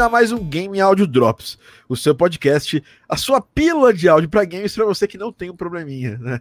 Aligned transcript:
bem-vindo 0.00 0.02
a 0.02 0.08
mais 0.08 0.32
um 0.32 0.42
Game 0.42 0.80
Audio 0.80 1.06
Drops, 1.06 1.58
o 1.86 1.94
seu 1.94 2.14
podcast, 2.14 2.82
a 3.06 3.16
sua 3.18 3.38
pílula 3.38 3.92
de 3.92 4.08
áudio 4.08 4.30
para 4.30 4.46
games 4.46 4.74
para 4.74 4.86
você 4.86 5.06
que 5.06 5.18
não 5.18 5.30
tem 5.30 5.50
um 5.50 5.56
probleminha, 5.56 6.16
né? 6.16 6.40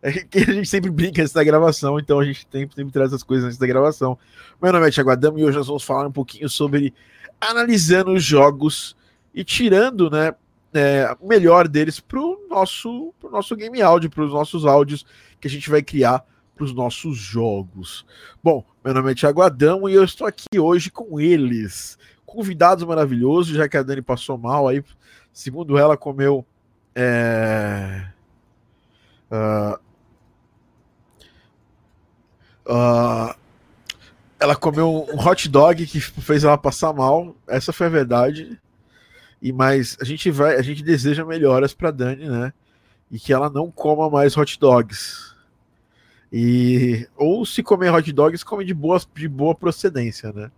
É 0.00 0.12
que 0.12 0.38
a 0.38 0.52
gente 0.52 0.68
sempre 0.68 0.90
brinca 0.90 1.20
antes 1.20 1.32
da 1.32 1.42
gravação, 1.42 1.98
então 1.98 2.20
a 2.20 2.24
gente 2.24 2.46
sempre, 2.50 2.74
sempre 2.74 2.92
traz 2.92 3.12
as 3.12 3.24
coisas 3.24 3.46
antes 3.46 3.58
da 3.58 3.66
gravação. 3.66 4.16
Meu 4.62 4.72
nome 4.72 4.86
é 4.86 4.90
Thiago 4.90 5.10
Adamo 5.10 5.38
e 5.40 5.44
hoje 5.44 5.58
nós 5.58 5.66
vamos 5.66 5.82
falar 5.82 6.06
um 6.06 6.12
pouquinho 6.12 6.48
sobre 6.48 6.94
analisando 7.40 8.12
os 8.12 8.22
jogos 8.22 8.96
e 9.34 9.42
tirando, 9.42 10.08
né, 10.08 10.32
é, 10.72 11.14
o 11.20 11.26
melhor 11.26 11.66
deles 11.66 11.98
pro 11.98 12.46
nosso, 12.48 13.12
pro 13.18 13.30
nosso 13.30 13.56
game 13.56 13.82
áudio, 13.82 14.08
para 14.08 14.24
os 14.24 14.32
nossos 14.32 14.64
áudios 14.64 15.04
que 15.40 15.48
a 15.48 15.50
gente 15.50 15.68
vai 15.68 15.82
criar 15.82 16.24
para 16.54 16.64
os 16.64 16.72
nossos 16.72 17.16
jogos. 17.16 18.06
Bom, 18.42 18.64
meu 18.84 18.94
nome 18.94 19.10
é 19.10 19.14
Thiago 19.14 19.42
Adamo 19.42 19.88
e 19.88 19.94
eu 19.94 20.04
estou 20.04 20.26
aqui 20.26 20.58
hoje 20.58 20.90
com 20.90 21.18
eles, 21.18 21.98
convidados 22.30 22.84
maravilhosos, 22.84 23.54
já 23.54 23.68
que 23.68 23.76
a 23.76 23.82
Dani 23.82 24.00
passou 24.00 24.38
mal 24.38 24.68
aí, 24.68 24.82
segundo 25.32 25.76
ela, 25.76 25.96
comeu. 25.96 26.44
É... 26.94 28.06
Uh... 29.30 29.78
Uh... 32.66 33.34
Ela 34.38 34.56
comeu 34.56 35.06
um 35.12 35.20
hot 35.20 35.48
dog 35.48 35.86
que 35.86 36.00
fez 36.00 36.44
ela 36.44 36.56
passar 36.56 36.94
mal. 36.94 37.36
Essa 37.46 37.72
foi 37.74 37.88
a 37.88 37.90
verdade. 37.90 38.58
E 39.42 39.52
mas 39.52 39.98
a 40.00 40.04
gente 40.04 40.30
vai, 40.30 40.56
a 40.56 40.62
gente 40.62 40.82
deseja 40.82 41.24
melhoras 41.24 41.74
para 41.74 41.90
Dani, 41.90 42.26
né? 42.26 42.52
E 43.10 43.18
que 43.18 43.32
ela 43.32 43.50
não 43.50 43.70
coma 43.70 44.08
mais 44.08 44.36
hot 44.36 44.58
dogs. 44.58 45.34
E 46.32 47.06
ou 47.16 47.44
se 47.44 47.62
comer 47.62 47.92
hot 47.92 48.10
dogs, 48.12 48.42
come 48.42 48.64
de 48.64 48.72
boa, 48.72 48.98
de 49.14 49.28
boa 49.28 49.54
procedência, 49.54 50.32
né? 50.32 50.50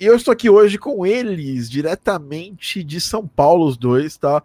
E 0.00 0.06
eu 0.06 0.14
estou 0.14 0.30
aqui 0.30 0.48
hoje 0.48 0.78
com 0.78 1.04
eles, 1.04 1.68
diretamente 1.68 2.84
de 2.84 3.00
São 3.00 3.26
Paulo, 3.26 3.66
os 3.66 3.76
dois, 3.76 4.16
tá? 4.16 4.42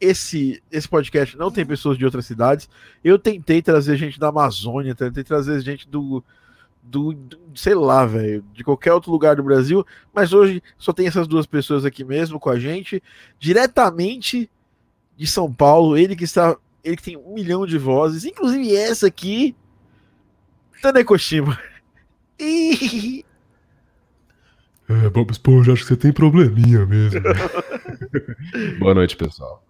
Esse, 0.00 0.60
esse 0.70 0.88
podcast 0.88 1.36
não 1.36 1.50
tem 1.50 1.64
pessoas 1.64 1.96
de 1.96 2.04
outras 2.04 2.26
cidades. 2.26 2.68
Eu 3.04 3.16
tentei 3.16 3.62
trazer 3.62 3.96
gente 3.96 4.18
da 4.18 4.28
Amazônia, 4.28 4.96
tentei 4.96 5.22
trazer 5.22 5.60
gente 5.60 5.88
do, 5.88 6.24
do, 6.82 7.12
do 7.12 7.38
sei 7.54 7.74
lá, 7.74 8.04
velho, 8.04 8.44
de 8.52 8.64
qualquer 8.64 8.92
outro 8.92 9.12
lugar 9.12 9.36
do 9.36 9.44
Brasil, 9.44 9.86
mas 10.12 10.32
hoje 10.32 10.60
só 10.76 10.92
tem 10.92 11.06
essas 11.06 11.28
duas 11.28 11.46
pessoas 11.46 11.84
aqui 11.84 12.02
mesmo 12.02 12.40
com 12.40 12.50
a 12.50 12.58
gente, 12.58 13.00
diretamente 13.38 14.50
de 15.16 15.26
São 15.26 15.52
Paulo. 15.52 15.96
Ele 15.96 16.16
que 16.16 16.24
está, 16.24 16.56
ele 16.82 16.96
que 16.96 17.02
tem 17.04 17.16
um 17.16 17.32
milhão 17.32 17.64
de 17.64 17.78
vozes, 17.78 18.24
inclusive 18.24 18.74
essa 18.74 19.06
aqui, 19.06 19.54
Tanekoshima. 20.82 21.56
E 22.38 23.24
é, 24.88 25.08
Bob 25.08 25.30
Esponja, 25.30 25.72
acho 25.72 25.82
que 25.82 25.88
você 25.88 25.96
tem 25.96 26.12
probleminha 26.12 26.86
mesmo. 26.86 27.20
Boa 28.78 28.94
noite, 28.94 29.16
pessoal. 29.16 29.64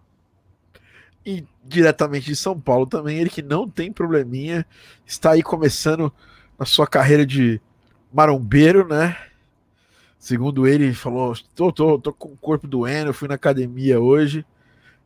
E 1.25 1.45
diretamente 1.65 2.27
de 2.27 2.37
São 2.37 2.59
Paulo 2.59 2.87
também, 2.87 3.19
ele 3.19 3.31
que 3.31 3.43
não 3.43 3.69
tem 3.69 3.91
probleminha, 3.91 4.65
está 5.05 5.33
aí 5.33 5.43
começando 5.43 6.13
a 6.59 6.65
sua 6.65 6.87
carreira 6.87 7.27
de 7.27 7.61
marombeiro, 8.13 8.87
né? 8.87 9.17
Segundo 10.19 10.67
ele, 10.67 10.93
falou: 10.95 11.35
tô, 11.55 11.73
tô, 11.73 11.99
tô 11.99 12.13
com 12.13 12.29
o 12.29 12.37
corpo 12.37 12.67
doendo, 12.67 13.13
fui 13.13 13.29
na 13.29 13.35
academia 13.35 14.01
hoje. 14.01 14.45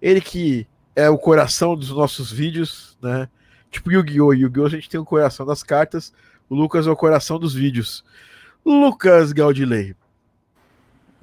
Ele 0.00 0.20
que 0.20 0.66
é 0.94 1.08
o 1.08 1.18
coração 1.18 1.76
dos 1.76 1.90
nossos 1.90 2.30
vídeos, 2.30 2.98
né? 3.00 3.28
Tipo 3.70 3.92
Yu-Gi-Oh! 3.92 4.32
Yu-Gi-Oh! 4.32 4.66
a 4.66 4.70
gente 4.70 4.88
tem 4.88 5.00
o 5.00 5.04
coração 5.04 5.46
das 5.46 5.62
cartas, 5.62 6.12
o 6.48 6.54
Lucas 6.54 6.86
é 6.86 6.90
o 6.90 6.96
coração 6.96 7.38
dos 7.38 7.54
vídeos. 7.54 8.04
Lucas 8.64 9.32
Gaudilei. 9.32 9.94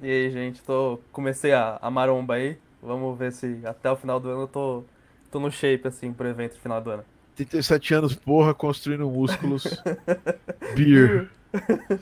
E 0.02 0.09
aí, 0.09 0.31
gente, 0.31 0.61
tô 0.61 0.99
comecei 1.11 1.53
a, 1.53 1.77
a 1.81 1.89
maromba 1.89 2.35
aí. 2.35 2.57
Vamos 2.81 3.17
ver 3.17 3.31
se 3.31 3.59
até 3.65 3.89
o 3.92 3.95
final 3.95 4.20
do 4.20 4.30
ano 4.30 4.42
eu 4.42 4.48
tô, 4.48 4.83
tô 5.31 5.39
no 5.39 5.52
shape 5.52 5.87
assim 5.87 6.14
pro 6.14 6.27
evento 6.27 6.59
final 6.59 6.81
do 6.81 6.92
ano. 6.92 7.03
37 7.36 7.93
anos, 7.93 8.15
porra, 8.15 8.53
construindo 8.53 9.09
músculos. 9.09 9.81
Beer. 10.76 11.30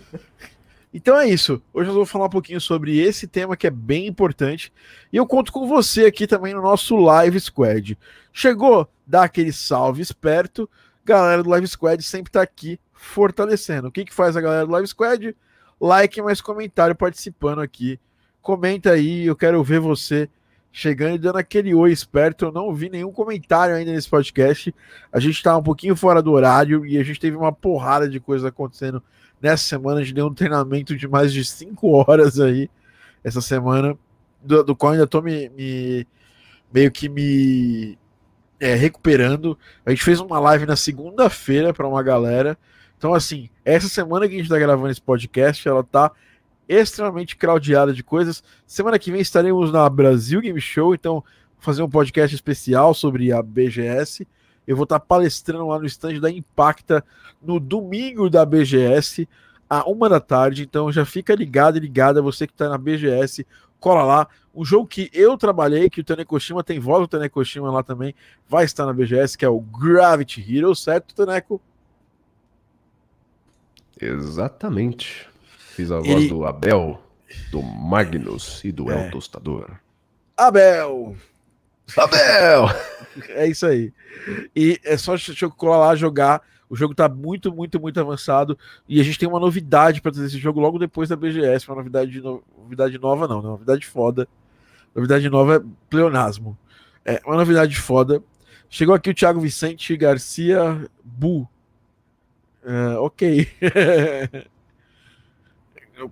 Então 0.98 1.20
é 1.20 1.28
isso. 1.28 1.62
Hoje 1.74 1.88
nós 1.88 1.94
vamos 1.94 2.10
falar 2.10 2.28
um 2.28 2.30
pouquinho 2.30 2.62
sobre 2.62 2.98
esse 2.98 3.28
tema 3.28 3.58
que 3.58 3.68
é 3.68 3.70
bem 3.70 4.08
importante. 4.08 4.72
E 5.12 5.18
eu 5.18 5.28
conto 5.28 5.52
com 5.52 5.68
você 5.68 6.06
aqui 6.06 6.26
também 6.26 6.54
no 6.54 6.62
nosso 6.62 6.96
Live 6.96 7.38
Squad. 7.38 7.98
Chegou? 8.32 8.88
Dá 9.06 9.26
aquele 9.26 9.52
salve 9.52 10.02
esperto. 10.02 10.70
Galera 11.04 11.44
do 11.44 11.50
Live 11.50 11.68
Squad 11.68 12.02
sempre 12.02 12.32
tá 12.32 12.42
aqui 12.42 12.80
fortalecendo. 12.96 13.90
O 13.90 13.92
que, 13.92 14.06
que 14.06 14.14
faz 14.14 14.36
a 14.36 14.42
galera 14.42 14.66
do 14.66 14.72
Live 14.72 14.88
Squad? 14.88 15.36
Like 15.80 16.22
mais 16.22 16.42
comentário 16.42 16.96
participando 16.96 17.60
aqui. 17.60 18.00
Comenta 18.42 18.92
aí, 18.92 19.26
eu 19.26 19.36
quero 19.36 19.64
ver 19.64 19.80
você 19.80 20.30
chegando 20.72 21.16
e 21.16 21.20
dando 21.20 21.38
aquele 21.38 21.74
oi 21.74 21.92
esperto. 21.92 22.46
Eu 22.46 22.52
não 22.52 22.74
vi 22.74 22.90
nenhum 22.90 23.12
comentário 23.12 23.76
ainda 23.76 23.92
nesse 23.92 24.10
podcast. 24.10 24.74
A 25.12 25.20
gente 25.20 25.42
tá 25.44 25.58
um 25.58 25.64
pouquinho 25.64 25.96
fora 25.96 26.22
do 26.22 26.32
horário 26.32 26.86
e 26.86 26.98
a 26.98 27.04
gente 27.04 27.20
teve 27.20 27.36
uma 27.38 27.52
porrada 27.52 28.10
de 28.10 28.20
coisas 28.20 28.46
acontecendo 28.46 29.04
nessa 29.42 29.64
semana. 29.64 30.00
A 30.00 30.04
gente 30.04 30.16
deu 30.16 30.28
um 30.28 30.34
treinamento 30.34 30.96
de 30.96 31.08
mais 31.08 31.32
de 31.32 31.44
5 31.44 31.88
horas 31.92 32.40
aí 32.40 32.70
essa 33.24 33.42
semana, 33.42 33.98
do, 34.44 34.64
do 34.64 34.76
qual 34.76 34.92
ainda 34.92 35.08
tô 35.08 35.20
me, 35.22 35.50
me 35.50 36.08
meio 36.72 36.92
que 36.92 37.10
me 37.10 37.98
é, 38.60 38.76
recuperando. 38.76 39.58
A 39.86 39.90
gente 39.90 40.04
fez 40.04 40.20
uma 40.20 40.40
live 40.40 40.66
na 40.66 40.76
segunda-feira 40.76 41.74
para 41.74 41.88
uma 41.88 42.04
galera. 42.04 42.58
Então, 43.06 43.14
assim, 43.14 43.52
essa 43.64 43.88
semana 43.88 44.28
que 44.28 44.34
a 44.34 44.38
gente 44.38 44.48
está 44.48 44.58
gravando 44.58 44.90
esse 44.90 45.00
podcast, 45.00 45.68
ela 45.68 45.84
tá 45.84 46.12
extremamente 46.68 47.36
craudiada 47.36 47.94
de 47.94 48.02
coisas. 48.02 48.44
Semana 48.66 48.98
que 48.98 49.12
vem 49.12 49.22
estaremos 49.22 49.72
na 49.72 49.88
Brasil 49.88 50.42
Game 50.42 50.60
Show, 50.60 50.96
então 50.96 51.24
fazer 51.60 51.84
um 51.84 51.90
podcast 51.90 52.34
especial 52.34 52.96
sobre 52.96 53.32
a 53.32 53.44
BGS. 53.44 54.28
Eu 54.66 54.76
vou 54.76 54.86
estar 54.86 54.98
tá 54.98 55.06
palestrando 55.06 55.68
lá 55.68 55.78
no 55.78 55.86
stand 55.86 56.20
da 56.20 56.32
Impacta 56.32 57.06
no 57.40 57.60
domingo 57.60 58.28
da 58.28 58.44
BGS, 58.44 59.30
a 59.70 59.88
uma 59.88 60.10
da 60.10 60.20
tarde. 60.20 60.64
Então 60.64 60.92
já 60.92 61.06
fica 61.06 61.36
ligado 61.36 61.78
e 61.78 61.82
ligada, 61.82 62.24
você 62.24 62.48
que 62.48 62.54
está 62.54 62.68
na 62.68 62.78
BGS, 62.80 63.46
cola 63.80 64.02
lá. 64.02 64.28
Um 64.52 64.66
jogo 64.66 64.88
que 64.88 65.12
eu 65.14 65.38
trabalhei, 65.38 65.92
que 65.92 66.02
o 66.02 66.04
Tanekoshima 66.04 66.64
tem 66.64 66.80
voz 66.80 67.02
do 67.02 67.08
Tanekoshima 67.08 67.70
lá 67.70 67.84
também, 67.84 68.16
vai 68.50 68.66
estar 68.66 68.84
na 68.84 68.94
BGS, 68.94 69.38
que 69.38 69.46
é 69.46 69.50
o 69.50 69.60
Gravity 69.60 70.44
Hero, 70.58 70.76
certo, 70.76 71.14
Taneco? 71.14 71.62
Exatamente. 74.00 75.28
Fiz 75.76 75.92
a 75.92 76.00
voz 76.00 76.30
do 76.30 76.46
Abel, 76.46 77.02
do 77.52 77.62
Magnus 77.62 78.64
e 78.64 78.72
do 78.72 78.92
é. 78.92 79.06
El 79.06 79.12
Tostador. 79.12 79.78
Abel! 80.38 81.16
Abel! 81.98 82.70
é 83.30 83.48
isso 83.48 83.66
aí. 83.66 83.94
E 84.56 84.80
é 84.84 84.98
só 84.98 85.16
colar 85.56 85.78
lá 85.78 85.96
jogar. 85.96 86.42
O 86.70 86.76
jogo 86.76 86.96
tá 86.96 87.08
muito, 87.08 87.54
muito, 87.54 87.80
muito 87.80 88.00
avançado. 88.00 88.58
E 88.88 89.00
a 89.00 89.04
gente 89.04 89.20
tem 89.20 89.30
uma 89.30 89.40
novidade 89.40 90.02
para 90.02 90.12
trazer 90.12 90.28
esse 90.28 90.38
jogo 90.38 90.60
logo 90.60 90.80
depois 90.80 91.10
da 91.10 91.16
BGS. 91.16 91.68
Uma 91.70 91.78
novidade, 91.78 92.20
no... 92.20 92.44
novidade 92.58 92.98
nova, 92.98 93.28
não, 93.28 93.42
né? 93.42 93.48
novidade 93.50 93.86
foda. 93.86 94.28
Novidade 94.94 95.30
nova 95.30 95.58
é 95.58 95.64
pleonasmo. 95.90 96.58
É 97.04 97.22
uma 97.26 97.36
novidade 97.36 97.76
foda. 97.76 98.24
Chegou 98.70 98.96
aqui 98.96 99.10
o 99.10 99.14
Thiago 99.14 99.40
Vicente 99.40 99.96
Garcia 99.96 100.90
Bu. 101.04 101.48
Uh, 102.66 103.02
ok. 103.02 103.48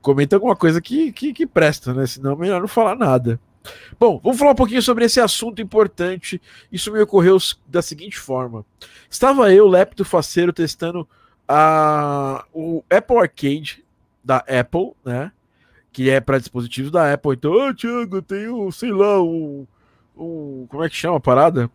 Comenta 0.01 0.35
alguma 0.35 0.55
coisa 0.55 0.79
que, 0.79 1.11
que, 1.11 1.33
que, 1.33 1.47
presta, 1.47 1.93
né? 1.93 2.05
Senão 2.05 2.33
é 2.33 2.35
melhor 2.35 2.61
não 2.61 2.67
falar 2.67 2.95
nada. 2.95 3.39
Bom, 3.99 4.19
vamos 4.23 4.37
falar 4.37 4.51
um 4.51 4.55
pouquinho 4.55 4.81
sobre 4.81 5.05
esse 5.05 5.19
assunto 5.19 5.61
importante. 5.61 6.41
Isso 6.71 6.91
me 6.91 7.01
ocorreu 7.01 7.37
da 7.67 7.81
seguinte 7.81 8.19
forma: 8.19 8.65
estava 9.09 9.51
eu, 9.51 9.67
Lepto 9.67 10.05
Faceiro, 10.05 10.53
testando 10.53 11.07
a, 11.47 12.45
o 12.53 12.83
Apple 12.89 13.17
Arcade 13.17 13.83
da 14.23 14.37
Apple, 14.37 14.93
né? 15.03 15.31
Que 15.91 16.09
é 16.09 16.21
para 16.21 16.39
dispositivos 16.39 16.91
da 16.91 17.11
Apple. 17.11 17.33
Então, 17.33 17.51
oh, 17.51 17.73
Thiago, 17.73 18.17
eu 18.17 18.21
tenho, 18.21 18.71
sei 18.71 18.91
lá, 18.91 19.21
um, 19.21 19.65
um. 20.15 20.67
Como 20.69 20.83
é 20.83 20.89
que 20.89 20.95
chama 20.95 21.17
a 21.17 21.21
parada? 21.21 21.69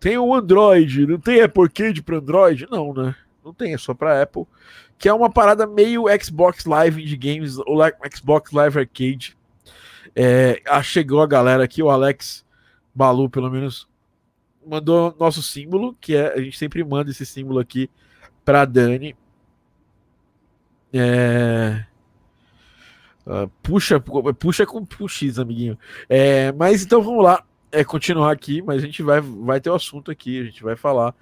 Tem 0.00 0.18
o 0.18 0.26
um 0.26 0.34
Android, 0.34 1.06
não 1.06 1.20
tem 1.20 1.40
Apple 1.40 1.62
Arcade 1.62 2.02
para 2.02 2.16
Android? 2.16 2.66
Não, 2.68 2.92
né? 2.92 3.14
Não 3.44 3.52
tem, 3.52 3.74
é 3.74 3.78
só 3.78 3.92
para 3.92 4.22
Apple. 4.22 4.44
Que 4.98 5.08
é 5.08 5.12
uma 5.12 5.30
parada 5.30 5.66
meio 5.66 6.04
Xbox 6.22 6.64
Live 6.64 7.04
de 7.04 7.16
games, 7.16 7.58
ou 7.58 7.78
Xbox 8.14 8.52
Live 8.52 8.78
Arcade. 8.78 9.36
É, 10.14 10.62
chegou 10.82 11.22
a 11.22 11.26
galera 11.26 11.64
aqui, 11.64 11.82
o 11.82 11.90
Alex 11.90 12.44
Balu, 12.94 13.28
pelo 13.28 13.50
menos, 13.50 13.88
mandou 14.66 15.14
nosso 15.18 15.42
símbolo, 15.42 15.96
que 16.00 16.14
é. 16.14 16.34
A 16.34 16.40
gente 16.40 16.58
sempre 16.58 16.84
manda 16.84 17.10
esse 17.10 17.26
símbolo 17.26 17.58
aqui 17.58 17.90
para 18.44 18.64
Dani. 18.64 19.16
É, 20.92 21.84
uh, 23.26 23.48
puxa, 23.62 23.98
puxa 24.38 24.66
com 24.66 24.86
X, 25.08 25.38
amiguinho. 25.38 25.78
É, 26.08 26.52
mas 26.52 26.84
então 26.84 27.02
vamos 27.02 27.24
lá. 27.24 27.44
É, 27.74 27.82
continuar 27.82 28.30
aqui, 28.30 28.60
mas 28.60 28.82
a 28.82 28.86
gente 28.86 29.02
vai, 29.02 29.22
vai 29.22 29.58
ter 29.58 29.70
o 29.70 29.74
assunto 29.74 30.10
aqui, 30.10 30.38
a 30.38 30.44
gente 30.44 30.62
vai 30.62 30.76
falar 30.76 31.14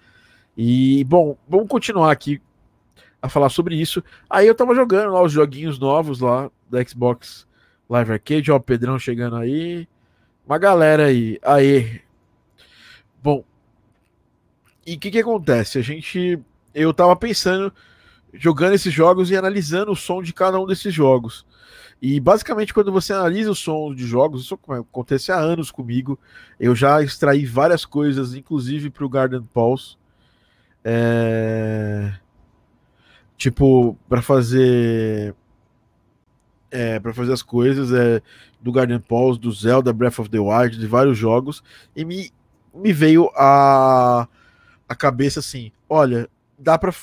e, 0.62 1.02
bom, 1.04 1.38
vamos 1.48 1.68
continuar 1.68 2.12
aqui 2.12 2.38
a 3.22 3.30
falar 3.30 3.48
sobre 3.48 3.80
isso. 3.80 4.04
Aí 4.28 4.46
eu 4.46 4.54
tava 4.54 4.74
jogando 4.74 5.10
lá 5.10 5.22
os 5.22 5.32
joguinhos 5.32 5.78
novos 5.78 6.20
lá 6.20 6.50
da 6.68 6.84
Xbox 6.84 7.46
Live 7.88 8.12
Arcade, 8.12 8.52
ó, 8.52 8.56
o 8.56 8.60
Pedrão 8.60 8.98
chegando 8.98 9.36
aí. 9.36 9.88
Uma 10.46 10.58
galera 10.58 11.06
aí. 11.06 11.38
Aê. 11.42 12.02
Bom. 13.22 13.42
E 14.86 14.96
o 14.96 14.98
que 14.98 15.10
que 15.10 15.20
acontece? 15.20 15.78
A 15.78 15.82
gente. 15.82 16.38
Eu 16.74 16.92
tava 16.92 17.16
pensando, 17.16 17.72
jogando 18.34 18.74
esses 18.74 18.92
jogos 18.92 19.30
e 19.30 19.36
analisando 19.38 19.92
o 19.92 19.96
som 19.96 20.22
de 20.22 20.34
cada 20.34 20.60
um 20.60 20.66
desses 20.66 20.92
jogos. 20.92 21.46
E 22.02 22.20
basicamente, 22.20 22.74
quando 22.74 22.92
você 22.92 23.14
analisa 23.14 23.50
o 23.50 23.54
som 23.54 23.94
de 23.94 24.06
jogos, 24.06 24.42
isso 24.42 24.60
acontece 24.68 25.32
há 25.32 25.38
anos 25.38 25.70
comigo. 25.70 26.18
Eu 26.58 26.76
já 26.76 27.02
extraí 27.02 27.46
várias 27.46 27.86
coisas, 27.86 28.34
inclusive 28.34 28.90
para 28.90 29.06
o 29.06 29.08
Garden 29.08 29.48
Pulse. 29.54 29.98
É... 30.84 32.12
Tipo, 33.36 33.96
para 34.08 34.20
fazer. 34.20 35.34
É, 36.70 37.00
para 37.00 37.12
fazer 37.12 37.32
as 37.32 37.42
coisas 37.42 37.92
é, 37.92 38.22
do 38.60 38.70
Garden 38.70 39.00
Pulse, 39.00 39.40
do 39.40 39.50
Zelda 39.50 39.92
Breath 39.92 40.20
of 40.20 40.30
the 40.30 40.38
Wild, 40.38 40.78
de 40.78 40.86
vários 40.86 41.18
jogos. 41.18 41.64
E 41.96 42.04
me, 42.04 42.30
me 42.72 42.92
veio 42.92 43.30
a, 43.34 44.28
a 44.88 44.94
cabeça 44.94 45.40
assim: 45.40 45.72
olha, 45.88 46.28
dá 46.58 46.78
para. 46.78 46.94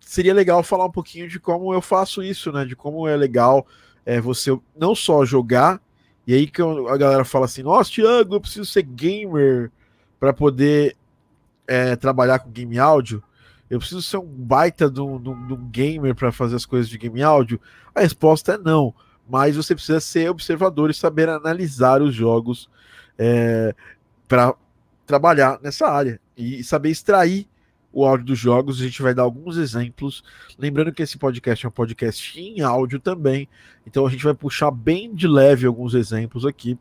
Seria 0.00 0.34
legal 0.34 0.62
falar 0.62 0.84
um 0.84 0.90
pouquinho 0.90 1.28
de 1.28 1.40
como 1.40 1.72
eu 1.72 1.80
faço 1.80 2.22
isso, 2.22 2.52
né? 2.52 2.64
De 2.64 2.76
como 2.76 3.08
é 3.08 3.16
legal 3.16 3.66
é 4.08 4.20
você 4.20 4.58
não 4.74 4.94
só 4.94 5.22
jogar, 5.22 5.82
e 6.26 6.32
aí 6.32 6.46
que 6.46 6.62
a 6.62 6.96
galera 6.96 7.24
fala 7.26 7.44
assim: 7.44 7.62
nossa, 7.62 7.90
Thiago, 7.90 8.34
eu 8.34 8.40
preciso 8.40 8.64
ser 8.64 8.82
gamer 8.82 9.70
para 10.18 10.32
poder 10.32 10.96
é, 11.68 11.94
trabalhar 11.94 12.38
com 12.38 12.50
game 12.50 12.78
áudio. 12.78 13.22
Eu 13.68 13.78
preciso 13.78 14.00
ser 14.00 14.16
um 14.16 14.26
baita 14.26 14.90
de 14.90 15.00
um, 15.00 15.20
de 15.20 15.28
um, 15.28 15.46
de 15.46 15.52
um 15.52 15.68
gamer 15.68 16.14
para 16.14 16.32
fazer 16.32 16.56
as 16.56 16.64
coisas 16.64 16.88
de 16.88 16.96
game 16.96 17.22
áudio? 17.22 17.60
A 17.94 18.00
resposta 18.00 18.54
é 18.54 18.58
não. 18.58 18.94
Mas 19.28 19.56
você 19.56 19.74
precisa 19.74 20.00
ser 20.00 20.30
observador 20.30 20.88
e 20.88 20.94
saber 20.94 21.28
analisar 21.28 22.00
os 22.00 22.14
jogos 22.14 22.70
é, 23.18 23.74
para 24.26 24.54
trabalhar 25.06 25.60
nessa 25.62 25.86
área 25.86 26.18
e 26.34 26.64
saber 26.64 26.88
extrair 26.88 27.46
o 27.92 28.06
áudio 28.06 28.26
dos 28.26 28.38
jogos. 28.38 28.80
A 28.80 28.84
gente 28.84 29.02
vai 29.02 29.12
dar 29.12 29.24
alguns 29.24 29.58
exemplos. 29.58 30.24
Lembrando 30.58 30.92
que 30.92 31.02
esse 31.02 31.18
podcast 31.18 31.66
é 31.66 31.68
um 31.68 31.72
podcast 31.72 32.40
em 32.40 32.62
áudio 32.62 32.98
também, 32.98 33.46
então 33.86 34.06
a 34.06 34.10
gente 34.10 34.24
vai 34.24 34.32
puxar 34.34 34.70
bem 34.70 35.14
de 35.14 35.28
leve 35.28 35.66
alguns 35.66 35.92
exemplos 35.92 36.46
aqui. 36.46 36.78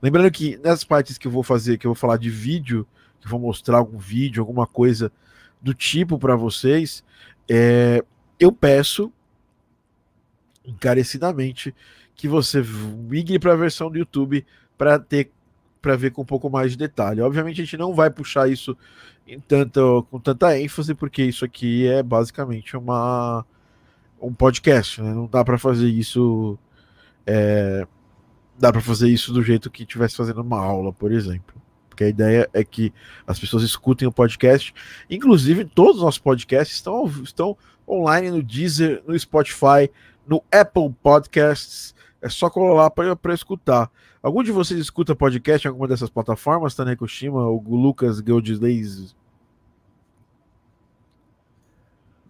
Lembrando 0.00 0.30
que 0.30 0.56
nessas 0.58 0.84
partes 0.84 1.18
que 1.18 1.26
eu 1.26 1.32
vou 1.32 1.42
fazer, 1.42 1.78
que 1.78 1.86
eu 1.86 1.90
vou 1.90 2.00
falar 2.00 2.16
de 2.16 2.30
vídeo, 2.30 2.86
que 3.20 3.28
vou 3.28 3.40
mostrar 3.40 3.78
algum 3.78 3.98
vídeo, 3.98 4.42
alguma 4.42 4.66
coisa 4.66 5.12
do 5.60 5.74
tipo 5.74 6.18
para 6.18 6.36
vocês, 6.36 7.04
é, 7.48 8.04
eu 8.38 8.52
peço 8.52 9.12
encarecidamente 10.64 11.74
que 12.14 12.28
você 12.28 12.62
migre 12.62 13.38
para 13.38 13.52
a 13.52 13.56
versão 13.56 13.90
do 13.90 13.98
YouTube 13.98 14.44
para 14.76 14.98
ter 14.98 15.30
para 15.80 15.94
ver 15.94 16.10
com 16.10 16.22
um 16.22 16.26
pouco 16.26 16.50
mais 16.50 16.72
de 16.72 16.76
detalhe. 16.76 17.20
Obviamente 17.20 17.60
a 17.60 17.64
gente 17.64 17.76
não 17.76 17.94
vai 17.94 18.10
puxar 18.10 18.50
isso 18.50 18.76
em 19.26 19.38
tanto, 19.38 20.04
com 20.10 20.18
tanta 20.18 20.58
ênfase, 20.58 20.92
porque 20.92 21.22
isso 21.22 21.44
aqui 21.44 21.86
é 21.86 22.02
basicamente 22.02 22.76
uma 22.76 23.46
um 24.20 24.34
podcast, 24.34 25.00
né? 25.00 25.14
Não 25.14 25.26
dá 25.26 25.44
para 25.44 25.56
fazer 25.56 25.88
isso 25.88 26.58
é, 27.24 27.86
dá 28.58 28.72
para 28.72 28.80
fazer 28.80 29.08
isso 29.08 29.32
do 29.32 29.42
jeito 29.42 29.70
que 29.70 29.84
estivesse 29.84 30.16
fazendo 30.16 30.40
uma 30.42 30.58
aula, 30.58 30.92
por 30.92 31.12
exemplo. 31.12 31.57
Porque 31.98 32.04
a 32.04 32.08
ideia 32.10 32.48
é 32.52 32.62
que 32.62 32.92
as 33.26 33.40
pessoas 33.40 33.64
escutem 33.64 34.06
o 34.06 34.12
podcast. 34.12 34.72
Inclusive, 35.10 35.64
todos 35.64 35.96
os 35.96 36.02
nossos 36.02 36.20
podcasts 36.20 36.76
estão, 36.76 37.04
estão 37.24 37.56
online 37.88 38.30
no 38.30 38.40
Deezer, 38.40 39.02
no 39.04 39.18
Spotify, 39.18 39.90
no 40.24 40.40
Apple 40.52 40.94
Podcasts. 41.02 41.96
É 42.22 42.28
só 42.28 42.48
colar 42.48 42.82
lá 42.84 43.16
para 43.16 43.34
escutar. 43.34 43.90
Algum 44.22 44.44
de 44.44 44.52
vocês 44.52 44.78
escuta 44.78 45.16
podcast 45.16 45.66
em 45.66 45.70
alguma 45.70 45.88
dessas 45.88 46.08
plataformas, 46.08 46.72
Tanei 46.72 46.94
Kushima, 46.94 47.48
o 47.48 47.76
Lucas 47.76 48.18
Geodislays? 48.18 49.16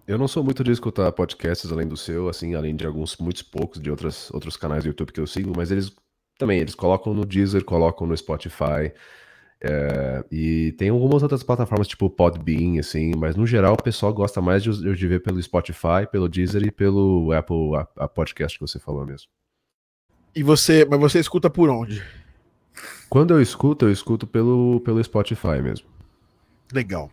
Eu 0.06 0.16
não 0.16 0.26
sou 0.26 0.42
muito 0.42 0.64
de 0.64 0.72
escutar 0.72 1.12
podcasts 1.12 1.70
além 1.70 1.86
do 1.86 1.96
seu, 1.96 2.30
assim, 2.30 2.54
além 2.54 2.74
de 2.74 2.86
alguns, 2.86 3.18
muitos 3.18 3.42
poucos 3.42 3.82
de 3.82 3.90
outras, 3.90 4.30
outros 4.32 4.56
canais 4.56 4.84
do 4.84 4.88
YouTube 4.88 5.12
que 5.12 5.20
eu 5.20 5.26
sigo, 5.26 5.52
mas 5.54 5.70
eles 5.70 5.94
também, 6.38 6.60
eles 6.60 6.74
colocam 6.74 7.12
no 7.12 7.26
Deezer, 7.26 7.64
colocam 7.64 8.06
no 8.06 8.16
Spotify, 8.16 8.92
é, 9.60 10.24
e 10.30 10.72
tem 10.78 10.88
algumas 10.88 11.22
outras 11.22 11.42
plataformas, 11.42 11.88
tipo 11.88 12.08
Podbean, 12.08 12.78
assim, 12.78 13.12
mas 13.16 13.34
no 13.34 13.46
geral 13.46 13.74
o 13.74 13.82
pessoal 13.82 14.14
gosta 14.14 14.40
mais 14.40 14.62
de, 14.62 14.94
de 14.94 15.08
ver 15.08 15.20
pelo 15.20 15.42
Spotify, 15.42 16.06
pelo 16.10 16.28
Deezer 16.28 16.62
e 16.62 16.70
pelo 16.70 17.32
Apple 17.32 17.76
a, 17.76 18.04
a 18.04 18.08
podcast 18.08 18.56
que 18.56 18.66
você 18.66 18.78
falou 18.78 19.04
mesmo. 19.04 19.28
E 20.34 20.42
você, 20.42 20.84
mas 20.84 21.00
você 21.00 21.18
escuta 21.18 21.50
por 21.50 21.68
onde? 21.68 22.02
Quando 23.08 23.34
eu 23.34 23.42
escuto, 23.42 23.86
eu 23.86 23.92
escuto 23.92 24.26
pelo, 24.26 24.80
pelo 24.84 25.02
Spotify 25.02 25.60
mesmo. 25.60 25.88
Legal. 26.72 27.10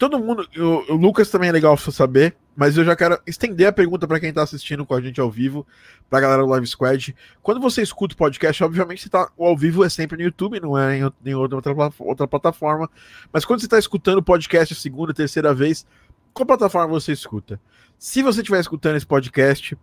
Todo 0.00 0.18
mundo, 0.18 0.48
o, 0.56 0.94
o 0.94 0.96
Lucas 0.96 1.28
também 1.28 1.50
é 1.50 1.52
legal 1.52 1.76
saber, 1.76 2.34
mas 2.56 2.74
eu 2.74 2.82
já 2.86 2.96
quero 2.96 3.20
estender 3.26 3.66
a 3.66 3.72
pergunta 3.72 4.08
para 4.08 4.18
quem 4.18 4.30
está 4.30 4.42
assistindo 4.42 4.86
com 4.86 4.94
a 4.94 5.00
gente 5.02 5.20
ao 5.20 5.30
vivo, 5.30 5.66
para 6.08 6.20
a 6.20 6.22
galera 6.22 6.42
do 6.42 6.48
Live 6.48 6.66
Squad. 6.68 7.14
Quando 7.42 7.60
você 7.60 7.82
escuta 7.82 8.14
o 8.14 8.16
podcast, 8.16 8.64
obviamente 8.64 9.02
você 9.02 9.10
tá, 9.10 9.30
o 9.36 9.44
ao 9.44 9.54
vivo 9.54 9.84
é 9.84 9.90
sempre 9.90 10.16
no 10.16 10.22
YouTube, 10.22 10.58
não 10.58 10.78
é 10.78 11.00
em, 11.00 11.12
em 11.26 11.34
outra, 11.34 11.60
outra 11.98 12.26
plataforma. 12.26 12.88
Mas 13.30 13.44
quando 13.44 13.60
você 13.60 13.66
está 13.66 13.78
escutando 13.78 14.16
o 14.16 14.22
podcast 14.22 14.72
a 14.72 14.76
segunda, 14.76 15.12
terceira 15.12 15.52
vez, 15.52 15.84
qual 16.32 16.46
plataforma 16.46 16.88
você 16.88 17.12
escuta? 17.12 17.60
Se 17.98 18.22
você 18.22 18.40
estiver 18.40 18.60
escutando 18.60 18.96
esse 18.96 19.06
podcast, 19.06 19.76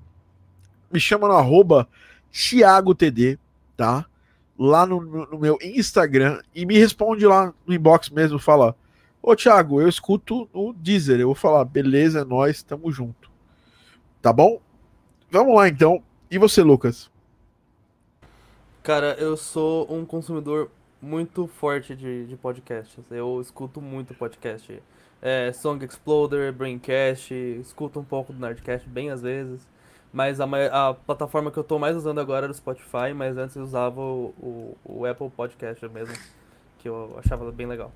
me 0.92 1.00
chama 1.00 1.28
no 1.28 1.36
arroba 1.36 1.88
ThiagoTD, 2.32 3.38
tá? 3.78 4.04
Lá 4.58 4.84
no, 4.84 5.00
no, 5.00 5.38
meu 5.38 5.60
Instagram 5.62 6.42
e 6.56 6.66
me 6.66 6.76
responde 6.76 7.24
lá 7.28 7.54
no 7.68 7.72
inbox 7.76 8.10
mesmo, 8.10 8.40
fala: 8.40 8.76
Ô 9.30 9.36
Thiago, 9.36 9.82
eu 9.82 9.90
escuto 9.90 10.48
no 10.54 10.72
Deezer. 10.72 11.20
Eu 11.20 11.28
vou 11.28 11.36
falar, 11.36 11.66
beleza, 11.66 12.22
é 12.22 12.24
nós, 12.24 12.64
tamo 12.64 12.90
junto. 12.90 13.30
Tá 14.22 14.32
bom? 14.32 14.62
Vamos 15.30 15.54
lá 15.54 15.68
então. 15.68 16.02
E 16.32 16.38
você, 16.38 16.64
Lucas? 16.64 17.12
Cara, 18.82 19.18
eu 19.20 19.36
sou 19.36 19.86
um 19.94 20.06
consumidor 20.06 20.72
muito 21.02 21.46
forte 21.46 21.94
de, 21.94 22.26
de 22.26 22.38
podcasts. 22.38 22.98
Eu 23.12 23.42
escuto 23.42 23.82
muito 23.82 24.14
podcast. 24.14 24.82
É, 25.22 25.52
Song 25.52 25.84
Exploder, 25.84 26.54
Braincast, 26.54 27.34
escuto 27.34 28.00
um 28.00 28.06
pouco 28.06 28.32
do 28.32 28.40
Nerdcast 28.40 28.88
bem 28.88 29.10
às 29.10 29.22
vezes. 29.22 29.68
Mas 30.14 30.40
a, 30.40 30.46
a, 30.72 30.94
plataforma 30.94 31.52
que 31.52 31.58
eu 31.58 31.66
tô 31.66 31.78
mais 31.78 31.98
usando 31.98 32.22
agora 32.22 32.46
era 32.46 32.52
o 32.54 32.56
Spotify, 32.56 33.14
mas 33.14 33.36
antes 33.36 33.58
eu 33.58 33.64
usava 33.64 34.00
o, 34.00 34.34
o, 34.40 34.78
o 34.86 35.06
Apple 35.06 35.30
Podcast 35.30 35.86
mesmo, 35.90 36.16
que 36.80 36.88
eu 36.88 37.20
achava 37.22 37.52
bem 37.52 37.68
legal. 37.68 37.92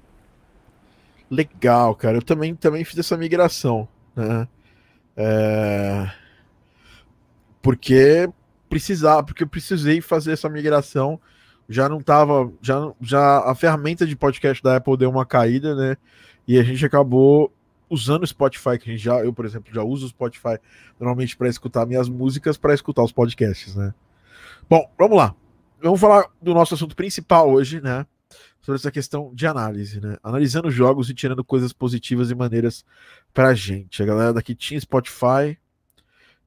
Legal, 1.31 1.95
cara. 1.95 2.17
Eu 2.17 2.21
também, 2.21 2.53
também 2.53 2.83
fiz 2.83 2.99
essa 2.99 3.15
migração, 3.15 3.87
né? 4.13 4.45
É... 5.15 6.11
Porque 7.61 8.29
precisava, 8.69 9.23
porque 9.23 9.43
eu 9.43 9.47
precisei 9.47 10.01
fazer 10.01 10.33
essa 10.33 10.49
migração. 10.49 11.17
Já 11.69 11.87
não 11.87 12.01
tava, 12.01 12.51
já, 12.61 12.91
já 12.99 13.49
a 13.49 13.55
ferramenta 13.55 14.05
de 14.05 14.13
podcast 14.13 14.61
da 14.61 14.75
Apple 14.75 14.97
deu 14.97 15.09
uma 15.09 15.25
caída, 15.25 15.73
né? 15.73 15.95
E 16.45 16.59
a 16.59 16.63
gente 16.63 16.85
acabou 16.85 17.53
usando 17.89 18.23
o 18.23 18.27
Spotify, 18.27 18.77
que 18.77 18.89
a 18.89 18.93
gente 18.93 19.03
já, 19.03 19.23
eu, 19.23 19.31
por 19.31 19.45
exemplo, 19.45 19.73
já 19.73 19.83
uso 19.83 20.05
o 20.05 20.09
Spotify 20.09 20.57
normalmente 20.99 21.37
para 21.37 21.47
escutar 21.47 21.85
minhas 21.85 22.09
músicas, 22.09 22.57
para 22.57 22.73
escutar 22.73 23.03
os 23.03 23.11
podcasts, 23.13 23.73
né? 23.73 23.93
Bom, 24.69 24.85
vamos 24.97 25.17
lá. 25.17 25.33
Vamos 25.81 25.99
falar 25.99 26.25
do 26.41 26.53
nosso 26.53 26.73
assunto 26.73 26.95
principal 26.95 27.49
hoje, 27.49 27.79
né? 27.79 28.05
Sobre 28.61 28.79
essa 28.79 28.91
questão 28.91 29.33
de 29.33 29.47
análise, 29.47 29.99
né? 29.99 30.17
Analisando 30.23 30.69
jogos 30.69 31.09
e 31.09 31.13
tirando 31.13 31.43
coisas 31.43 31.73
positivas 31.73 32.29
e 32.31 32.35
maneiras 32.35 32.85
pra 33.33 33.53
gente. 33.53 34.01
A 34.01 34.05
galera 34.05 34.33
daqui 34.33 34.53
tinha 34.55 34.79
Spotify, 34.79 35.57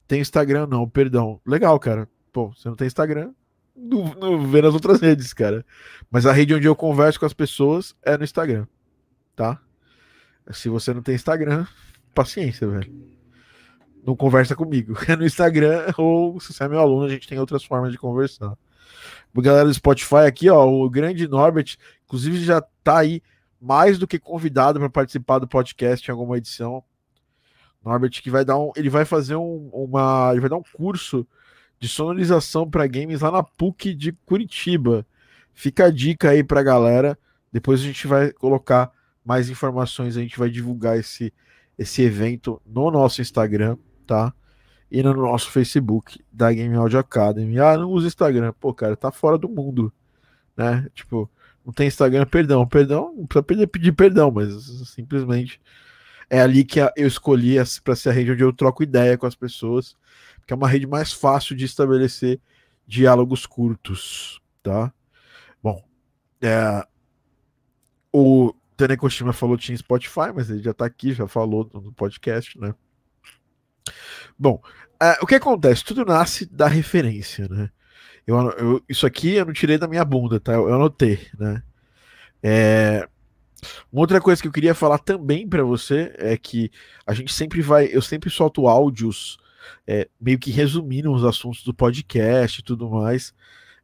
tem 0.07 0.21
Instagram, 0.21 0.67
não, 0.67 0.88
perdão. 0.88 1.41
Legal, 1.47 1.79
cara. 1.79 2.09
Pô, 2.33 2.49
você 2.49 2.69
não 2.69 2.76
tem 2.76 2.87
Instagram, 2.87 3.33
não, 3.76 4.14
não 4.14 4.47
vê 4.47 4.62
nas 4.62 4.75
outras 4.75 5.00
redes, 5.00 5.33
cara. 5.33 5.64
Mas 6.11 6.26
a 6.26 6.33
rede 6.33 6.55
onde 6.55 6.67
eu 6.67 6.76
converso 6.76 7.19
com 7.19 7.26
as 7.26 7.33
pessoas 7.33 7.95
é 8.03 8.17
no 8.17 8.25
Instagram, 8.25 8.67
tá? 9.35 9.61
Se 10.53 10.69
você 10.69 10.95
não 10.95 11.03
tem 11.03 11.14
Instagram, 11.14 11.67
paciência, 12.14 12.69
velho. 12.69 12.93
Não 14.07 14.14
conversa 14.14 14.55
comigo. 14.55 14.95
É 15.09 15.17
no 15.17 15.26
Instagram 15.26 15.87
ou 15.99 16.38
se 16.38 16.53
você 16.53 16.64
é 16.64 16.69
meu 16.69 16.79
aluno, 16.79 17.07
a 17.07 17.09
gente 17.09 17.26
tem 17.26 17.38
outras 17.38 17.64
formas 17.64 17.91
de 17.91 17.99
conversar. 17.99 18.57
Galera 19.43 19.67
do 19.67 19.75
Spotify 19.75 20.26
aqui, 20.26 20.49
ó, 20.49 20.67
o 20.67 20.88
grande 20.88 21.26
Norbert, 21.26 21.76
inclusive 22.05 22.43
já 22.45 22.61
tá 22.83 22.99
aí 22.99 23.23
mais 23.61 23.99
do 23.99 24.07
que 24.07 24.19
convidado 24.19 24.79
para 24.79 24.91
participar 24.91 25.38
do 25.38 25.49
podcast 25.49 26.09
em 26.09 26.12
alguma 26.12 26.38
edição. 26.38 26.85
Norbert 27.85 28.11
que 28.23 28.31
vai 28.31 28.45
dar 28.45 28.59
um, 28.59 28.71
ele 28.76 28.88
vai 28.88 29.05
fazer 29.05 29.37
um, 29.37 29.69
uma, 29.73 30.31
ele 30.33 30.41
vai 30.41 30.50
dar 30.50 30.57
um 30.57 30.62
curso 30.62 31.26
de 31.79 31.88
sonorização 31.88 32.69
para 32.69 32.87
games 32.87 33.21
lá 33.21 33.31
na 33.31 33.43
PUC 33.43 33.95
de 33.95 34.12
Curitiba. 34.12 35.07
Fica 35.53 35.87
a 35.87 35.91
dica 35.91 36.31
aí 36.31 36.43
pra 36.43 36.62
galera. 36.62 37.19
Depois 37.53 37.81
a 37.81 37.85
gente 37.85 38.07
vai 38.07 38.33
colocar 38.33 38.91
mais 39.25 39.49
informações, 39.49 40.17
a 40.17 40.21
gente 40.21 40.38
vai 40.38 40.50
divulgar 40.50 40.99
esse, 40.99 41.33
esse 41.79 42.03
evento 42.03 42.61
no 42.67 42.91
nosso 42.91 43.23
Instagram, 43.23 43.76
tá? 44.07 44.35
E 44.95 45.03
no 45.03 45.13
nosso 45.13 45.51
Facebook 45.51 46.25
da 46.33 46.53
Game 46.53 46.73
Audio 46.77 47.01
Academy. 47.01 47.59
Ah, 47.59 47.77
não 47.77 47.91
usa 47.91 48.07
Instagram. 48.07 48.53
Pô, 48.61 48.73
cara, 48.73 48.97
tá 48.97 49.11
fora 49.11 49.37
do 49.37 49.49
mundo, 49.49 49.93
né? 50.57 50.89
Tipo, 50.95 51.29
não 51.67 51.73
tem 51.73 51.89
Instagram, 51.89 52.25
perdão. 52.27 52.65
Perdão, 52.65 53.13
não 53.17 53.27
precisa 53.27 53.67
pedir 53.67 53.91
perdão, 53.91 54.31
mas 54.31 54.55
simplesmente 54.89 55.61
é 56.31 56.41
ali 56.41 56.65
que 56.65 56.79
eu 56.79 57.09
escolhi 57.09 57.57
para 57.83 57.97
ser 57.97 58.11
a 58.11 58.13
rede 58.13 58.31
onde 58.31 58.45
eu 58.45 58.53
troco 58.53 58.85
ideia 58.85 59.19
com 59.19 59.27
as 59.27 59.35
pessoas, 59.35 59.97
que 60.47 60.53
é 60.53 60.57
uma 60.57 60.69
rede 60.69 60.87
mais 60.87 61.13
fácil 61.13 61.57
de 61.57 61.65
estabelecer 61.65 62.41
diálogos 62.87 63.47
curtos, 63.47 64.41
tá? 64.63 64.93
Bom, 65.61 65.83
é, 66.41 66.87
o 68.13 68.55
Tanekoshima 68.77 69.33
falou 69.33 69.57
tinha 69.57 69.77
Spotify, 69.77 70.33
mas 70.33 70.51
ele 70.51 70.63
já 70.63 70.73
tá 70.73 70.87
aqui, 70.87 71.13
já 71.13 71.27
falou 71.27 71.69
no 71.75 71.93
podcast, 71.93 72.57
né? 72.61 72.77
Bom, 74.39 74.61
é, 75.01 75.19
o 75.23 75.27
que 75.27 75.35
acontece? 75.35 75.85
Tudo 75.85 76.05
nasce 76.05 76.47
da 76.47 76.67
referência, 76.67 77.49
né? 77.49 77.71
Eu, 78.27 78.37
eu, 78.53 78.83
isso 78.89 79.07
aqui 79.07 79.35
eu 79.35 79.45
não 79.45 79.53
tirei 79.53 79.77
da 79.79 79.89
minha 79.89 80.05
bunda, 80.05 80.41
tá? 80.41 80.53
Eu, 80.53 80.69
eu 80.69 80.75
anotei, 80.75 81.27
né? 81.39 81.63
É, 82.43 83.09
uma 83.93 84.03
outra 84.03 84.21
coisa 84.21 84.41
que 84.41 84.49
eu 84.49 84.53
queria 84.53 84.75
falar 84.75 84.99
também 84.99 85.49
para 85.49 85.63
você 85.63 86.15
é 86.19 86.37
que 86.37 86.71
a 87.07 87.15
gente 87.15 87.33
sempre 87.33 87.63
vai, 87.63 87.89
eu 87.91 88.03
sempre 88.03 88.31
solto 88.31 88.69
áudios 88.69 89.39
é, 89.87 90.09
meio 90.21 90.39
que 90.39 90.51
resumindo 90.51 91.13
os 91.13 91.25
assuntos 91.25 91.63
do 91.63 91.73
podcast 91.73 92.61
e 92.61 92.65
tudo 92.65 92.91
mais 92.91 93.33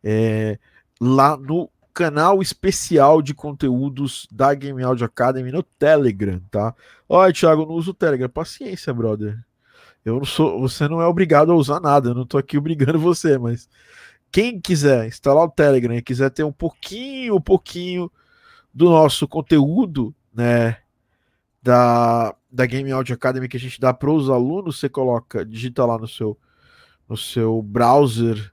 é, 0.02 0.58
lá 1.00 1.36
no 1.36 1.70
canal 1.92 2.40
especial 2.40 3.20
de 3.20 3.34
conteúdos 3.34 4.26
da 4.30 4.54
Game 4.54 4.82
Audio 4.82 5.04
Academy 5.04 5.50
no 5.50 5.62
Telegram, 5.62 6.40
tá? 6.50 6.74
Olha, 7.08 7.32
Thiago, 7.32 7.66
não 7.66 7.74
uso 7.74 7.90
o 7.90 7.94
Telegram. 7.94 8.28
Paciência, 8.28 8.92
brother. 8.94 9.38
Eu 10.04 10.16
não 10.16 10.24
sou, 10.24 10.60
você 10.60 10.88
não 10.88 11.00
é 11.00 11.06
obrigado 11.06 11.52
a 11.52 11.54
usar 11.54 11.80
nada, 11.80 12.10
eu 12.10 12.14
não 12.14 12.26
tô 12.26 12.38
aqui 12.38 12.56
obrigando 12.56 12.98
você, 13.00 13.38
mas 13.38 13.68
quem 14.32 14.60
quiser 14.60 15.06
instalar 15.06 15.44
o 15.44 15.50
Telegram 15.50 15.94
e 15.94 16.02
quiser 16.02 16.30
ter 16.30 16.44
um 16.44 16.52
pouquinho, 16.52 17.36
um 17.36 17.40
pouquinho 17.40 18.10
do 18.72 18.88
nosso 18.88 19.26
conteúdo, 19.26 20.14
né, 20.32 20.78
da, 21.62 22.34
da 22.50 22.66
Game 22.66 22.90
Audio 22.92 23.14
Academy 23.14 23.48
que 23.48 23.56
a 23.56 23.60
gente 23.60 23.80
dá 23.80 23.92
para 23.92 24.10
os 24.10 24.30
alunos, 24.30 24.78
você 24.78 24.88
coloca, 24.88 25.44
digita 25.44 25.84
lá 25.84 25.98
no 25.98 26.08
seu 26.08 26.38
no 27.08 27.16
seu 27.16 27.60
browser 27.60 28.52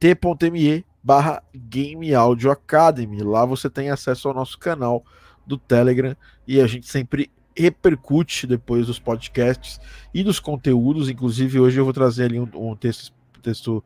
t.me 0.00 0.84
barra 1.02 1.42
Game 1.54 2.14
Audio 2.14 2.50
Academy. 2.50 3.22
Lá 3.22 3.44
você 3.44 3.68
tem 3.68 3.90
acesso 3.90 4.28
ao 4.28 4.34
nosso 4.34 4.58
canal 4.58 5.04
do 5.46 5.58
Telegram 5.58 6.16
e 6.48 6.58
a 6.58 6.66
gente 6.66 6.86
sempre 6.86 7.30
repercute 7.56 8.46
depois 8.46 8.86
dos 8.86 8.98
podcasts 8.98 9.80
e 10.12 10.22
dos 10.22 10.38
conteúdos. 10.38 11.08
Inclusive, 11.08 11.60
hoje 11.60 11.78
eu 11.78 11.84
vou 11.84 11.92
trazer 11.92 12.24
ali 12.24 12.40
um, 12.40 12.48
um 12.54 12.76
texto, 12.76 13.12
texto, 13.42 13.84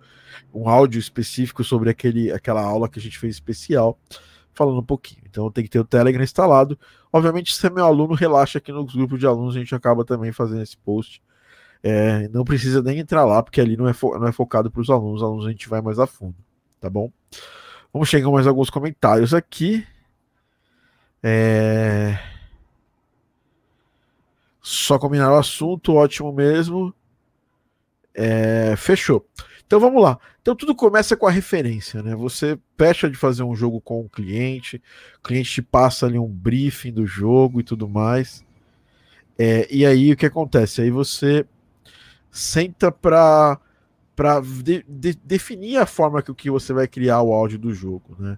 um 0.53 0.69
áudio 0.69 0.99
específico 0.99 1.65
sobre 1.65 1.91
aquele, 1.91 2.33
aquela 2.33 2.63
aula 2.63 2.89
que 2.89 2.99
a 2.99 3.03
gente 3.03 3.19
fez 3.19 3.35
especial 3.35 3.99
falando 4.57 4.81
um 4.81 4.85
pouquinho. 4.85 5.21
Então 5.29 5.51
tem 5.51 5.63
que 5.63 5.71
ter 5.71 5.79
o 5.79 5.85
Telegram 5.85 6.25
instalado. 6.25 6.79
Obviamente, 7.13 7.55
se 7.55 7.67
é 7.67 7.71
meu 7.71 7.85
aluno, 7.85 8.15
relaxa 8.15 8.59
aqui 8.59 8.73
nos 8.73 8.95
grupos 8.95 9.21
de 9.21 9.27
alunos, 9.27 9.55
a 9.55 9.59
gente 9.59 9.75
acaba 9.75 10.05
também 10.05 10.33
fazendo 10.33 10.63
esse 10.63 10.77
post. 10.79 11.23
É, 11.83 12.27
não 12.29 12.43
precisa 12.43 12.83
nem 12.83 12.99
entrar 12.99 13.25
lá, 13.25 13.43
porque 13.43 13.61
ali 13.61 13.77
não 13.77 13.87
é, 13.87 13.93
não 14.19 14.27
é 14.27 14.33
focado 14.33 14.71
para 14.71 14.81
os 14.81 14.91
alunos, 14.91 15.21
os 15.21 15.23
alunos 15.23 15.47
a 15.47 15.51
gente 15.51 15.69
vai 15.69 15.81
mais 15.83 15.99
a 15.99 16.07
fundo, 16.07 16.35
tá 16.81 16.89
bom? 16.89 17.13
Vamos 17.93 18.09
chegar 18.09 18.31
mais 18.31 18.47
alguns 18.47 18.71
comentários 18.71 19.35
aqui. 19.35 19.87
É... 21.23 22.19
Só 24.69 24.99
combinar 24.99 25.31
o 25.31 25.37
assunto, 25.37 25.95
ótimo 25.95 26.33
mesmo. 26.33 26.93
É... 28.13 28.75
Fechou. 28.77 29.25
Então 29.65 29.79
vamos 29.79 30.03
lá. 30.03 30.19
Então 30.43 30.57
tudo 30.57 30.75
começa 30.75 31.17
com 31.17 31.25
a 31.25 31.31
referência, 31.31 32.03
né? 32.03 32.17
Você 32.17 32.59
fecha 32.77 33.09
de 33.09 33.17
fazer 33.17 33.45
um 33.45 33.55
jogo 33.55 33.81
com 33.81 34.01
o 34.01 34.09
cliente, 34.09 34.83
o 35.21 35.23
cliente 35.23 35.53
te 35.53 35.63
passa 35.63 36.07
ali 36.07 36.19
um 36.19 36.27
briefing 36.27 36.93
do 36.93 37.07
jogo 37.07 37.61
e 37.61 37.63
tudo 37.63 37.89
mais. 37.89 38.45
É, 39.39 39.73
e 39.73 39.87
aí 39.87 40.13
o 40.13 40.17
que 40.17 40.27
acontece? 40.27 40.83
Aí 40.83 40.91
você 40.91 41.47
senta 42.29 42.91
para 42.91 43.61
para 44.17 44.41
de, 44.41 44.85
de, 44.89 45.15
definir 45.15 45.77
a 45.77 45.87
forma 45.87 46.23
que, 46.23 46.35
que 46.35 46.51
você 46.51 46.73
vai 46.73 46.89
criar 46.89 47.23
o 47.23 47.33
áudio 47.33 47.59
do 47.59 47.73
jogo, 47.73 48.17
né? 48.19 48.37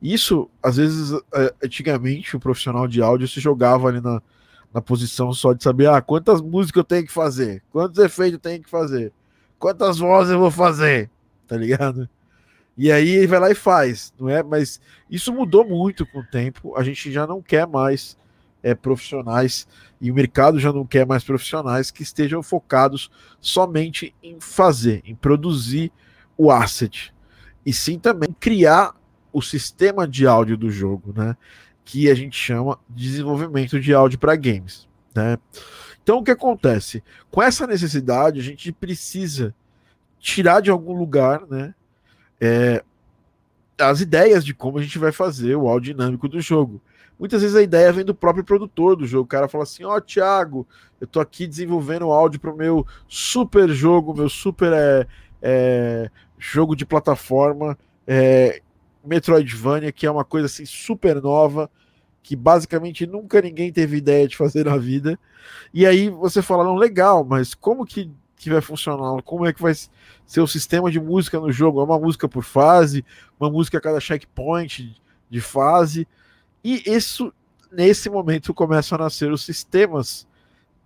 Isso, 0.00 0.48
às 0.62 0.78
vezes, 0.78 1.12
é, 1.34 1.54
antigamente, 1.62 2.34
o 2.34 2.40
profissional 2.40 2.88
de 2.88 3.02
áudio 3.02 3.28
se 3.28 3.40
jogava 3.40 3.88
ali 3.88 4.00
na, 4.00 4.22
na 4.76 4.82
posição 4.82 5.32
só 5.32 5.54
de 5.54 5.62
saber, 5.62 5.88
ah, 5.88 6.02
quantas 6.02 6.42
músicas 6.42 6.80
eu 6.80 6.84
tenho 6.84 7.06
que 7.06 7.12
fazer, 7.12 7.62
quantos 7.72 7.98
efeitos 7.98 8.34
eu 8.34 8.38
tenho 8.38 8.62
que 8.62 8.68
fazer, 8.68 9.10
quantas 9.58 9.96
vozes 9.96 10.34
eu 10.34 10.38
vou 10.38 10.50
fazer, 10.50 11.08
tá 11.48 11.56
ligado? 11.56 12.06
E 12.76 12.92
aí 12.92 13.08
ele 13.08 13.26
vai 13.26 13.40
lá 13.40 13.50
e 13.50 13.54
faz, 13.54 14.12
não 14.20 14.28
é? 14.28 14.42
Mas 14.42 14.78
isso 15.10 15.32
mudou 15.32 15.66
muito 15.66 16.04
com 16.04 16.18
o 16.18 16.26
tempo. 16.26 16.76
A 16.76 16.82
gente 16.82 17.10
já 17.10 17.26
não 17.26 17.40
quer 17.40 17.66
mais 17.66 18.18
é, 18.62 18.74
profissionais 18.74 19.66
e 19.98 20.10
o 20.10 20.14
mercado 20.14 20.60
já 20.60 20.70
não 20.70 20.84
quer 20.86 21.06
mais 21.06 21.24
profissionais 21.24 21.90
que 21.90 22.02
estejam 22.02 22.42
focados 22.42 23.10
somente 23.40 24.14
em 24.22 24.38
fazer, 24.38 25.00
em 25.06 25.14
produzir 25.14 25.90
o 26.36 26.50
asset, 26.50 27.14
e 27.64 27.72
sim 27.72 27.98
também 27.98 28.28
criar 28.38 28.94
o 29.32 29.40
sistema 29.40 30.06
de 30.06 30.26
áudio 30.26 30.54
do 30.54 30.70
jogo, 30.70 31.14
né? 31.16 31.34
Que 31.86 32.10
a 32.10 32.14
gente 32.14 32.36
chama 32.36 32.78
de 32.90 33.08
desenvolvimento 33.08 33.80
de 33.80 33.94
áudio 33.94 34.18
para 34.18 34.36
games, 34.36 34.86
né? 35.14 35.38
Então 36.02 36.18
o 36.18 36.22
que 36.22 36.30
acontece? 36.30 37.02
Com 37.30 37.42
essa 37.42 37.66
necessidade, 37.66 38.38
a 38.38 38.42
gente 38.42 38.70
precisa 38.72 39.54
tirar 40.18 40.60
de 40.60 40.70
algum 40.70 40.92
lugar, 40.92 41.46
né? 41.48 41.74
É, 42.38 42.84
as 43.78 44.00
ideias 44.00 44.44
de 44.44 44.52
como 44.52 44.78
a 44.78 44.82
gente 44.82 44.98
vai 44.98 45.12
fazer 45.12 45.56
o 45.56 45.68
áudio 45.68 45.94
dinâmico 45.94 46.28
do 46.28 46.40
jogo. 46.40 46.82
Muitas 47.18 47.40
vezes 47.40 47.56
a 47.56 47.62
ideia 47.62 47.92
vem 47.92 48.04
do 48.04 48.14
próprio 48.14 48.44
produtor 48.44 48.96
do 48.96 49.06
jogo. 49.06 49.24
O 49.24 49.28
cara 49.28 49.48
fala 49.48 49.64
assim: 49.64 49.84
Ó, 49.84 49.96
oh, 49.96 50.00
Thiago, 50.00 50.66
eu 51.00 51.06
tô 51.06 51.20
aqui 51.20 51.46
desenvolvendo 51.46 52.10
áudio 52.10 52.40
para 52.40 52.52
o 52.52 52.56
meu 52.56 52.86
super 53.08 53.68
jogo, 53.70 54.14
meu 54.14 54.28
super 54.28 54.72
é, 54.72 55.06
é, 55.40 56.10
jogo 56.38 56.76
de 56.76 56.84
plataforma, 56.84 57.78
é, 58.06 58.60
Metroidvania, 59.06 59.92
que 59.92 60.06
é 60.06 60.10
uma 60.10 60.24
coisa 60.24 60.46
assim 60.46 60.66
super 60.66 61.20
nova, 61.22 61.70
que 62.22 62.34
basicamente 62.34 63.06
nunca 63.06 63.40
ninguém 63.40 63.72
teve 63.72 63.96
ideia 63.96 64.26
de 64.26 64.36
fazer 64.36 64.66
na 64.66 64.76
vida. 64.76 65.18
E 65.72 65.86
aí 65.86 66.10
você 66.10 66.42
fala: 66.42 66.64
Não, 66.64 66.74
legal, 66.74 67.24
mas 67.24 67.54
como 67.54 67.86
que 67.86 68.10
que 68.36 68.50
vai 68.50 68.60
funcionar, 68.60 69.22
como 69.22 69.46
é 69.46 69.52
que 69.52 69.62
vai 69.62 69.72
ser 70.26 70.40
o 70.40 70.46
sistema 70.46 70.90
de 70.90 71.00
música 71.00 71.40
no 71.40 71.50
jogo, 71.50 71.80
é 71.80 71.84
uma 71.84 71.98
música 71.98 72.28
por 72.28 72.44
fase, 72.44 73.04
uma 73.40 73.50
música 73.50 73.78
a 73.78 73.80
cada 73.80 73.98
checkpoint 73.98 74.94
de 75.28 75.40
fase, 75.40 76.06
e 76.62 76.82
isso 76.86 77.32
nesse 77.72 78.08
momento 78.08 78.54
começam 78.54 78.96
a 78.96 79.02
nascer 79.04 79.32
os 79.32 79.44
sistemas 79.44 80.26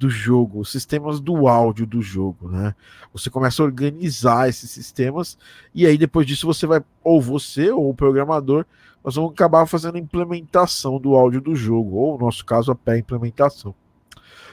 do 0.01 0.09
jogo, 0.09 0.61
os 0.61 0.73
sistemas 0.73 1.21
do 1.21 1.47
áudio 1.47 1.87
do 1.87 2.01
jogo, 2.01 2.49
né? 2.49 2.75
Você 3.13 3.29
começa 3.29 3.63
a 3.63 3.67
organizar 3.67 4.49
esses 4.49 4.71
sistemas 4.71 5.37
e 5.75 5.87
aí 5.87 5.99
depois 5.99 6.27
disso 6.27 6.47
você 6.47 6.67
vai 6.67 6.83
ou 7.05 7.21
você 7.21 7.71
ou 7.71 7.91
o 7.91 7.95
programador 7.95 8.65
nós 9.05 9.15
vamos 9.15 9.33
acabar 9.33 9.67
fazendo 9.67 9.97
a 9.97 9.99
implementação 9.99 10.99
do 10.99 11.15
áudio 11.15 11.41
do 11.41 11.55
jogo, 11.55 11.97
ou 11.97 12.19
no 12.19 12.27
nosso 12.27 12.45
caso 12.45 12.71
a 12.71 12.75
pré-implementação. 12.75 13.75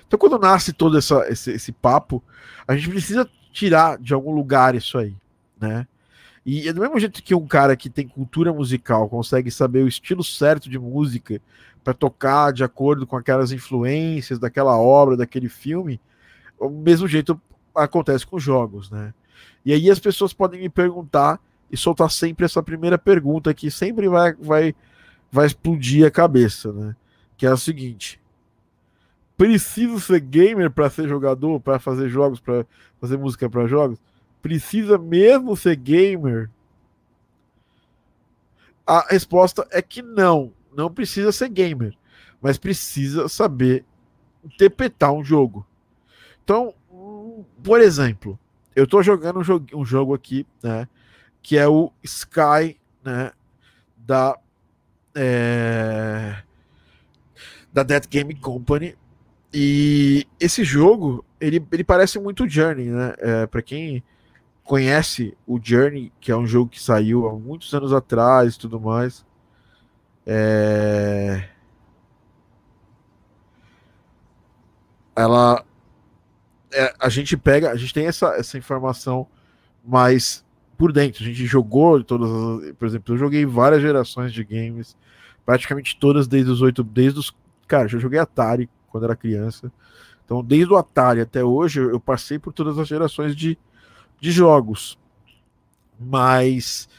Então, 0.05 0.17
quando 0.17 0.39
nasce 0.39 0.71
todo 0.71 0.97
essa, 0.97 1.27
esse, 1.29 1.51
esse 1.51 1.71
papo, 1.71 2.23
a 2.65 2.75
gente 2.75 2.89
precisa 2.89 3.29
tirar 3.51 3.97
de 3.97 4.13
algum 4.13 4.33
lugar 4.33 4.73
isso 4.73 4.97
aí, 4.97 5.13
né? 5.59 5.85
E 6.45 6.69
é 6.69 6.71
do 6.71 6.79
mesmo 6.79 6.97
jeito 6.97 7.21
que 7.21 7.35
um 7.35 7.45
cara 7.45 7.75
que 7.75 7.89
tem 7.89 8.07
cultura 8.07 8.53
musical 8.53 9.09
consegue 9.09 9.51
saber 9.51 9.83
o 9.83 9.87
estilo 9.87 10.23
certo 10.23 10.69
de 10.69 10.79
música 10.79 11.41
para 11.87 11.93
tocar 11.93 12.51
de 12.51 12.65
acordo 12.65 13.07
com 13.07 13.15
aquelas 13.15 13.53
influências 13.53 14.37
daquela 14.37 14.77
obra, 14.77 15.15
daquele 15.15 15.47
filme, 15.47 16.01
o 16.59 16.67
mesmo 16.67 17.07
jeito 17.07 17.39
acontece 17.73 18.27
com 18.27 18.37
jogos, 18.37 18.91
né? 18.91 19.13
E 19.63 19.71
aí 19.71 19.89
as 19.89 19.97
pessoas 19.97 20.33
podem 20.33 20.59
me 20.59 20.67
perguntar 20.67 21.39
e 21.71 21.77
soltar 21.77 22.11
sempre 22.11 22.43
essa 22.43 22.61
primeira 22.61 22.97
pergunta 22.97 23.53
que 23.53 23.71
sempre 23.71 24.09
vai, 24.09 24.33
vai, 24.33 24.75
vai 25.31 25.45
explodir 25.45 26.05
a 26.05 26.11
cabeça, 26.11 26.73
né? 26.73 26.93
Que 27.37 27.45
é 27.45 27.49
a 27.51 27.55
seguinte: 27.55 28.19
Preciso 29.37 29.97
ser 30.01 30.19
gamer 30.19 30.69
para 30.69 30.89
ser 30.89 31.07
jogador, 31.07 31.61
para 31.61 31.79
fazer 31.79 32.09
jogos, 32.09 32.41
para 32.41 32.65
fazer 32.99 33.15
música 33.15 33.49
para 33.49 33.65
jogos? 33.65 33.97
Precisa 34.41 34.97
mesmo 34.97 35.55
ser 35.55 35.77
gamer? 35.77 36.49
A 38.85 39.07
resposta 39.09 39.65
é 39.71 39.81
que 39.81 40.01
não, 40.01 40.51
não 40.77 40.93
precisa 40.93 41.31
ser 41.31 41.49
gamer, 41.49 41.93
mas 42.39 42.57
precisa 42.57 43.27
saber 43.27 43.83
interpretar 44.45 45.11
um 45.11 45.23
jogo. 45.23 45.65
Então, 46.43 46.73
por 47.63 47.81
exemplo, 47.81 48.39
eu 48.75 48.83
estou 48.83 49.01
jogando 49.01 49.39
um 49.39 49.43
jogo, 49.43 49.65
um 49.73 49.83
jogo 49.83 50.13
aqui, 50.13 50.45
né, 50.61 50.87
que 51.41 51.57
é 51.57 51.67
o 51.67 51.91
Sky, 52.03 52.79
né, 53.03 53.31
da 53.97 54.37
é, 55.15 56.43
da 57.73 57.81
Dead 57.81 58.07
Game 58.07 58.35
Company, 58.35 58.95
e 59.51 60.27
esse 60.39 60.63
jogo, 60.63 61.25
ele, 61.41 61.65
ele 61.71 61.83
parece 61.83 62.19
muito 62.19 62.47
Journey, 62.47 62.85
né? 62.85 63.13
É, 63.17 63.47
para 63.47 63.61
quem 63.61 64.03
conhece 64.63 65.35
o 65.47 65.59
Journey, 65.61 66.11
que 66.19 66.31
é 66.31 66.37
um 66.37 66.45
jogo 66.45 66.69
que 66.69 66.81
saiu 66.81 67.27
há 67.27 67.33
muitos 67.33 67.73
anos 67.73 67.93
atrás 67.93 68.55
e 68.55 68.59
tudo 68.59 68.79
mais. 68.79 69.25
É... 70.29 71.47
Ela. 75.15 75.63
É, 76.73 76.93
a 76.99 77.07
gente 77.07 77.37
pega, 77.37 77.71
a 77.71 77.77
gente 77.77 77.93
tem 77.93 78.07
essa, 78.07 78.35
essa 78.35 78.57
informação 78.57 79.25
mais 79.83 80.45
por 80.77 80.91
dentro. 80.91 81.23
A 81.23 81.27
gente 81.27 81.45
jogou 81.45 82.03
todas 82.03 82.29
as, 82.29 82.73
Por 82.73 82.85
exemplo, 82.85 83.15
eu 83.15 83.17
joguei 83.17 83.45
várias 83.45 83.81
gerações 83.81 84.33
de 84.33 84.43
games, 84.43 84.97
praticamente 85.45 85.97
todas 85.97 86.27
desde 86.27 86.51
os 86.51 86.61
oito. 86.61 86.83
Desde 86.83 87.19
os. 87.19 87.33
Cara, 87.65 87.89
eu 87.91 87.99
joguei 87.99 88.19
Atari 88.19 88.69
quando 88.89 89.05
era 89.05 89.15
criança. 89.15 89.71
Então, 90.25 90.43
desde 90.43 90.73
o 90.73 90.77
Atari 90.77 91.21
até 91.21 91.41
hoje, 91.41 91.79
eu 91.79 92.01
passei 92.01 92.37
por 92.37 92.51
todas 92.51 92.77
as 92.77 92.87
gerações 92.89 93.33
de, 93.33 93.57
de 94.19 94.29
jogos. 94.29 94.99
Mas 95.97 96.89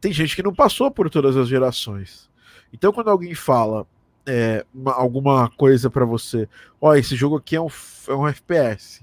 tem 0.00 0.12
gente 0.12 0.36
que 0.36 0.42
não 0.42 0.54
passou 0.54 0.88
por 0.88 1.10
todas 1.10 1.36
as 1.36 1.48
gerações. 1.48 2.30
Então, 2.76 2.92
quando 2.92 3.08
alguém 3.08 3.34
fala 3.34 3.86
é, 4.26 4.66
uma, 4.74 4.92
alguma 4.92 5.48
coisa 5.48 5.88
para 5.88 6.04
você, 6.04 6.46
ó, 6.78 6.94
esse 6.94 7.16
jogo 7.16 7.36
aqui 7.36 7.56
é 7.56 7.60
um, 7.60 7.68
é 8.08 8.14
um 8.14 8.28
FPS. 8.28 9.02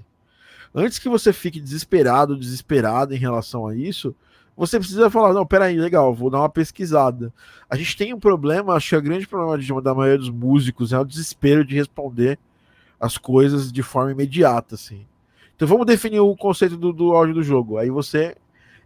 Antes 0.72 1.00
que 1.00 1.08
você 1.08 1.32
fique 1.32 1.60
desesperado, 1.60 2.38
desesperado 2.38 3.12
em 3.12 3.18
relação 3.18 3.66
a 3.66 3.74
isso, 3.74 4.14
você 4.56 4.78
precisa 4.78 5.10
falar, 5.10 5.32
não, 5.32 5.44
peraí, 5.44 5.76
legal, 5.76 6.14
vou 6.14 6.30
dar 6.30 6.38
uma 6.38 6.48
pesquisada. 6.48 7.32
A 7.68 7.74
gente 7.74 7.96
tem 7.96 8.14
um 8.14 8.20
problema, 8.20 8.74
acho 8.74 8.90
que 8.90 8.96
o 8.96 9.02
grande 9.02 9.26
problema 9.26 9.58
de, 9.58 9.82
da 9.82 9.92
maioria 9.92 10.18
dos 10.18 10.30
músicos 10.30 10.92
é 10.92 10.98
o 10.98 11.04
desespero 11.04 11.64
de 11.64 11.74
responder 11.74 12.38
as 13.00 13.18
coisas 13.18 13.72
de 13.72 13.82
forma 13.82 14.12
imediata, 14.12 14.76
assim. 14.76 15.04
Então 15.56 15.66
vamos 15.66 15.84
definir 15.84 16.20
o 16.20 16.36
conceito 16.36 16.76
do, 16.76 16.92
do 16.92 17.12
áudio 17.12 17.34
do 17.34 17.42
jogo. 17.42 17.76
Aí 17.76 17.90
você 17.90 18.36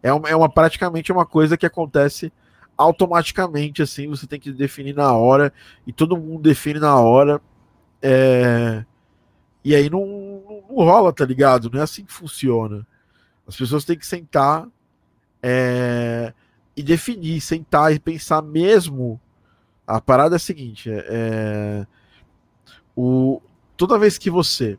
é 0.03 0.11
uma, 0.11 0.29
é 0.31 0.35
uma 0.35 0.49
praticamente 0.49 1.13
uma 1.13 1.27
coisa 1.27 1.59
que 1.59 1.67
acontece 1.67 2.33
automaticamente, 2.79 3.83
assim. 3.83 4.07
Você 4.09 4.27
tem 4.27 4.39
que 4.39 4.53
definir 4.53 4.95
na 4.95 5.13
hora 5.13 5.53
e 5.87 5.93
todo 5.93 6.17
mundo 6.17 6.43
define 6.43 6.79
na 6.79 6.99
hora. 6.99 7.41
É... 8.01 8.85
E 9.65 9.75
aí 9.75 9.91
não, 9.91 10.07
não, 10.07 10.63
não, 10.71 10.77
rola, 10.77 11.13
tá 11.13 11.25
ligado? 11.25 11.69
Não 11.69 11.81
é 11.81 11.83
assim 11.83 12.05
que 12.05 12.13
funciona. 12.13 12.87
As 13.47 13.57
pessoas 13.57 13.85
têm 13.85 13.99
que 13.99 14.07
sentar 14.07 14.69
é... 15.43 16.33
e 16.77 16.83
definir, 16.83 17.41
sentar 17.41 17.93
e 17.93 17.99
pensar 17.99 18.41
mesmo. 18.41 19.21
A 19.85 20.01
parada 20.01 20.37
é 20.37 20.39
a 20.39 20.41
seguinte: 20.41 20.89
é... 20.89 21.05
é 21.09 21.87
o, 23.01 23.41
toda 23.77 23.99
vez 23.99 24.19
que 24.19 24.29
você 24.29 24.77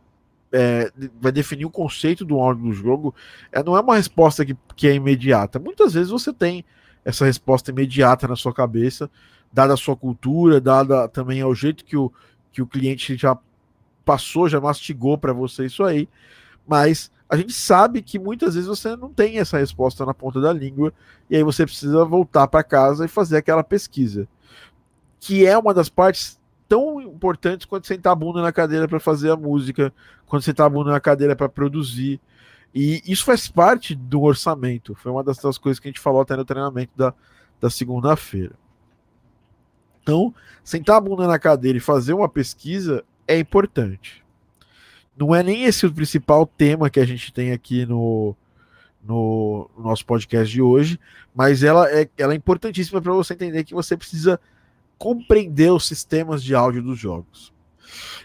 é, 0.51 0.91
vai 1.21 1.31
definir 1.31 1.65
o 1.65 1.69
conceito 1.69 2.25
do 2.25 2.37
áudio 2.37 2.65
do 2.65 2.73
jogo, 2.73 3.15
é, 3.49 3.63
não 3.63 3.77
é 3.77 3.79
uma 3.79 3.95
resposta 3.95 4.45
que, 4.45 4.57
que 4.75 4.87
é 4.89 4.93
imediata. 4.93 5.57
Muitas 5.57 5.93
vezes 5.93 6.09
você 6.09 6.33
tem 6.33 6.65
essa 7.03 7.25
resposta 7.25 7.71
imediata 7.71 8.27
na 8.27 8.35
sua 8.35 8.53
cabeça, 8.53 9.09
dada 9.51 9.73
a 9.73 9.77
sua 9.77 9.95
cultura, 9.95 10.61
dada 10.61 11.07
também 11.07 11.41
ao 11.41 11.55
jeito 11.55 11.83
que 11.83 11.97
o, 11.97 12.11
que 12.51 12.61
o 12.61 12.67
cliente 12.67 13.15
já 13.15 13.37
passou, 14.05 14.49
já 14.49 14.59
mastigou 14.59 15.17
para 15.17 15.33
você 15.33 15.65
isso 15.65 15.83
aí. 15.83 16.07
Mas 16.67 17.11
a 17.29 17.37
gente 17.37 17.53
sabe 17.53 18.01
que 18.01 18.17
muitas 18.17 18.55
vezes 18.55 18.67
você 18.67 18.95
não 18.95 19.13
tem 19.13 19.37
essa 19.37 19.57
resposta 19.57 20.05
na 20.05 20.13
ponta 20.13 20.41
da 20.41 20.51
língua, 20.51 20.91
e 21.29 21.35
aí 21.35 21.43
você 21.43 21.65
precisa 21.65 22.03
voltar 22.03 22.47
para 22.47 22.63
casa 22.63 23.05
e 23.05 23.07
fazer 23.07 23.37
aquela 23.37 23.63
pesquisa. 23.63 24.27
Que 25.19 25.45
é 25.45 25.57
uma 25.57 25.73
das 25.73 25.89
partes 25.89 26.39
tão 26.67 27.01
importantes 27.01 27.65
quanto 27.65 27.87
sentar 27.87 28.13
a 28.13 28.15
bunda 28.15 28.41
na 28.41 28.51
cadeira 28.51 28.87
para 28.87 28.99
fazer 28.99 29.31
a 29.31 29.35
música, 29.35 29.93
quando 30.25 30.43
sentar 30.43 30.67
a 30.67 30.69
bunda 30.69 30.91
na 30.91 30.99
cadeira 30.99 31.35
para 31.35 31.49
produzir. 31.49 32.19
E 32.73 33.01
isso 33.05 33.25
faz 33.25 33.47
parte 33.47 33.95
do 33.95 34.21
orçamento. 34.21 34.95
Foi 34.95 35.11
uma 35.11 35.23
das, 35.23 35.39
coisas 35.57 35.79
que 35.79 35.87
a 35.87 35.91
gente 35.91 35.99
falou 35.99 36.21
até 36.21 36.35
no 36.35 36.45
treinamento 36.45 36.91
da, 36.95 37.13
da 37.59 37.69
segunda-feira. 37.69 38.53
Então, 40.01 40.33
sentar 40.63 40.97
a 40.97 41.01
bunda 41.01 41.27
na 41.27 41.39
cadeira 41.39 41.77
e 41.77 41.81
fazer 41.81 42.13
uma 42.13 42.29
pesquisa 42.29 43.03
é 43.27 43.37
importante. 43.37 44.23
Não 45.17 45.35
é 45.35 45.43
nem 45.43 45.63
esse 45.63 45.85
o 45.85 45.93
principal 45.93 46.45
tema 46.45 46.89
que 46.89 46.99
a 46.99 47.05
gente 47.05 47.33
tem 47.33 47.51
aqui 47.51 47.85
no, 47.85 48.35
no, 49.03 49.69
no 49.77 49.83
nosso 49.83 50.05
podcast 50.05 50.51
de 50.51 50.61
hoje, 50.61 50.99
mas 51.35 51.63
ela 51.63 51.91
é, 51.91 52.09
ela 52.17 52.33
é 52.33 52.35
importantíssima 52.35 53.01
para 53.01 53.13
você 53.13 53.33
entender 53.33 53.63
que 53.63 53.73
você 53.73 53.97
precisa 53.97 54.39
compreender 54.97 55.71
os 55.71 55.87
sistemas 55.87 56.43
de 56.43 56.55
áudio 56.55 56.83
dos 56.83 56.97
jogos. 56.97 57.53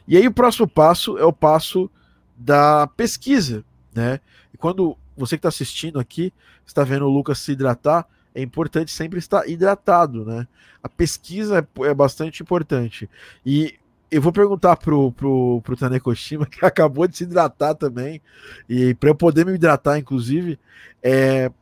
E 0.07 0.17
aí 0.17 0.27
o 0.27 0.33
próximo 0.33 0.69
passo 0.69 1.17
é 1.19 1.25
o 1.25 1.33
passo 1.33 1.91
da 2.37 2.87
pesquisa, 2.89 3.65
né? 3.95 4.21
Quando 4.65 4.97
você 5.15 5.37
que 5.37 5.41
está 5.41 5.51
assistindo 5.51 6.01
aqui 6.01 6.33
está 6.67 6.83
vendo 6.85 7.05
o 7.05 7.11
Lucas 7.11 7.37
se 7.37 7.53
hidratar, 7.53 8.09
é 8.35 8.41
importante 8.41 8.91
sempre 8.91 9.19
estar 9.19 9.47
hidratado, 9.47 10.25
né? 10.25 10.49
A 10.83 10.89
pesquisa 10.89 11.59
é, 11.59 11.83
é 11.83 11.93
bastante 11.93 12.43
importante. 12.43 13.07
E 13.45 13.75
eu 14.11 14.23
vou 14.23 14.33
perguntar 14.33 14.77
pro, 14.79 15.13
pro, 15.13 15.61
pro 15.63 15.77
Tanekoshima, 15.77 16.47
que 16.49 16.65
acabou 16.65 17.07
de 17.07 17.15
se 17.15 17.25
hidratar 17.25 17.75
também, 17.75 18.23
e 18.67 18.95
para 18.95 19.11
eu 19.11 19.15
poder 19.15 19.45
me 19.45 19.53
hidratar, 19.53 19.99
inclusive, 19.99 20.59
é, 21.03 21.53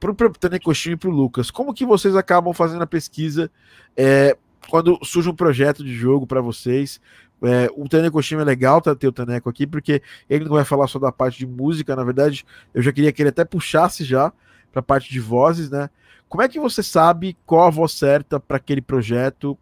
pro, 0.00 0.14
pro 0.14 0.30
Tanekoshima 0.30 0.94
e 0.94 0.98
pro 0.98 1.10
Lucas, 1.10 1.50
como 1.50 1.74
que 1.74 1.84
vocês 1.84 2.16
acabam 2.16 2.54
fazendo 2.54 2.80
a 2.80 2.86
pesquisa 2.86 3.50
é, 3.94 4.34
quando 4.66 4.98
surge 5.04 5.28
um 5.28 5.36
projeto 5.36 5.84
de 5.84 5.94
jogo 5.94 6.26
para 6.26 6.40
vocês? 6.40 7.02
É, 7.42 7.70
o 7.74 7.88
Tanekoshima 7.88 8.42
é 8.42 8.44
legal 8.44 8.80
ter 8.80 9.08
o 9.08 9.12
Taneco 9.12 9.48
aqui, 9.48 9.66
porque 9.66 10.02
ele 10.28 10.44
não 10.44 10.52
vai 10.52 10.64
falar 10.64 10.86
só 10.86 10.98
da 10.98 11.10
parte 11.10 11.38
de 11.38 11.46
música, 11.46 11.96
na 11.96 12.04
verdade, 12.04 12.44
eu 12.74 12.82
já 12.82 12.92
queria 12.92 13.12
que 13.12 13.22
ele 13.22 13.30
até 13.30 13.44
puxasse 13.44 14.04
já 14.04 14.32
para 14.70 14.80
a 14.80 14.82
parte 14.82 15.10
de 15.10 15.20
vozes, 15.20 15.70
né? 15.70 15.88
Como 16.28 16.42
é 16.42 16.48
que 16.48 16.60
você 16.60 16.82
sabe 16.82 17.36
qual 17.44 17.66
a 17.66 17.70
voz 17.70 17.92
certa 17.92 18.38
para 18.38 18.56
aquele 18.56 18.80
projeto? 18.80 19.58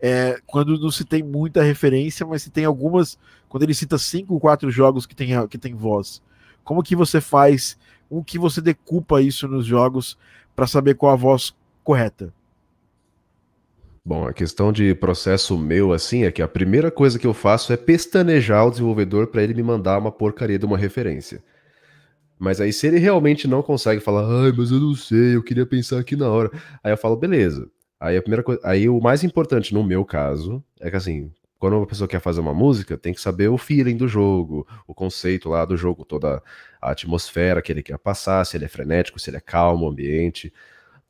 É, 0.00 0.40
quando 0.46 0.78
não 0.78 0.90
se 0.90 1.04
tem 1.04 1.22
muita 1.22 1.62
referência, 1.62 2.26
mas 2.26 2.42
se 2.42 2.50
tem 2.50 2.64
algumas, 2.64 3.18
quando 3.48 3.62
ele 3.62 3.74
cita 3.74 3.96
cinco 3.98 4.34
ou 4.34 4.40
quatro 4.40 4.70
jogos 4.70 5.06
que 5.06 5.14
tem, 5.14 5.46
que 5.46 5.58
tem 5.58 5.74
voz. 5.74 6.22
Como 6.64 6.82
que 6.82 6.96
você 6.96 7.20
faz 7.20 7.78
o 8.08 8.24
que 8.24 8.38
você 8.38 8.60
decupa 8.60 9.22
isso 9.22 9.46
nos 9.46 9.64
jogos 9.64 10.18
para 10.56 10.66
saber 10.66 10.94
qual 10.94 11.12
a 11.12 11.16
voz 11.16 11.54
correta? 11.84 12.32
Bom, 14.10 14.26
a 14.26 14.32
questão 14.32 14.72
de 14.72 14.92
processo 14.92 15.56
meu, 15.56 15.92
assim, 15.92 16.24
é 16.24 16.32
que 16.32 16.42
a 16.42 16.48
primeira 16.48 16.90
coisa 16.90 17.16
que 17.16 17.28
eu 17.28 17.32
faço 17.32 17.72
é 17.72 17.76
pestanejar 17.76 18.66
o 18.66 18.70
desenvolvedor 18.72 19.28
para 19.28 19.40
ele 19.40 19.54
me 19.54 19.62
mandar 19.62 20.00
uma 20.00 20.10
porcaria 20.10 20.58
de 20.58 20.66
uma 20.66 20.76
referência. 20.76 21.40
Mas 22.36 22.60
aí, 22.60 22.72
se 22.72 22.88
ele 22.88 22.98
realmente 22.98 23.46
não 23.46 23.62
consegue 23.62 24.00
falar, 24.00 24.26
ai, 24.26 24.50
mas 24.50 24.72
eu 24.72 24.80
não 24.80 24.96
sei, 24.96 25.36
eu 25.36 25.44
queria 25.44 25.64
pensar 25.64 26.00
aqui 26.00 26.16
na 26.16 26.28
hora. 26.28 26.50
Aí 26.82 26.92
eu 26.92 26.96
falo, 26.96 27.14
beleza. 27.14 27.70
Aí 28.00 28.16
a 28.16 28.20
primeira 28.20 28.42
coisa. 28.42 28.60
Aí 28.64 28.88
o 28.88 29.00
mais 29.00 29.22
importante 29.22 29.72
no 29.72 29.84
meu 29.84 30.04
caso 30.04 30.60
é 30.80 30.90
que 30.90 30.96
assim, 30.96 31.30
quando 31.56 31.76
uma 31.76 31.86
pessoa 31.86 32.08
quer 32.08 32.20
fazer 32.20 32.40
uma 32.40 32.52
música, 32.52 32.98
tem 32.98 33.14
que 33.14 33.20
saber 33.20 33.46
o 33.46 33.56
feeling 33.56 33.96
do 33.96 34.08
jogo, 34.08 34.66
o 34.88 34.92
conceito 34.92 35.48
lá 35.48 35.64
do 35.64 35.76
jogo, 35.76 36.04
toda 36.04 36.42
a 36.82 36.90
atmosfera 36.90 37.62
que 37.62 37.70
ele 37.70 37.80
quer 37.80 37.96
passar, 37.96 38.44
se 38.44 38.56
ele 38.56 38.64
é 38.64 38.68
frenético, 38.68 39.20
se 39.20 39.30
ele 39.30 39.36
é 39.36 39.40
calmo, 39.40 39.86
o 39.86 39.88
ambiente. 39.88 40.52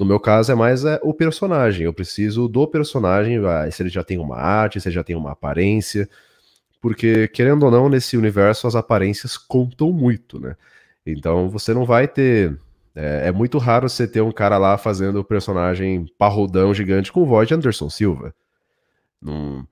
No 0.01 0.07
meu 0.07 0.19
caso 0.19 0.51
é 0.51 0.55
mais 0.55 0.83
é, 0.83 0.99
o 1.03 1.13
personagem. 1.13 1.85
Eu 1.85 1.93
preciso 1.93 2.49
do 2.49 2.67
personagem, 2.67 3.39
se 3.71 3.83
ele 3.83 3.91
já 3.91 4.03
tem 4.03 4.17
uma 4.17 4.39
arte, 4.39 4.81
se 4.81 4.89
ele 4.89 4.95
já 4.95 5.05
tem 5.05 5.15
uma 5.15 5.33
aparência. 5.33 6.09
Porque, 6.81 7.29
querendo 7.29 7.65
ou 7.65 7.71
não, 7.71 7.87
nesse 7.87 8.17
universo 8.17 8.67
as 8.67 8.75
aparências 8.75 9.37
contam 9.37 9.93
muito, 9.93 10.41
né? 10.41 10.57
Então 11.05 11.51
você 11.51 11.75
não 11.75 11.85
vai 11.85 12.09
ter. 12.09 12.59
É, 12.95 13.29
é 13.29 13.33
muito 13.33 13.59
raro 13.59 13.91
você 13.91 14.09
ter 14.09 14.23
um 14.23 14.33
cara 14.33 14.57
lá 14.57 14.79
fazendo 14.79 15.21
o 15.21 15.25
personagem 15.25 16.07
parrudão 16.17 16.73
gigante 16.73 17.13
com 17.13 17.27
voz 17.27 17.47
de 17.47 17.53
Anderson 17.53 17.91
Silva. 17.91 18.35
Num, 19.21 19.67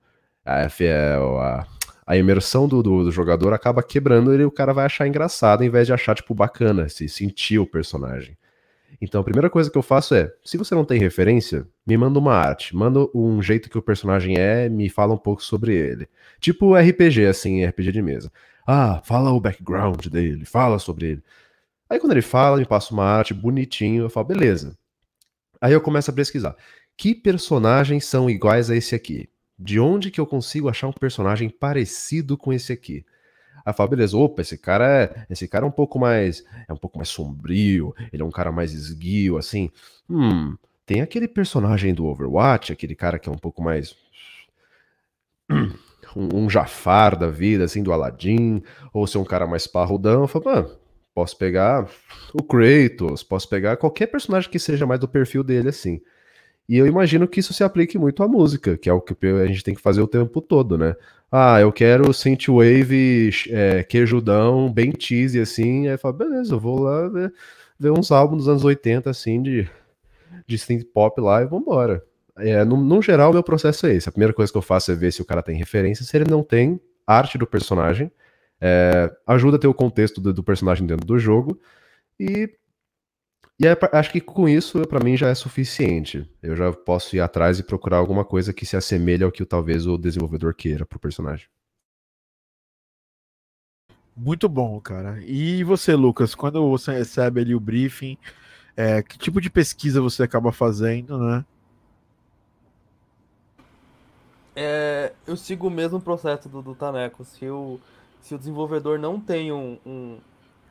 a, 0.45 0.67
a, 0.67 1.67
a 2.05 2.17
imersão 2.17 2.67
do, 2.67 2.83
do, 2.83 3.03
do, 3.05 3.11
jogador 3.11 3.51
acaba 3.51 3.81
quebrando 3.81 4.31
ele 4.31 4.45
o 4.45 4.51
cara 4.51 4.73
vai 4.73 4.85
achar 4.85 5.07
engraçado 5.07 5.63
em 5.63 5.71
vez 5.71 5.87
de 5.87 5.93
achar, 5.93 6.13
tipo, 6.13 6.35
bacana, 6.35 6.87
se 6.87 7.09
sentir 7.09 7.57
o 7.57 7.65
personagem. 7.65 8.37
Então 9.01 9.21
a 9.21 9.23
primeira 9.23 9.49
coisa 9.49 9.71
que 9.71 9.77
eu 9.77 9.81
faço 9.81 10.13
é, 10.13 10.33
se 10.43 10.57
você 10.57 10.75
não 10.75 10.83
tem 10.83 10.99
referência, 10.99 11.65
me 11.87 11.95
manda 11.97 12.19
uma 12.19 12.33
arte, 12.33 12.75
manda 12.75 13.07
um 13.15 13.41
jeito 13.41 13.69
que 13.69 13.77
o 13.77 13.81
personagem 13.81 14.37
é, 14.37 14.67
me 14.67 14.89
fala 14.89 15.13
um 15.13 15.17
pouco 15.17 15.43
sobre 15.43 15.73
ele. 15.73 16.07
Tipo 16.39 16.75
RPG, 16.75 17.25
assim, 17.25 17.65
RPG 17.65 17.91
de 17.91 18.01
mesa. 18.01 18.31
Ah, 18.67 19.01
fala 19.03 19.31
o 19.31 19.39
background 19.39 20.05
dele, 20.07 20.45
fala 20.45 20.77
sobre 20.79 21.07
ele. 21.07 21.23
Aí 21.89 21.99
quando 21.99 22.11
ele 22.11 22.21
fala, 22.21 22.57
me 22.57 22.65
passa 22.65 22.93
uma 22.93 23.05
arte 23.05 23.33
bonitinho, 23.33 24.03
eu 24.03 24.09
falo, 24.09 24.27
beleza. 24.27 24.77
Aí 25.61 25.73
eu 25.73 25.81
começo 25.81 26.11
a 26.11 26.13
pesquisar. 26.13 26.55
Que 26.95 27.15
personagens 27.15 28.05
são 28.05 28.29
iguais 28.29 28.69
a 28.69 28.75
esse 28.75 28.93
aqui? 28.93 29.29
De 29.57 29.79
onde 29.79 30.11
que 30.11 30.19
eu 30.19 30.25
consigo 30.27 30.69
achar 30.69 30.87
um 30.87 30.93
personagem 30.93 31.49
parecido 31.49 32.37
com 32.37 32.53
esse 32.53 32.71
aqui? 32.71 33.05
Aí 33.65 33.73
fala, 33.73 33.89
beleza, 33.89 34.17
opa, 34.17 34.41
esse 34.41 34.57
cara 34.57 35.03
é, 35.03 35.25
esse 35.29 35.47
cara 35.47 35.65
é 35.65 35.67
um 35.67 35.71
pouco 35.71 35.99
mais, 35.99 36.43
é 36.67 36.73
um 36.73 36.77
pouco 36.77 36.97
mais 36.97 37.09
sombrio, 37.09 37.93
ele 38.11 38.21
é 38.21 38.25
um 38.25 38.31
cara 38.31 38.51
mais 38.51 38.73
esguio, 38.73 39.37
assim. 39.37 39.69
Hum, 40.09 40.55
tem 40.85 41.01
aquele 41.01 41.27
personagem 41.27 41.93
do 41.93 42.05
Overwatch, 42.05 42.71
aquele 42.71 42.95
cara 42.95 43.19
que 43.19 43.29
é 43.29 43.31
um 43.31 43.37
pouco 43.37 43.61
mais 43.61 43.95
um, 46.15 46.43
um 46.43 46.49
Jafar 46.49 47.17
da 47.17 47.29
vida, 47.29 47.63
assim, 47.63 47.83
do 47.83 47.91
Aladdin, 47.91 48.61
ou 48.93 49.05
ser 49.05 49.17
um 49.17 49.23
cara 49.23 49.45
mais 49.45 49.67
parrudão, 49.67 50.21
eu 50.21 50.27
falo, 50.27 50.45
mano, 50.45 50.79
posso 51.13 51.37
pegar 51.37 51.89
o 52.33 52.43
Kratos, 52.43 53.23
posso 53.23 53.49
pegar 53.49 53.77
qualquer 53.77 54.07
personagem 54.07 54.49
que 54.49 54.59
seja 54.59 54.85
mais 54.85 54.99
do 54.99 55.07
perfil 55.07 55.43
dele, 55.43 55.69
assim. 55.69 56.01
E 56.69 56.77
eu 56.77 56.85
imagino 56.85 57.27
que 57.27 57.39
isso 57.39 57.51
se 57.51 57.63
aplique 57.63 57.97
muito 57.97 58.21
à 58.21 58.27
música, 58.27 58.77
que 58.77 58.87
é 58.87 58.93
o 58.93 59.01
que 59.01 59.15
a 59.25 59.47
gente 59.47 59.63
tem 59.63 59.73
que 59.73 59.81
fazer 59.81 60.01
o 60.01 60.07
tempo 60.07 60.39
todo, 60.39 60.77
né? 60.77 60.95
Ah, 61.31 61.59
eu 61.59 61.71
quero 61.71 62.13
synthwave, 62.13 63.31
é, 63.49 63.83
queijudão, 63.83 64.71
bem 64.71 64.93
cheesy, 64.97 65.39
assim. 65.39 65.87
Aí 65.87 65.97
fala, 65.97 66.13
beleza, 66.13 66.53
eu 66.53 66.59
vou 66.59 66.81
lá 66.81 67.07
ver, 67.07 67.33
ver 67.79 67.91
uns 67.91 68.11
álbuns 68.11 68.43
dos 68.43 68.47
anos 68.49 68.63
80, 68.63 69.09
assim, 69.09 69.41
de, 69.41 69.67
de 70.45 70.59
synth 70.59 70.85
pop 70.93 71.19
lá 71.19 71.41
e 71.41 71.47
vambora. 71.47 72.03
É, 72.37 72.63
no, 72.63 72.77
no 72.77 73.01
geral, 73.01 73.31
o 73.31 73.33
meu 73.33 73.43
processo 73.43 73.87
é 73.87 73.95
esse. 73.95 74.07
A 74.07 74.11
primeira 74.11 74.33
coisa 74.33 74.51
que 74.51 74.57
eu 74.57 74.61
faço 74.61 74.91
é 74.91 74.95
ver 74.95 75.11
se 75.11 75.23
o 75.23 75.25
cara 75.25 75.41
tem 75.41 75.57
referência. 75.57 76.05
Se 76.05 76.15
ele 76.15 76.29
não 76.29 76.43
tem, 76.43 76.79
arte 77.05 77.35
do 77.35 77.47
personagem. 77.47 78.11
É, 78.61 79.11
ajuda 79.25 79.57
a 79.57 79.59
ter 79.59 79.67
o 79.67 79.73
contexto 79.73 80.21
do, 80.21 80.31
do, 80.31 80.43
personagem 80.43 80.85
dentro 80.85 81.07
do 81.07 81.17
jogo. 81.17 81.59
E, 82.19 82.47
e 83.59 83.67
é, 83.67 83.77
acho 83.91 84.11
que 84.11 84.21
com 84.21 84.47
isso, 84.47 84.87
para 84.87 85.03
mim, 85.03 85.17
já 85.17 85.27
é 85.27 85.35
suficiente. 85.35 86.29
Eu 86.41 86.55
já 86.55 86.71
posso 86.71 87.15
ir 87.15 87.19
atrás 87.19 87.59
e 87.59 87.63
procurar 87.63 87.97
alguma 87.97 88.23
coisa 88.23 88.53
que 88.53 88.65
se 88.65 88.77
assemelhe 88.77 89.23
ao 89.23 89.31
que 89.31 89.45
talvez 89.45 89.85
o 89.85 89.97
desenvolvedor 89.97 90.53
queira 90.53 90.85
pro 90.85 90.99
personagem. 90.99 91.47
Muito 94.15 94.47
bom, 94.47 94.79
cara. 94.79 95.19
E 95.21 95.63
você, 95.63 95.93
Lucas, 95.95 96.33
quando 96.35 96.69
você 96.69 96.91
recebe 96.91 97.41
ali 97.41 97.55
o 97.55 97.59
briefing, 97.59 98.17
é, 98.75 99.01
que 99.01 99.17
tipo 99.17 99.41
de 99.41 99.49
pesquisa 99.49 100.01
você 100.01 100.23
acaba 100.23 100.51
fazendo, 100.51 101.17
né? 101.17 101.45
É, 104.55 105.13
eu 105.27 105.37
sigo 105.37 105.67
o 105.67 105.71
mesmo 105.71 106.01
processo 106.01 106.49
do, 106.49 106.61
do 106.61 106.75
Taneco. 106.75 107.23
Se 107.23 107.49
o, 107.49 107.79
se 108.21 108.35
o 108.35 108.37
desenvolvedor 108.37 108.99
não 108.99 109.19
tem 109.19 109.51
um, 109.51 109.77
um 109.85 110.17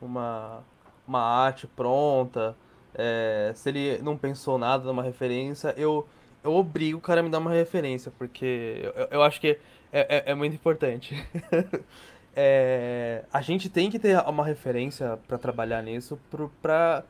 uma, 0.01 0.63
uma 1.07 1.21
arte 1.21 1.67
pronta, 1.67 2.55
é, 2.95 3.51
se 3.55 3.69
ele 3.69 3.99
não 4.01 4.17
pensou 4.17 4.57
nada 4.57 4.83
numa 4.85 5.03
referência, 5.03 5.73
eu, 5.77 6.07
eu 6.43 6.53
obrigo 6.53 6.97
o 6.97 7.01
cara 7.01 7.21
a 7.21 7.23
me 7.23 7.29
dar 7.29 7.39
uma 7.39 7.51
referência, 7.51 8.11
porque 8.17 8.81
eu, 8.95 9.07
eu 9.11 9.23
acho 9.23 9.39
que 9.39 9.57
é, 9.91 10.23
é, 10.27 10.31
é 10.31 10.35
muito 10.35 10.55
importante. 10.55 11.15
é, 12.35 13.23
a 13.31 13.41
gente 13.41 13.69
tem 13.69 13.89
que 13.89 13.99
ter 13.99 14.17
uma 14.27 14.45
referência 14.45 15.19
para 15.27 15.37
trabalhar 15.37 15.81
nisso, 15.81 16.19
pro, 16.29 16.49
pra, 16.61 17.03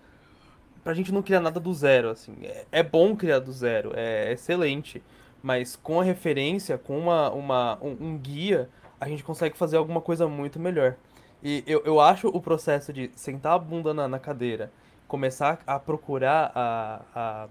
pra 0.84 0.94
gente 0.94 1.12
não 1.12 1.22
criar 1.22 1.40
nada 1.40 1.60
do 1.60 1.74
zero. 1.74 2.10
Assim. 2.10 2.36
É, 2.44 2.66
é 2.72 2.84
bom 2.84 3.16
criar 3.16 3.40
do 3.40 3.52
zero, 3.52 3.92
é 3.96 4.32
excelente 4.32 5.02
mas 5.42 5.76
com 5.76 6.00
a 6.00 6.04
referência, 6.04 6.78
com 6.78 6.98
uma, 6.98 7.30
uma, 7.32 7.78
um, 7.82 7.98
um, 8.00 8.18
guia, 8.18 8.70
a 9.00 9.08
gente 9.08 9.24
consegue 9.24 9.58
fazer 9.58 9.78
alguma 9.78 10.02
coisa 10.02 10.28
muito 10.28 10.60
melhor. 10.60 10.96
E 11.42 11.64
eu, 11.66 11.82
eu 11.86 12.00
acho 12.02 12.28
o 12.28 12.42
processo 12.42 12.92
de 12.92 13.10
sentar 13.16 13.54
a 13.54 13.60
bunda 13.60 13.94
na, 13.94 14.08
na 14.08 14.20
cadeira, 14.20 14.72
começar 15.10 15.60
a 15.68 15.78
procurar 15.78 16.52
a, 16.56 17.02
a, 17.14 17.48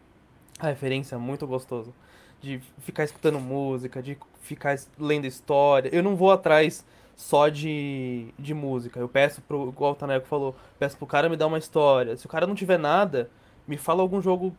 a 0.61 0.66
referência 0.68 1.18
muito 1.18 1.47
gostoso. 1.47 1.92
De 2.40 2.61
ficar 2.79 3.03
escutando 3.03 3.40
música, 3.40 4.01
de 4.01 4.16
ficar 4.40 4.79
lendo 4.97 5.27
história. 5.27 5.90
Eu 5.92 6.03
não 6.03 6.14
vou 6.16 6.31
atrás 6.31 6.87
só 7.16 7.49
de, 7.49 8.29
de 8.38 8.55
música. 8.55 9.01
Eu 9.01 9.09
peço 9.09 9.42
pro, 9.42 9.68
igual 9.68 9.92
o 9.92 9.97
Taneco 9.97 10.27
falou, 10.27 10.55
peço 10.79 10.97
pro 10.97 11.07
cara 11.07 11.29
me 11.29 11.37
dar 11.37 11.49
uma 11.49 11.59
história. 11.59 12.16
Se 12.16 12.25
o 12.25 12.29
cara 12.29 12.47
não 12.47 12.55
tiver 12.55 12.79
nada, 12.79 13.29
me 13.66 13.77
fala 13.77 14.03
algum 14.03 14.23
jogo 14.23 14.57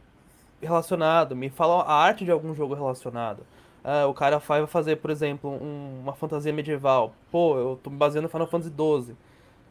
relacionado, 0.61 1.37
me 1.37 1.49
fala 1.49 1.83
a 1.83 1.93
arte 1.93 2.25
de 2.25 2.31
algum 2.31 2.53
jogo 2.53 2.73
relacionado. 2.73 3.43
Ah, 3.81 4.07
o 4.07 4.13
cara 4.13 4.39
vai 4.39 4.67
fazer, 4.67 4.97
por 4.97 5.09
exemplo, 5.09 5.49
um, 5.49 6.01
uma 6.01 6.13
fantasia 6.13 6.51
medieval. 6.51 7.13
Pô, 7.31 7.57
eu 7.57 7.79
tô 7.81 7.89
me 7.89 7.95
baseando 7.95 8.23
no 8.27 8.29
Final 8.29 8.47
Fantasy 8.47 8.73
XII. 8.75 9.15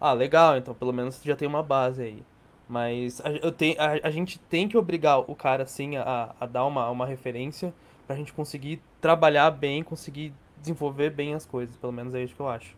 Ah, 0.01 0.15
legal, 0.15 0.57
então 0.57 0.75
pelo 0.75 0.93
menos 0.93 1.21
já 1.23 1.37
tem 1.37 1.47
uma 1.47 1.63
base 1.63 2.03
aí. 2.03 2.23
Mas 2.69 3.21
a, 3.23 3.31
eu 3.31 3.51
tenho, 3.51 3.81
a, 3.81 4.09
a 4.09 4.11
gente 4.11 4.39
tem 4.39 4.69
que 4.69 4.77
obrigar 4.77 5.19
o 5.19 5.35
cara, 5.35 5.63
assim, 5.63 5.97
a, 5.97 6.35
a 6.39 6.47
dar 6.47 6.65
uma, 6.67 6.89
uma 6.91 7.07
referência 7.07 7.73
pra 8.07 8.17
gente 8.17 8.33
conseguir 8.33 8.81
trabalhar 9.01 9.51
bem, 9.51 9.83
conseguir 9.83 10.33
desenvolver 10.59 11.11
bem 11.11 11.35
as 11.35 11.47
coisas. 11.47 11.77
Pelo 11.77 11.93
menos 11.93 12.15
é 12.15 12.23
isso 12.23 12.35
que 12.35 12.41
eu 12.41 12.49
acho. 12.49 12.77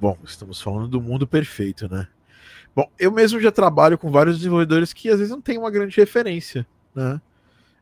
Bom, 0.00 0.16
estamos 0.24 0.60
falando 0.60 0.88
do 0.88 1.00
mundo 1.00 1.26
perfeito, 1.26 1.88
né? 1.88 2.08
Bom, 2.74 2.90
eu 2.98 3.10
mesmo 3.10 3.40
já 3.40 3.50
trabalho 3.50 3.96
com 3.96 4.10
vários 4.10 4.36
desenvolvedores 4.36 4.92
que 4.92 5.08
às 5.08 5.18
vezes 5.18 5.30
não 5.30 5.40
tem 5.40 5.56
uma 5.56 5.70
grande 5.70 5.96
referência 5.96 6.66
né? 6.96 7.20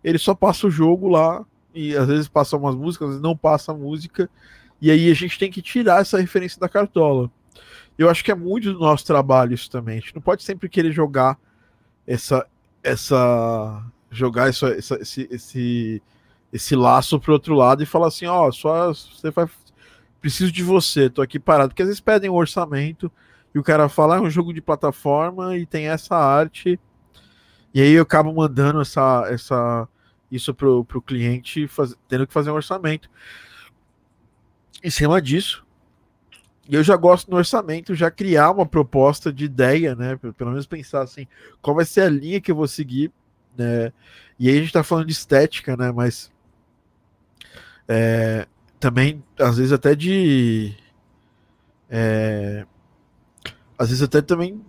Ele 0.03 0.19
só 0.19 0.35
passa 0.35 0.67
o 0.67 0.71
jogo 0.71 1.09
lá 1.09 1.47
e 1.73 1.97
às 1.97 2.07
vezes 2.07 2.29
passa 2.29 2.57
umas 2.57 2.75
músicas, 2.75 3.07
às 3.07 3.15
vezes 3.15 3.23
não 3.23 3.37
passa 3.37 3.73
a 3.73 3.75
música, 3.75 4.29
e 4.81 4.91
aí 4.91 5.11
a 5.11 5.15
gente 5.15 5.39
tem 5.39 5.51
que 5.51 5.63
tirar 5.63 6.03
essa 6.03 6.21
referência 6.21 6.61
da 6.61 6.69
cartola. 6.69 7.31
Eu 7.99 8.11
acho 8.11 8.25
que 8.25 8.31
é 8.31 8.35
muito 8.35 8.73
do 8.73 8.81
nosso 8.81 9.07
trabalho 9.07 9.55
isso 9.55 9.71
também. 9.71 9.99
A 9.99 10.01
gente 10.01 10.15
não 10.15 10.23
pode 10.23 10.43
sempre 10.43 10.69
querer 10.69 10.93
jogar 10.93 11.39
essa 12.07 12.47
essa 12.83 13.85
jogar 14.11 14.49
essa, 14.49 14.69
essa, 14.69 14.97
esse, 15.01 15.29
esse 15.31 16.03
esse 16.53 16.77
laço 16.77 17.19
pro 17.19 17.33
outro 17.33 17.55
lado 17.55 17.83
e 17.83 17.87
falar 17.87 18.09
assim, 18.09 18.27
ó, 18.27 18.49
oh, 18.49 18.53
só 18.53 18.93
você 18.93 19.31
vai 19.31 19.49
preciso 20.21 20.53
de 20.53 20.63
você, 20.63 21.11
tô 21.11 21.21
aqui 21.21 21.39
parado, 21.39 21.71
porque 21.71 21.83
às 21.83 21.89
vezes 21.89 22.01
pedem 22.01 22.31
um 22.31 22.35
orçamento 22.35 23.11
e 23.55 23.59
o 23.59 23.63
cara 23.63 23.89
fala, 23.89 24.15
ah, 24.15 24.19
é 24.19 24.21
um 24.21 24.31
jogo 24.31 24.55
de 24.55 24.61
plataforma 24.61 25.57
e 25.57 25.67
tem 25.67 25.89
essa 25.89 26.17
arte 26.17 26.79
e 27.75 27.83
aí 27.83 27.91
eu 27.91 28.05
acabo 28.05 28.33
mandando 28.33 28.81
essa, 28.81 29.27
essa, 29.29 29.89
isso 30.31 30.55
pro, 30.55 30.85
pro 30.85 31.03
cliente, 31.03 31.67
faz, 31.67 31.97
tendo 32.07 32.25
que 32.25 32.33
fazer 32.33 32.53
um 32.53 32.55
orçamento. 32.55 33.11
Em 34.83 34.91
cima 34.91 35.21
disso, 35.21 35.64
eu 36.69 36.83
já 36.83 36.97
gosto 36.97 37.31
no 37.31 37.37
orçamento 37.37 37.95
já 37.95 38.11
criar 38.11 38.51
uma 38.51 38.67
proposta 38.67 39.33
de 39.33 39.45
ideia, 39.45 39.95
né? 39.95 40.19
Pelo 40.37 40.51
menos 40.51 40.67
pensar 40.67 41.03
assim, 41.03 41.27
qual 41.61 41.77
vai 41.77 41.85
ser 41.85 42.03
a 42.03 42.09
linha 42.09 42.41
que 42.41 42.51
eu 42.51 42.57
vou 42.57 42.69
seguir, 42.69 43.13
né? 43.57 43.93
E 44.39 44.49
aí 44.49 44.59
a 44.59 44.61
gente 44.61 44.73
tá 44.73 44.83
falando 44.83 45.07
de 45.07 45.13
estética, 45.13 45.77
né? 45.77 45.93
Mas 45.93 46.33
é, 47.89 48.47
também, 48.81 49.23
às 49.39 49.57
vezes, 49.57 49.73
até 49.73 49.95
de. 49.95 50.75
É, 51.89 52.67
às 53.79 53.89
vezes 53.89 54.03
até 54.03 54.21
também 54.23 54.61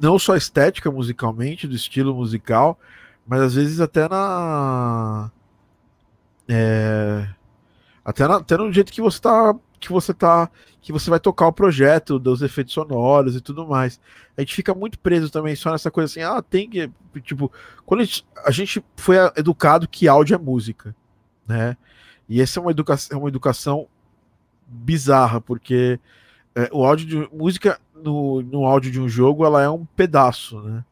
não 0.00 0.18
só 0.18 0.36
estética 0.36 0.90
musicalmente, 0.90 1.66
do 1.66 1.74
estilo 1.74 2.14
musical, 2.14 2.78
mas 3.26 3.40
às 3.40 3.54
vezes 3.54 3.80
até 3.80 4.08
na. 4.08 5.30
É, 6.48 7.28
até, 8.04 8.26
na, 8.26 8.36
até 8.36 8.56
no 8.56 8.72
jeito 8.72 8.92
que 8.92 9.00
você 9.00 9.20
tá. 9.20 9.54
Que 9.82 9.92
você 9.92 10.14
tá. 10.14 10.48
Que 10.80 10.92
você 10.92 11.10
vai 11.10 11.18
tocar 11.18 11.48
o 11.48 11.52
projeto, 11.52 12.18
dos 12.18 12.40
efeitos 12.40 12.72
sonoros 12.72 13.34
e 13.34 13.40
tudo 13.40 13.66
mais. 13.66 14.00
A 14.36 14.40
gente 14.40 14.54
fica 14.54 14.74
muito 14.74 14.98
preso 14.98 15.28
também 15.30 15.56
só 15.56 15.72
nessa 15.72 15.90
coisa 15.90 16.10
assim, 16.10 16.22
ah, 16.22 16.40
tem 16.40 16.70
que. 16.70 16.90
Tipo, 17.22 17.50
quando 17.84 18.00
a 18.00 18.04
gente, 18.04 18.26
a 18.44 18.50
gente 18.50 18.84
foi 18.96 19.16
educado 19.36 19.88
que 19.88 20.08
áudio 20.08 20.34
é 20.34 20.38
música, 20.38 20.94
né? 21.46 21.76
E 22.28 22.40
essa 22.40 22.60
é 22.60 22.62
uma 22.62 22.70
educação, 22.70 23.16
é 23.16 23.20
uma 23.20 23.28
educação 23.28 23.88
bizarra, 24.66 25.40
porque 25.40 25.98
é, 26.54 26.70
o 26.72 26.84
áudio 26.84 27.06
de 27.06 27.36
música 27.36 27.80
no, 27.94 28.42
no 28.42 28.64
áudio 28.64 28.90
de 28.90 29.00
um 29.00 29.08
jogo 29.08 29.44
ela 29.44 29.62
é 29.62 29.68
um 29.68 29.84
pedaço, 29.84 30.60
né? 30.60 30.84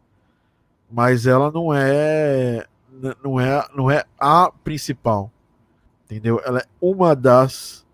Mas 0.91 1.27
ela 1.27 1.51
não 1.51 1.73
é 1.73 2.67
não 3.23 3.41
é 3.41 3.67
não 3.75 3.91
é 3.91 4.05
a 4.19 4.51
principal, 4.65 5.31
entendeu? 6.05 6.41
Ela 6.45 6.61
é 6.61 6.67
uma 6.81 7.15
das 7.15 7.87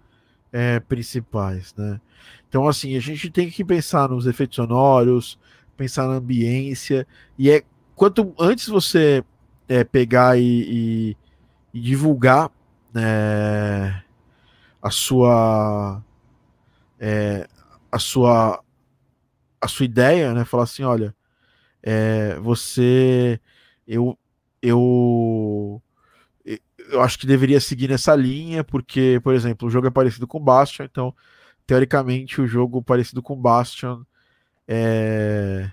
é, 0.56 0.80
principais, 0.80 1.74
né? 1.76 2.00
Então 2.48 2.66
assim 2.66 2.96
a 2.96 3.00
gente 3.00 3.30
tem 3.30 3.50
que 3.50 3.64
pensar 3.64 4.08
nos 4.08 4.26
efeitos 4.26 4.56
sonoros, 4.56 5.38
pensar 5.76 6.06
na 6.08 6.14
ambiência 6.14 7.06
e 7.38 7.50
é 7.50 7.62
quanto 7.94 8.34
antes 8.38 8.68
você 8.68 9.22
é, 9.68 9.84
pegar 9.84 10.38
e, 10.38 10.42
e, 10.42 11.16
e 11.74 11.80
divulgar 11.80 12.50
né, 12.94 14.02
a 14.80 14.90
sua 14.90 16.02
é, 16.98 17.46
a 17.92 17.98
sua 17.98 18.62
a 19.60 19.68
sua 19.68 19.84
ideia, 19.84 20.32
né? 20.32 20.44
Falar 20.44 20.62
assim, 20.64 20.84
olha, 20.84 21.14
é, 21.82 22.36
você, 22.40 23.40
eu, 23.86 24.18
eu, 24.62 25.82
eu 26.90 27.02
acho 27.02 27.18
que 27.18 27.26
deveria 27.26 27.60
seguir 27.60 27.88
nessa 27.88 28.14
linha, 28.14 28.64
porque, 28.64 29.20
por 29.22 29.34
exemplo, 29.34 29.68
o 29.68 29.70
jogo 29.70 29.86
é 29.86 29.90
parecido 29.90 30.26
com 30.26 30.40
Bastion, 30.40 30.84
então, 30.84 31.14
teoricamente, 31.66 32.40
o 32.40 32.46
jogo 32.46 32.82
parecido 32.82 33.22
com 33.22 33.36
Bastion, 33.36 34.02
é, 34.68 35.70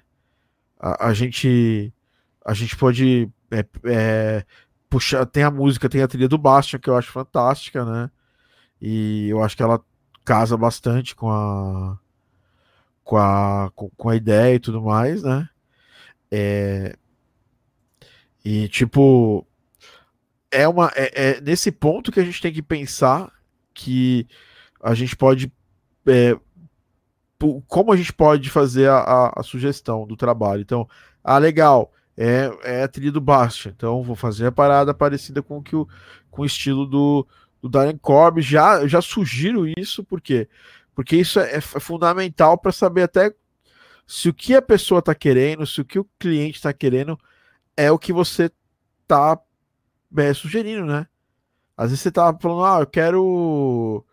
a, 0.80 1.08
a 1.08 1.14
gente, 1.14 1.94
a 2.46 2.54
gente 2.54 2.76
pode 2.76 3.30
é, 3.52 3.66
é, 3.86 4.46
puxar, 4.90 5.26
tem 5.26 5.44
a 5.44 5.52
música, 5.52 5.90
tem 5.90 6.02
a 6.02 6.08
trilha 6.08 6.28
do 6.28 6.38
Bastion, 6.38 6.80
que 6.80 6.90
eu 6.90 6.98
acho 6.98 7.12
fantástica, 7.12 7.86
né? 7.86 8.12
E 8.82 9.30
eu 9.30 9.44
acho 9.44 9.56
que 9.56 9.64
ela 9.64 9.82
casa 10.26 10.58
bastante 10.58 11.16
com 11.16 11.30
a 11.32 11.98
com 13.04 13.18
a, 13.18 13.72
com, 13.76 13.90
com 13.90 14.10
a 14.10 14.16
ideia 14.16 14.56
e 14.56 14.60
tudo 14.60 14.82
mais, 14.82 15.24
né? 15.24 15.50
É, 16.32 16.96
e 18.44 18.68
tipo, 18.70 19.46
é 20.54 20.68
uma 20.68 20.92
é, 20.96 21.12
é, 21.16 21.42
nesse 21.42 21.72
ponto 21.72 22.12
que 22.12 22.20
a 22.20 22.24
gente 22.24 22.42
tem 22.42 22.54
que 22.54 22.62
pensar 22.62 23.32
que 23.74 24.28
a 24.82 24.94
gente 24.94 25.16
pode. 25.16 25.52
É, 26.06 26.38
como 27.68 27.92
a 27.92 27.98
gente 27.98 28.14
pode 28.14 28.50
fazer 28.50 28.88
a, 28.88 28.98
a, 29.00 29.40
a, 29.40 29.44
sugestão 29.44 30.06
do 30.06 30.16
trabalho? 30.16 30.62
Então, 30.62 30.88
ah, 31.24 31.38
legal, 31.38 31.92
é, 32.16 32.50
é 32.64 32.84
a 32.84 32.88
trilha 32.88 33.12
do 33.12 33.20
Bastion, 33.20 33.72
então 33.76 34.02
vou 34.04 34.16
fazer 34.16 34.46
a 34.46 34.52
parada 34.52 34.94
parecida 34.94 35.42
com, 35.42 35.62
que 35.62 35.76
o, 35.76 35.88
com 36.32 36.44
o 36.44 36.46
estilo 36.46 36.86
do, 36.86 37.28
do 37.62 37.68
Darren 37.68 37.98
Corb. 37.98 38.42
Já, 38.42 38.88
já 38.88 39.02
sugiro 39.02 39.66
isso, 39.78 40.04
por 40.04 40.22
quê? 40.22 40.48
Porque 40.96 41.18
isso 41.18 41.40
é, 41.40 41.56
é 41.56 41.62
fundamental 41.62 42.58
para 42.58 42.72
saber 42.72 43.04
até 43.04 43.34
se 44.06 44.30
o 44.30 44.34
que 44.34 44.56
a 44.56 44.62
pessoa 44.62 45.00
está 45.00 45.16
querendo, 45.16 45.66
se 45.66 45.82
o 45.82 45.86
que 45.86 46.00
o 46.00 46.08
cliente 46.20 46.58
está 46.58 46.72
querendo 46.72 47.20
é 47.76 47.92
o 47.92 48.00
que 48.00 48.14
você 48.14 48.52
está 49.02 49.40
é, 50.18 50.34
sugerindo, 50.34 50.86
né? 50.86 51.08
Às 51.76 51.90
vezes 51.90 52.02
você 52.02 52.12
tá 52.12 52.36
falando, 52.40 52.64
ah, 52.66 52.80
eu 52.82 52.88
quero. 52.88 54.06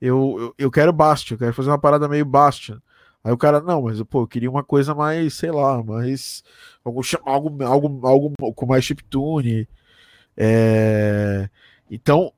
Eu, 0.00 0.36
eu, 0.38 0.54
eu 0.58 0.70
quero 0.70 0.92
Bastion, 0.92 1.34
eu 1.34 1.38
quero 1.38 1.54
fazer 1.54 1.70
uma 1.70 1.78
parada 1.78 2.08
meio 2.08 2.24
Bastion. 2.24 2.78
Aí 3.22 3.32
o 3.32 3.38
cara, 3.38 3.60
não, 3.60 3.82
mas 3.82 4.02
pô, 4.02 4.22
eu 4.22 4.26
queria 4.26 4.50
uma 4.50 4.64
coisa 4.64 4.94
mais, 4.94 5.34
sei 5.34 5.50
lá, 5.50 5.82
mais. 5.82 6.42
Algo, 6.84 7.00
algo, 7.24 7.64
algo, 7.64 8.06
algo 8.06 8.54
com 8.54 8.66
mais 8.66 8.84
chiptune. 8.84 9.68
É... 10.36 11.48
Então, 11.90 12.32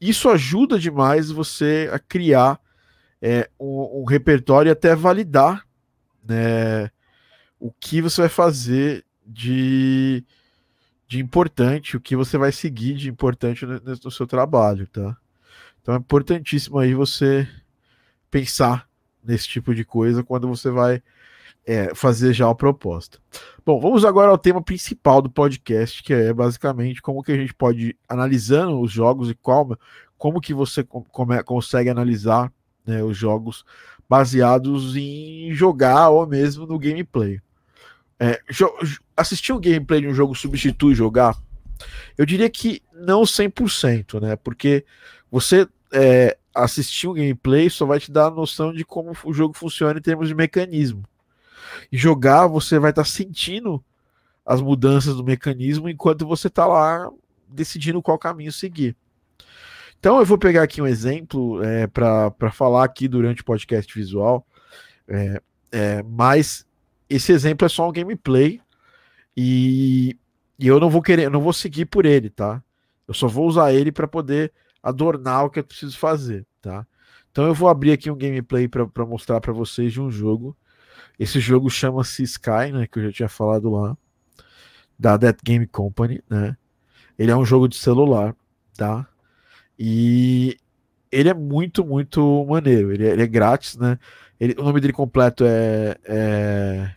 isso 0.00 0.28
ajuda 0.28 0.78
demais 0.78 1.30
você 1.30 1.90
a 1.92 1.98
criar 1.98 2.60
é, 3.20 3.50
um, 3.58 4.02
um 4.02 4.04
repertório 4.04 4.70
e 4.70 4.72
até 4.72 4.94
validar 4.94 5.66
né, 6.26 6.90
o 7.58 7.70
que 7.72 8.00
você 8.00 8.22
vai 8.22 8.30
fazer 8.30 9.04
de 9.26 10.24
de 11.10 11.18
importante, 11.18 11.96
o 11.96 12.00
que 12.00 12.14
você 12.14 12.38
vai 12.38 12.52
seguir 12.52 12.94
de 12.94 13.10
importante 13.10 13.66
no, 13.66 13.80
no 13.80 14.10
seu 14.12 14.28
trabalho, 14.28 14.86
tá? 14.86 15.16
Então 15.82 15.92
é 15.92 15.98
importantíssimo 15.98 16.78
aí 16.78 16.94
você 16.94 17.48
pensar 18.30 18.88
nesse 19.20 19.48
tipo 19.48 19.74
de 19.74 19.84
coisa 19.84 20.22
quando 20.22 20.46
você 20.46 20.70
vai 20.70 21.02
é, 21.66 21.92
fazer 21.96 22.32
já 22.32 22.48
a 22.48 22.54
proposta. 22.54 23.18
Bom, 23.66 23.80
vamos 23.80 24.04
agora 24.04 24.30
ao 24.30 24.38
tema 24.38 24.62
principal 24.62 25.20
do 25.20 25.28
podcast, 25.28 26.00
que 26.00 26.14
é 26.14 26.32
basicamente 26.32 27.02
como 27.02 27.24
que 27.24 27.32
a 27.32 27.36
gente 27.36 27.52
pode, 27.54 27.96
analisando 28.08 28.80
os 28.80 28.92
jogos 28.92 29.30
e 29.30 29.34
qual, 29.34 29.76
como 30.16 30.40
que 30.40 30.54
você 30.54 30.84
come, 30.84 31.42
consegue 31.42 31.90
analisar 31.90 32.52
né, 32.86 33.02
os 33.02 33.16
jogos 33.16 33.64
baseados 34.08 34.94
em 34.94 35.52
jogar 35.54 36.10
ou 36.10 36.24
mesmo 36.24 36.66
no 36.66 36.78
gameplay. 36.78 37.40
É, 38.22 38.38
assistir 39.16 39.52
um 39.54 39.60
gameplay 39.60 40.02
de 40.02 40.08
um 40.08 40.14
jogo 40.14 40.34
substitui 40.34 40.94
jogar? 40.94 41.34
Eu 42.18 42.26
diria 42.26 42.50
que 42.50 42.82
não 42.92 43.22
100%, 43.22 44.20
né? 44.20 44.36
Porque 44.36 44.84
você 45.30 45.66
é, 45.90 46.36
assistir 46.54 47.08
um 47.08 47.14
gameplay 47.14 47.70
só 47.70 47.86
vai 47.86 47.98
te 47.98 48.12
dar 48.12 48.26
a 48.26 48.30
noção 48.30 48.72
de 48.74 48.84
como 48.84 49.12
o 49.24 49.32
jogo 49.32 49.54
funciona 49.54 49.98
em 49.98 50.02
termos 50.02 50.28
de 50.28 50.34
mecanismo. 50.34 51.02
E 51.90 51.96
jogar, 51.96 52.46
você 52.46 52.78
vai 52.78 52.90
estar 52.90 53.04
tá 53.04 53.08
sentindo 53.08 53.82
as 54.44 54.60
mudanças 54.60 55.16
do 55.16 55.24
mecanismo 55.24 55.88
enquanto 55.88 56.26
você 56.26 56.48
está 56.48 56.66
lá 56.66 57.10
decidindo 57.48 58.02
qual 58.02 58.18
caminho 58.18 58.52
seguir. 58.52 58.96
Então 59.98 60.18
eu 60.18 60.24
vou 60.24 60.38
pegar 60.38 60.62
aqui 60.62 60.80
um 60.80 60.86
exemplo 60.86 61.62
é, 61.62 61.86
para 61.86 62.50
falar 62.52 62.84
aqui 62.84 63.06
durante 63.06 63.42
o 63.42 63.44
podcast 63.44 63.92
visual, 63.94 64.46
é, 65.06 65.42
é, 65.70 66.02
mas 66.02 66.66
esse 67.10 67.32
exemplo 67.32 67.66
é 67.66 67.68
só 67.68 67.88
um 67.88 67.92
gameplay 67.92 68.60
e, 69.36 70.16
e 70.56 70.66
eu 70.68 70.78
não 70.78 70.88
vou 70.88 71.02
querer, 71.02 71.28
não 71.28 71.40
vou 71.40 71.52
seguir 71.52 71.86
por 71.86 72.06
ele, 72.06 72.30
tá? 72.30 72.62
Eu 73.06 73.12
só 73.12 73.26
vou 73.26 73.48
usar 73.48 73.74
ele 73.74 73.90
para 73.90 74.06
poder 74.06 74.52
adornar 74.80 75.44
o 75.44 75.50
que 75.50 75.58
eu 75.58 75.64
preciso 75.64 75.98
fazer, 75.98 76.46
tá? 76.62 76.86
Então 77.32 77.46
eu 77.46 77.54
vou 77.54 77.68
abrir 77.68 77.92
aqui 77.92 78.10
um 78.10 78.16
gameplay 78.16 78.68
para 78.68 79.04
mostrar 79.04 79.40
para 79.40 79.52
vocês 79.52 79.92
de 79.92 80.00
um 80.00 80.10
jogo. 80.10 80.56
Esse 81.18 81.40
jogo 81.40 81.68
chama-se 81.68 82.22
Sky, 82.22 82.72
né, 82.72 82.86
que 82.86 82.98
eu 82.98 83.04
já 83.04 83.12
tinha 83.12 83.28
falado 83.28 83.70
lá, 83.70 83.96
da 84.98 85.16
Dead 85.16 85.36
Game 85.44 85.66
Company, 85.66 86.22
né? 86.28 86.56
Ele 87.18 87.30
é 87.30 87.36
um 87.36 87.44
jogo 87.44 87.68
de 87.68 87.76
celular, 87.76 88.34
tá? 88.76 89.06
E 89.78 90.56
ele 91.10 91.28
é 91.28 91.34
muito, 91.34 91.84
muito 91.84 92.46
maneiro. 92.46 92.92
Ele 92.92 93.06
é, 93.06 93.10
ele 93.10 93.22
é 93.22 93.26
grátis, 93.26 93.76
né? 93.76 93.98
Ele, 94.40 94.54
o 94.58 94.62
nome 94.62 94.80
dele 94.80 94.92
completo 94.92 95.44
é, 95.46 95.96
é 96.04 96.94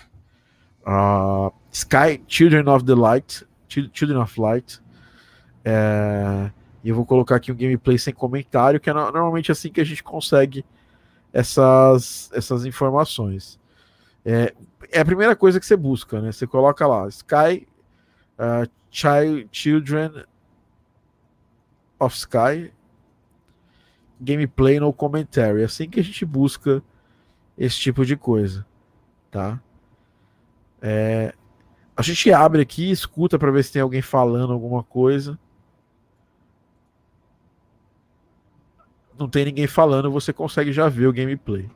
uh, 0.88 1.52
Sky 1.72 2.24
Children 2.28 2.70
of 2.70 2.86
the 2.86 2.96
Light. 2.96 3.46
Children 3.68 4.20
of 4.20 4.40
Light. 4.40 4.80
É, 5.66 6.52
e 6.84 6.90
eu 6.90 6.96
vou 6.96 7.06
colocar 7.06 7.36
aqui 7.36 7.52
um 7.52 7.56
gameplay 7.56 7.98
sem 7.98 8.14
comentário, 8.14 8.80
que 8.80 8.90
é 8.90 8.94
normalmente 8.94 9.52
assim 9.52 9.72
que 9.72 9.82
a 9.82 9.84
gente 9.84 10.04
consegue 10.04 10.66
essas, 11.32 12.30
essas 12.34 12.66
informações. 12.66 13.60
É, 14.26 14.54
é 14.92 15.00
a 15.02 15.06
primeira 15.06 15.36
coisa 15.36 15.60
que 15.60 15.66
você 15.66 15.76
busca, 15.76 16.22
né? 16.22 16.32
Você 16.32 16.46
coloca 16.46 16.86
lá 16.88 17.08
Sky 17.08 17.68
uh, 18.38 18.70
Child, 18.90 19.50
Children 19.52 20.24
of 22.00 22.16
Sky 22.16 22.72
gameplay 24.22 24.80
no 24.80 24.94
commentary. 24.94 25.62
É 25.62 25.66
assim 25.66 25.90
que 25.90 26.00
a 26.00 26.04
gente 26.04 26.26
busca 26.26 26.82
esse 27.58 27.78
tipo 27.78 28.06
de 28.06 28.16
coisa, 28.16 28.66
tá? 29.30 29.62
É, 30.82 31.34
a 31.96 32.02
gente 32.02 32.32
abre 32.32 32.62
aqui, 32.62 32.90
escuta 32.90 33.38
para 33.38 33.52
ver 33.52 33.64
se 33.64 33.72
tem 33.72 33.82
alguém 33.82 34.02
falando 34.02 34.52
alguma 34.52 34.84
coisa. 34.84 35.40
Não 39.18 39.30
tem 39.30 39.46
ninguém 39.46 39.68
falando, 39.68 40.12
você 40.12 40.34
consegue 40.34 40.74
já 40.74 40.90
ver 40.90 41.08
o 41.08 41.14
gameplay. 41.14 41.70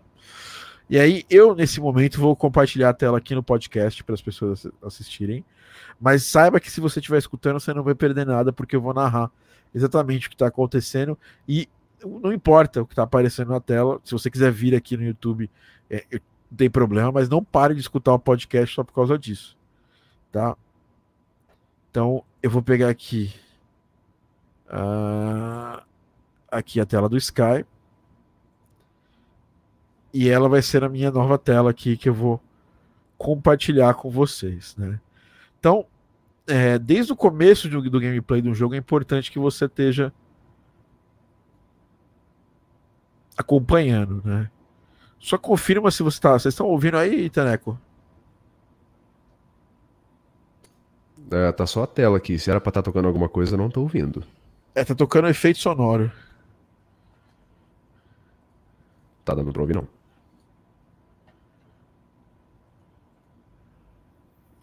E 0.90 0.98
aí, 0.98 1.24
eu 1.30 1.54
nesse 1.54 1.80
momento 1.80 2.20
vou 2.20 2.36
compartilhar 2.36 2.90
a 2.90 2.94
tela 2.94 3.18
aqui 3.18 3.36
no 3.36 3.44
podcast 3.44 4.04
para 4.04 4.16
as 4.16 4.22
pessoas 4.22 4.66
assistirem. 4.82 5.46
Mas 6.00 6.24
saiba 6.24 6.60
que 6.60 6.72
se 6.72 6.80
você 6.80 7.00
estiver 7.00 7.18
escutando, 7.18 7.60
você 7.60 7.74
não 7.74 7.84
vai 7.84 7.94
perder 7.94 8.26
nada, 8.26 8.54
porque 8.54 8.76
eu 8.76 8.82
vou 8.82 8.94
narrar 8.94 9.30
exatamente 9.74 10.28
o 10.28 10.30
que 10.30 10.36
está 10.36 10.48
acontecendo. 10.48 11.18
E 11.48 11.68
não 12.04 12.32
importa 12.32 12.82
o 12.82 12.86
que 12.86 12.94
está 12.94 13.04
aparecendo 13.04 13.50
na 13.50 13.60
tela. 13.60 14.00
Se 14.04 14.12
você 14.12 14.30
quiser 14.30 14.52
vir 14.52 14.76
aqui 14.76 14.96
no 14.96 15.04
YouTube, 15.04 15.50
é, 15.90 16.06
não 16.12 16.58
tem 16.58 16.70
problema, 16.70 17.12
mas 17.12 17.30
não 17.30 17.44
pare 17.44 17.74
de 17.74 17.82
escutar 17.82 18.14
o 18.14 18.20
podcast 18.20 18.76
só 18.76 18.84
por 18.84 18.94
causa 18.94 19.18
disso. 19.18 19.58
Tá? 20.32 20.56
Então, 21.90 22.24
eu 22.42 22.50
vou 22.50 22.62
pegar 22.62 22.90
aqui. 22.90 23.34
Uh, 24.68 25.82
aqui 26.52 26.80
a 26.80 26.86
tela 26.86 27.10
do 27.10 27.18
Sky. 27.18 27.66
E 30.14 30.30
ela 30.30 30.50
vai 30.50 30.62
ser 30.62 30.84
a 30.84 30.90
minha 30.90 31.12
nova 31.12 31.38
tela 31.38 31.72
aqui 31.72 31.98
que 31.98 32.10
eu 32.10 32.14
vou 32.14 32.42
compartilhar 33.18 33.94
com 33.96 34.10
vocês. 34.10 34.76
Né? 34.78 35.00
Então, 35.60 35.86
é, 36.48 36.80
desde 36.80 37.12
o 37.12 37.16
começo 37.16 37.68
do, 37.68 37.82
do 37.90 38.00
gameplay 38.00 38.42
do 38.42 38.54
jogo, 38.54 38.76
é 38.76 38.78
importante 38.78 39.32
que 39.32 39.40
você 39.40 39.66
esteja 39.66 40.14
acompanhando, 43.38 44.22
né? 44.26 44.50
Só 45.20 45.38
confirma 45.38 45.92
se 45.92 46.04
você 46.04 46.18
está. 46.18 46.34
Vocês 46.34 46.54
estão 46.54 46.66
ouvindo 46.66 46.98
aí, 46.98 47.30
Taneco? 47.30 47.80
É, 51.30 51.52
tá 51.52 51.66
só 51.66 51.84
a 51.84 51.88
tela 51.88 52.18
aqui. 52.18 52.40
Se 52.40 52.50
era 52.50 52.62
pra 52.62 52.70
estar 52.70 52.82
tá 52.82 52.86
tocando 52.86 53.08
alguma 53.08 53.28
coisa, 53.30 53.54
eu 53.54 53.58
não 53.58 53.70
tô 53.70 53.82
ouvindo. 53.82 54.24
É, 54.74 54.84
tá 54.84 54.96
tocando 54.96 55.28
efeito 55.28 55.60
sonoro. 55.60 56.12
Tá 59.26 59.36
dando 59.36 59.52
pra 59.52 59.62
ouvir, 59.62 59.76
não. 59.76 59.88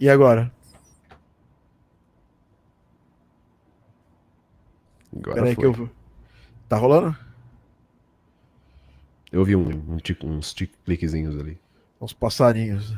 E 0.00 0.08
agora? 0.08 0.52
Agora 5.16 5.34
Peraí 5.34 5.56
que 5.56 5.64
eu. 5.64 5.90
Tá 6.68 6.76
rolando? 6.76 7.23
Eu 9.34 9.44
vi 9.44 9.56
um, 9.56 9.68
um, 9.68 9.98
uns 10.28 10.54
cliquezinhos 10.84 11.36
ali. 11.36 11.58
Uns 12.00 12.12
passarinhos. 12.12 12.94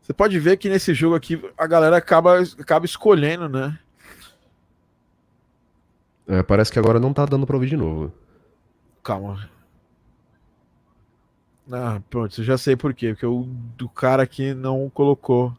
Você 0.00 0.14
pode 0.14 0.38
ver 0.40 0.56
que 0.56 0.70
nesse 0.70 0.94
jogo 0.94 1.14
aqui 1.14 1.38
a 1.58 1.66
galera 1.66 1.98
acaba, 1.98 2.40
acaba 2.40 2.86
escolhendo, 2.86 3.50
né? 3.50 3.78
É, 6.26 6.42
parece 6.42 6.72
que 6.72 6.78
agora 6.78 6.98
não 6.98 7.12
tá 7.12 7.26
dando 7.26 7.46
pra 7.46 7.54
ouvir 7.54 7.68
de 7.68 7.76
novo. 7.76 8.10
Calma. 9.04 9.46
Ah, 11.70 12.00
pronto, 12.08 12.40
eu 12.40 12.44
já 12.46 12.56
sei 12.56 12.76
por 12.76 12.94
quê. 12.94 13.12
Porque 13.12 13.26
o 13.26 13.42
do 13.76 13.90
cara 13.90 14.22
aqui 14.22 14.54
não 14.54 14.88
colocou 14.88 15.54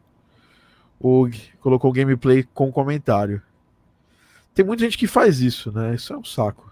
o 0.98 1.30
colocou 1.60 1.88
o 1.88 1.94
gameplay 1.94 2.42
com 2.42 2.72
comentário. 2.72 3.40
Tem 4.52 4.64
muita 4.64 4.82
gente 4.82 4.98
que 4.98 5.06
faz 5.06 5.40
isso, 5.40 5.70
né? 5.70 5.94
Isso 5.94 6.12
é 6.12 6.18
um 6.18 6.24
saco. 6.24 6.67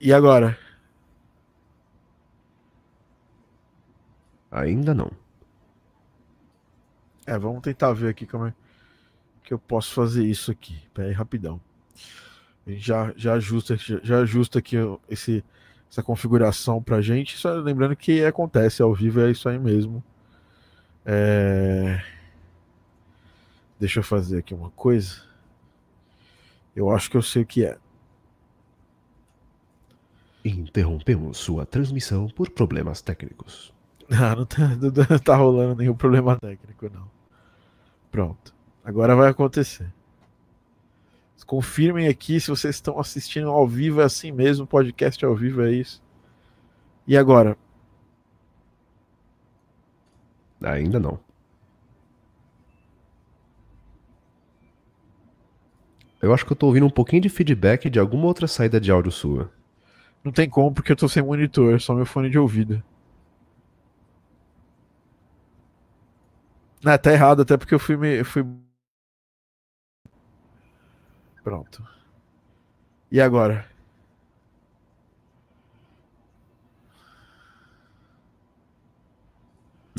E 0.00 0.12
agora? 0.12 0.58
Ainda 4.50 4.94
não. 4.94 5.10
É, 7.26 7.38
vamos 7.38 7.62
tentar 7.62 7.92
ver 7.92 8.08
aqui 8.08 8.26
como 8.26 8.46
é 8.46 8.54
que 9.42 9.52
eu 9.52 9.58
posso 9.58 9.92
fazer 9.92 10.24
isso 10.24 10.50
aqui. 10.50 10.76
Pera 10.92 11.08
aí, 11.08 11.14
rapidão. 11.14 11.60
A 12.66 12.70
gente 12.70 12.86
já, 12.86 13.12
já 13.16 13.34
ajusta, 13.34 13.76
já 13.76 14.18
ajusta 14.20 14.58
aqui 14.58 14.76
esse, 15.08 15.44
essa 15.90 16.02
configuração 16.02 16.82
pra 16.82 17.00
gente. 17.00 17.36
Só 17.36 17.52
lembrando 17.54 17.96
que 17.96 18.24
acontece 18.24 18.82
ao 18.82 18.94
vivo, 18.94 19.20
é 19.20 19.30
isso 19.30 19.48
aí 19.48 19.58
mesmo. 19.58 20.02
É... 21.04 22.02
Deixa 23.78 24.00
eu 24.00 24.04
fazer 24.04 24.38
aqui 24.38 24.54
uma 24.54 24.70
coisa. 24.70 25.22
Eu 26.74 26.90
acho 26.90 27.10
que 27.10 27.16
eu 27.16 27.22
sei 27.22 27.42
o 27.42 27.46
que 27.46 27.64
é. 27.64 27.78
Interrompemos 30.44 31.38
sua 31.38 31.64
transmissão 31.64 32.28
por 32.28 32.50
problemas 32.50 33.00
técnicos. 33.00 33.72
Ah, 34.10 34.36
não 34.36 34.44
tá, 34.44 34.68
não 34.68 35.18
tá 35.18 35.34
rolando 35.34 35.76
nenhum 35.76 35.94
problema 35.94 36.38
técnico, 36.38 36.90
não. 36.92 37.10
Pronto. 38.12 38.54
Agora 38.84 39.16
vai 39.16 39.30
acontecer. 39.30 39.90
Confirmem 41.46 42.06
aqui 42.06 42.38
se 42.38 42.48
vocês 42.50 42.74
estão 42.74 42.98
assistindo 42.98 43.48
ao 43.48 43.66
vivo, 43.66 44.02
é 44.02 44.04
assim 44.04 44.30
mesmo, 44.30 44.66
podcast 44.66 45.24
ao 45.24 45.34
vivo 45.34 45.62
é 45.62 45.72
isso. 45.72 46.02
E 47.06 47.16
agora? 47.16 47.56
Ainda 50.62 51.00
não. 51.00 51.18
Eu 56.22 56.32
acho 56.32 56.46
que 56.46 56.52
eu 56.52 56.56
tô 56.56 56.66
ouvindo 56.66 56.86
um 56.86 56.90
pouquinho 56.90 57.20
de 57.20 57.28
feedback 57.28 57.90
de 57.90 57.98
alguma 57.98 58.24
outra 58.26 58.46
saída 58.46 58.80
de 58.80 58.90
áudio 58.90 59.12
sua. 59.12 59.50
Não 60.24 60.32
tem 60.32 60.50
como 60.50 60.72
porque 60.74 60.90
eu 60.90 60.96
tô 60.96 61.08
sem 61.08 61.22
monitor, 61.22 61.80
só 61.80 61.94
meu 61.94 62.04
fone 62.04 62.28
de 62.28 62.36
ouvido. 62.38 62.82
Não, 66.82 66.96
tá 66.98 67.12
errado, 67.12 67.42
até 67.42 67.56
porque 67.56 67.74
eu 67.74 67.78
fui 67.78 67.96
me. 67.96 68.22
Fui... 68.24 68.44
Pronto. 71.44 71.82
E 73.10 73.20
agora? 73.20 73.66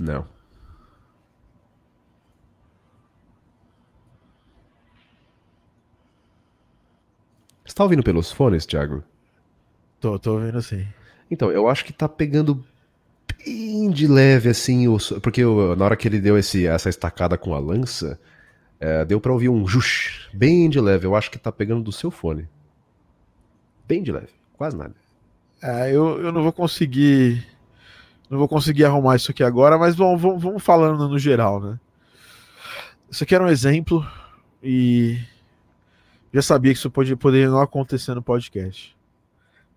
Não. 0.01 0.25
Você 7.63 7.75
tá 7.75 7.83
ouvindo 7.83 8.01
pelos 8.01 8.31
fones, 8.31 8.65
Thiago? 8.65 9.03
Tô, 10.06 10.20
tô 10.20 10.34
ouvindo 10.34 10.62
sim. 10.62 10.86
Então, 11.32 11.52
eu 11.52 11.68
acho 11.68 11.84
que 11.84 11.91
tá 11.91 12.08
pegando 12.08 12.63
bem 13.44 13.89
de 13.89 14.06
leve, 14.06 14.50
assim, 14.50 14.88
o... 14.88 15.00
porque 15.20 15.41
eu, 15.41 15.76
na 15.76 15.84
hora 15.84 15.96
que 15.96 16.08
ele 16.08 16.22
deu 16.22 16.38
esse, 16.38 16.68
essa 16.68 16.89
estacada 16.89 17.39
com 17.39 17.56
a 17.56 17.58
lança, 17.58 18.20
é, 18.80 19.04
deu 19.04 19.20
pra 19.20 19.34
ouvir 19.34 19.50
um 19.50 19.68
jush, 19.68 20.30
bem 20.32 20.70
de 20.70 20.80
leve. 20.80 21.08
Eu 21.08 21.15
acho 21.15 21.32
que 21.32 21.39
tá 21.39 21.52
pegando 21.52 21.82
do 21.82 21.91
seu 21.91 22.12
fone. 22.12 22.48
Bem 23.88 24.04
de 24.04 24.12
leve, 24.12 24.30
quase 24.54 24.78
nada. 24.78 24.94
É, 25.60 25.89
eu, 25.89 26.22
eu 26.22 26.32
não 26.32 26.44
vou 26.44 26.54
conseguir. 26.54 27.44
Não 28.30 28.38
vou 28.38 28.48
conseguir 28.48 28.86
arrumar 28.86 29.15
isso 29.15 29.32
aqui 29.32 29.44
agora, 29.44 29.76
mas 29.76 29.96
vamos, 29.96 30.22
vamos, 30.22 30.44
vamos 30.44 30.62
falando 30.62 31.10
no 31.10 31.18
geral, 31.18 31.60
né? 31.60 31.80
Isso 33.10 33.24
aqui 33.24 33.34
era 33.34 33.44
um 33.44 33.50
exemplo 33.50 34.06
e 34.62 35.18
já 36.32 36.44
sabia 36.44 36.74
que 36.74 36.78
isso 36.78 36.91
pode, 36.91 37.15
poderia 37.15 37.50
não 37.50 37.60
acontecer 37.60 38.13
no 38.13 38.22
podcast. 38.22 38.94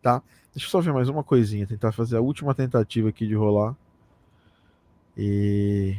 Tá? 0.08 0.22
Deixa 0.54 0.66
eu 0.66 0.70
só 0.70 0.80
ver 0.80 0.94
mais 0.94 1.10
uma 1.10 1.22
coisinha, 1.22 1.66
tentar 1.66 1.92
fazer 1.92 2.16
a 2.16 2.20
última 2.22 2.54
tentativa 2.54 3.10
aqui 3.10 3.26
de 3.26 3.34
rolar. 3.34 3.76
E. 5.14 5.94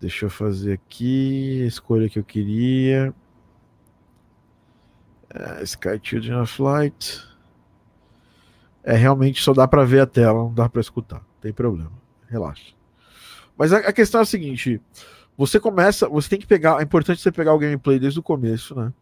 Deixa 0.00 0.24
eu 0.24 0.30
fazer 0.30 0.72
aqui 0.72 1.60
a 1.64 1.66
escolha 1.66 2.08
que 2.08 2.18
eu 2.18 2.24
queria. 2.24 3.14
Uh, 5.34 5.62
Sky 5.64 6.00
Children 6.02 6.40
of. 6.40 6.58
É, 8.82 8.94
realmente 8.96 9.42
só 9.42 9.52
dá 9.52 9.68
para 9.68 9.84
ver 9.84 10.00
a 10.00 10.06
tela, 10.06 10.44
não 10.44 10.54
dá 10.54 10.66
para 10.66 10.80
escutar. 10.80 11.18
Não 11.18 11.40
tem 11.42 11.52
problema. 11.52 11.92
Relaxa. 12.26 12.72
Mas 13.54 13.70
a, 13.70 13.80
a 13.80 13.92
questão 13.92 14.20
é 14.20 14.22
a 14.22 14.26
seguinte: 14.26 14.80
você 15.36 15.60
começa, 15.60 16.08
você 16.08 16.30
tem 16.30 16.38
que 16.38 16.46
pegar, 16.46 16.80
é 16.80 16.82
importante 16.82 17.20
você 17.20 17.30
pegar 17.30 17.52
o 17.52 17.58
gameplay 17.58 17.98
desde 17.98 18.18
o 18.18 18.22
começo, 18.22 18.74
né? 18.74 18.94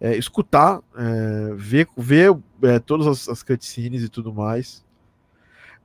É, 0.00 0.16
escutar, 0.16 0.80
é, 0.96 1.54
ver, 1.54 1.88
ver 1.96 2.36
é, 2.62 2.78
todas 2.78 3.06
as, 3.06 3.28
as 3.28 3.42
cutscenes 3.42 4.02
e 4.02 4.08
tudo 4.08 4.32
mais. 4.32 4.84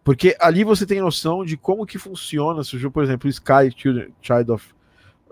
Porque 0.03 0.35
ali 0.39 0.63
você 0.63 0.85
tem 0.85 0.99
noção 0.99 1.45
de 1.45 1.55
como 1.55 1.85
que 1.85 1.97
funciona. 1.97 2.63
Se 2.63 2.75
o 2.75 2.79
jogo, 2.79 2.93
por 2.93 3.03
exemplo, 3.03 3.29
Sky 3.29 3.71
Children, 3.75 4.09
Child 4.21 4.51
of, 4.51 4.73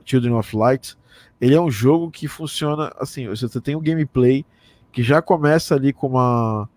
Children 0.06 0.34
of 0.34 0.56
Light, 0.56 0.96
ele 1.42 1.56
é 1.56 1.62
um 1.62 1.72
jogo 1.72 2.12
que 2.12 2.28
funciona 2.28 2.94
assim. 3.00 3.28
Você 3.28 3.60
tem 3.60 3.76
um 3.76 3.82
gameplay 3.82 4.46
que 4.92 5.04
já 5.04 5.22
começa 5.22 5.76
ali 5.76 5.92
com 5.92 6.08
uma 6.08 6.70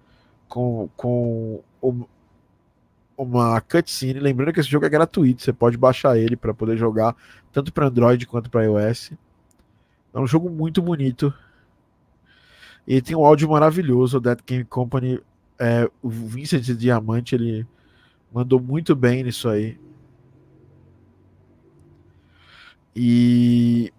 com, 0.49 0.89
com 0.97 1.63
uma 3.17 3.61
cutscene. 3.61 4.19
Lembrando 4.19 4.53
que 4.53 4.61
esse 4.61 4.69
jogo 4.69 4.87
é 4.87 4.89
gratuito, 4.89 5.43
você 5.43 5.53
pode 5.53 5.77
baixar 5.77 6.19
ele 6.19 6.37
para 6.37 6.55
poder 6.55 6.77
jogar 6.77 7.15
tanto 7.53 7.73
para 7.73 7.87
Android 7.87 8.27
quanto 8.27 8.51
para 8.51 8.65
iOS. 8.65 9.13
É 10.13 10.19
um 10.19 10.27
jogo 10.27 10.51
muito 10.51 10.83
bonito. 10.83 11.33
E 12.87 13.01
tem 13.01 13.17
um 13.17 13.25
áudio 13.25 13.49
maravilhoso. 13.49 14.21
Dead 14.21 14.39
Game 14.47 14.65
Company, 14.65 15.21
é, 15.59 15.89
o 16.03 16.09
Vincent 16.09 16.65
Diamante, 16.77 17.35
ele 17.35 17.67
mandou 18.33 18.61
muito 18.61 18.95
bem 18.97 19.23
nisso 19.25 19.49
aí. 19.49 19.79
E 22.95 23.93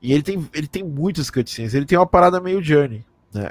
e 0.00 0.12
ele 0.12 0.22
tem, 0.22 0.48
ele 0.54 0.68
tem 0.68 0.82
muitas 0.84 1.30
cutscenes. 1.30 1.74
Ele 1.74 1.84
tem 1.86 1.98
uma 1.98 2.06
parada 2.06 2.40
meio 2.40 2.62
Journey, 2.62 3.04
né? 3.32 3.50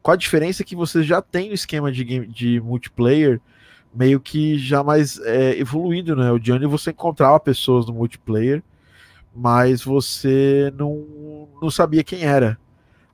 Com 0.00 0.12
a 0.12 0.16
diferença 0.16 0.62
que 0.62 0.76
você 0.76 1.02
já 1.02 1.20
tem 1.20 1.50
o 1.50 1.54
esquema 1.54 1.90
de, 1.90 2.04
game, 2.04 2.26
de 2.26 2.60
multiplayer 2.60 3.40
meio 3.92 4.20
que 4.20 4.58
já 4.58 4.84
mais 4.84 5.18
é, 5.20 5.58
evoluído, 5.58 6.14
né? 6.14 6.30
O 6.30 6.40
Journey 6.42 6.68
você 6.68 6.90
encontrava 6.90 7.40
pessoas 7.40 7.86
no 7.86 7.94
multiplayer, 7.94 8.62
mas 9.34 9.82
você 9.82 10.72
não, 10.76 11.48
não 11.60 11.70
sabia 11.70 12.04
quem 12.04 12.22
era. 12.22 12.58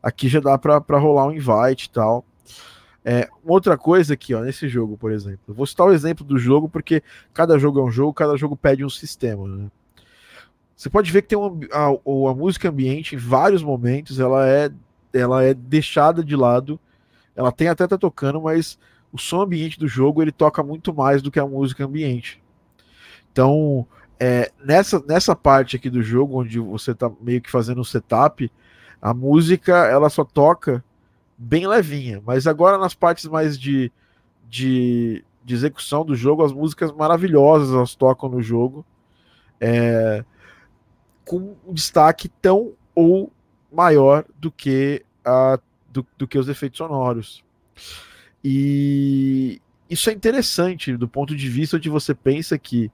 Aqui 0.03 0.29
já 0.29 0.41
dá 0.41 0.59
para 0.59 0.99
rolar 0.99 1.27
um 1.27 1.33
invite 1.33 1.85
e 1.85 1.91
tal. 1.91 2.25
É, 3.05 3.29
outra 3.45 3.77
coisa 3.77 4.15
aqui, 4.15 4.35
ó, 4.35 4.41
nesse 4.41 4.69
jogo, 4.69 4.97
por 4.97 5.11
exemplo. 5.12 5.55
Vou 5.55 5.67
citar 5.67 5.87
o 5.87 5.93
exemplo 5.93 6.25
do 6.25 6.38
jogo, 6.38 6.69
porque 6.69 7.03
cada 7.33 7.59
jogo 7.59 7.81
é 7.81 7.83
um 7.83 7.91
jogo, 7.91 8.12
cada 8.12 8.37
jogo 8.37 8.57
pede 8.57 8.85
um 8.85 8.91
sistema, 8.91 9.47
né? 9.47 9.71
Você 10.77 10.91
pode 10.91 11.12
ver 11.12 11.23
que 11.23 11.29
tem 11.29 11.38
uma, 11.38 11.59
a, 11.73 11.87
a 12.31 12.35
música 12.35 12.69
ambiente, 12.69 13.15
em 13.15 13.19
vários 13.19 13.62
momentos, 13.62 14.19
ela 14.19 14.49
é 14.49 14.71
ela 15.12 15.43
é 15.43 15.53
deixada 15.53 16.25
de 16.25 16.35
lado. 16.35 16.81
Ela 17.37 17.53
tem 17.53 17.69
até 17.69 17.87
tá 17.87 17.99
tocando, 17.99 18.41
mas 18.41 18.79
o 19.12 19.19
som 19.19 19.43
ambiente 19.43 19.79
do 19.79 19.87
jogo 19.87 20.23
ele 20.23 20.33
toca 20.33 20.62
muito 20.62 20.95
mais 20.95 21.23
do 21.23 21.31
que 21.31 21.38
a 21.38 21.47
música 21.47 21.85
ambiente. 21.85 22.43
Então, 23.31 23.87
é, 24.19 24.51
nessa, 24.65 25.03
nessa 25.07 25.37
parte 25.37 25.77
aqui 25.77 25.91
do 25.91 26.03
jogo, 26.03 26.41
onde 26.41 26.59
você 26.59 26.93
está 26.93 27.11
meio 27.21 27.41
que 27.41 27.51
fazendo 27.51 27.81
um 27.81 27.85
setup, 27.85 28.51
a 29.03 29.12
música 29.12 29.87
ela 29.87 30.09
só 30.09 30.25
toca 30.25 30.83
bem 31.37 31.67
levinha. 31.67 32.23
Mas 32.25 32.47
agora 32.47 32.79
nas 32.79 32.95
partes 32.95 33.27
mais 33.27 33.59
de, 33.59 33.91
de, 34.49 35.25
de 35.45 35.55
execução 35.55 36.05
do 36.05 36.15
jogo, 36.15 36.45
as 36.45 36.53
músicas 36.53 36.93
maravilhosas 36.93 37.75
elas 37.75 37.97
tocam 37.97 38.29
no 38.29 38.41
jogo. 38.41 38.87
É, 39.61 40.25
com 41.25 41.57
um 41.67 41.75
destaque 41.75 42.29
tão 42.29 42.73
ou 42.95 43.33
maior 43.73 44.25
do 44.38 44.51
que, 44.53 45.05
a, 45.25 45.59
do, 45.91 46.07
do 46.17 46.29
que 46.29 46.38
os 46.38 46.49
efeitos 46.49 46.79
sonoros. 46.79 47.45
E 48.45 49.61
isso 49.91 50.11
é 50.11 50.12
interessante 50.12 50.97
do 50.97 51.09
ponto 51.09 51.35
de 51.35 51.49
vista 51.49 51.77
onde 51.77 51.88
você 51.88 52.15
pensa 52.15 52.59
que 52.59 52.91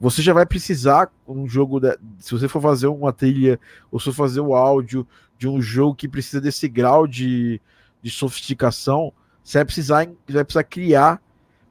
você 0.00 0.22
já 0.22 0.32
vai 0.32 0.46
precisar 0.46 1.10
um 1.26 1.48
jogo 1.48 1.80
se 2.18 2.32
você 2.32 2.48
for 2.48 2.62
fazer 2.62 2.86
uma 2.86 3.12
trilha 3.12 3.58
ou 3.90 3.98
se 3.98 4.06
for 4.06 4.14
fazer 4.14 4.40
o 4.40 4.54
áudio 4.54 5.06
de 5.36 5.48
um 5.48 5.60
jogo 5.60 5.94
que 5.94 6.08
precisa 6.08 6.40
desse 6.40 6.68
grau 6.68 7.06
de, 7.06 7.60
de 8.02 8.10
sofisticação, 8.10 9.12
você 9.42 9.58
vai 9.58 9.64
precisar, 9.64 10.06
você 10.06 10.32
vai 10.32 10.44
precisar 10.44 10.64
criar 10.64 11.22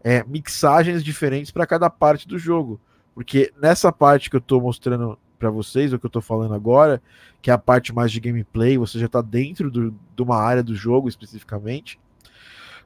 é, 0.04 0.24
mixagens 0.24 1.04
diferentes 1.04 1.52
para 1.52 1.68
cada 1.68 1.90
parte 1.90 2.28
do 2.28 2.38
jogo, 2.38 2.80
porque 3.14 3.54
nessa 3.62 3.92
parte 3.92 4.30
que 4.30 4.36
eu 4.36 4.40
estou 4.40 4.62
mostrando 4.62 5.18
para 5.38 5.50
vocês, 5.50 5.94
o 5.94 6.00
que 6.00 6.06
eu 6.06 6.10
tô 6.10 6.22
falando 6.22 6.54
agora, 6.54 7.02
que 7.42 7.52
é 7.52 7.54
a 7.54 7.58
parte 7.58 7.94
mais 7.94 8.12
de 8.12 8.20
gameplay, 8.20 8.78
você 8.78 9.00
já 9.00 9.08
tá 9.08 9.22
dentro 9.22 9.70
do, 9.70 9.92
de 9.92 10.24
uma 10.24 10.38
área 10.38 10.64
do 10.64 10.76
jogo 10.76 11.08
especificamente, 11.08 12.00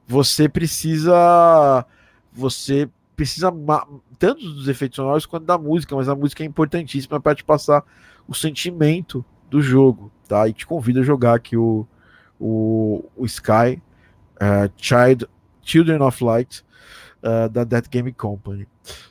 você 0.06 0.48
precisa. 0.48 1.86
Você 2.32 2.88
precisa 3.22 3.52
tanto 4.18 4.40
dos 4.40 4.66
efeitos 4.66 4.96
sonoros 4.96 5.26
quanto 5.26 5.46
da 5.46 5.56
música, 5.56 5.94
mas 5.94 6.08
a 6.08 6.14
música 6.14 6.42
é 6.42 6.46
importantíssima 6.46 7.20
para 7.20 7.36
te 7.36 7.44
passar 7.44 7.84
o 8.26 8.34
sentimento 8.34 9.24
do 9.48 9.62
jogo, 9.62 10.10
tá? 10.26 10.48
E 10.48 10.52
te 10.52 10.66
convido 10.66 11.00
a 11.00 11.04
jogar 11.04 11.34
aqui 11.34 11.56
o, 11.56 11.86
o, 12.40 13.04
o 13.16 13.24
Sky 13.24 13.80
uh, 14.36 14.72
Child 14.76 15.28
Children 15.62 16.02
of 16.02 16.24
Light, 16.24 16.64
uh, 17.22 17.48
da 17.48 17.62
Dead 17.62 17.88
Game 17.88 18.12
Company. 18.12 18.66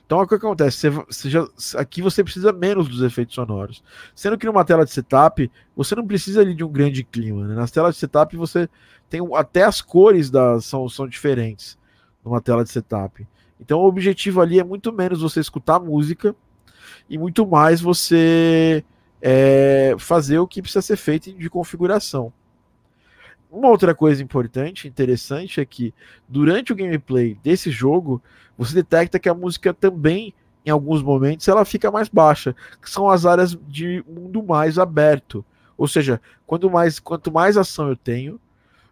Então, 0.06 0.20
o 0.20 0.28
que 0.28 0.36
acontece? 0.36 0.78
Você, 0.78 0.90
você 0.90 1.30
já, 1.30 1.48
aqui 1.78 2.02
você 2.02 2.22
precisa 2.22 2.52
menos 2.52 2.90
dos 2.90 3.02
efeitos 3.02 3.34
sonoros. 3.34 3.82
Sendo 4.14 4.38
que 4.38 4.46
numa 4.46 4.66
tela 4.66 4.84
de 4.84 4.92
setup, 4.92 5.50
você 5.74 5.96
não 5.96 6.06
precisa 6.06 6.42
ali 6.42 6.54
de 6.54 6.66
um 6.66 6.70
grande 6.70 7.06
clima. 7.06 7.48
Né? 7.48 7.56
Nas 7.56 7.72
telas 7.72 7.96
de 7.96 8.02
setup, 8.02 8.36
você 8.36 8.70
tem 9.10 9.22
até 9.36 9.64
as 9.64 9.82
cores 9.82 10.30
das, 10.30 10.66
são, 10.66 10.90
são 10.90 11.08
diferentes 11.08 11.78
numa 12.26 12.42
tela 12.42 12.66
de 12.66 12.70
setup. 12.70 13.26
Então, 13.62 13.80
o 13.80 13.86
objetivo 13.86 14.42
ali 14.42 14.60
é 14.60 14.64
muito 14.64 14.92
menos 14.92 15.22
você 15.22 15.40
escutar 15.40 15.80
música 15.80 16.36
e 17.08 17.18
muito 17.18 17.46
mais 17.46 17.80
você 17.80 18.84
é, 19.22 19.96
fazer 20.00 20.40
o 20.40 20.48
que 20.48 20.62
precisa 20.62 20.82
ser 20.82 20.98
feito 20.98 21.32
de 21.32 21.50
configuração. 21.50 22.34
Uma 23.52 23.68
outra 23.68 23.94
coisa 23.94 24.24
importante, 24.24 24.88
interessante, 24.88 25.62
é 25.62 25.66
que 25.66 25.94
durante 26.28 26.72
o 26.72 26.76
gameplay 26.76 27.38
desse 27.44 27.70
jogo, 27.70 28.22
você 28.58 28.74
detecta 28.74 29.20
que 29.20 29.30
a 29.30 29.34
música 29.34 29.74
também, 29.74 30.34
em 30.66 30.70
alguns 30.70 31.04
momentos, 31.04 31.48
ela 31.48 31.66
fica 31.66 31.92
mais 31.92 32.08
baixa, 32.08 32.56
que 32.82 32.90
são 32.90 33.10
as 33.10 33.26
áreas 33.26 33.58
de 33.68 34.04
mundo 34.08 34.42
mais 34.42 34.80
aberto. 34.80 35.46
Ou 35.78 35.88
seja, 35.88 36.22
quanto 36.48 36.70
mais, 36.70 36.98
quanto 36.98 37.32
mais 37.32 37.58
ação 37.58 37.90
eu 37.90 37.96
tenho 37.96 38.40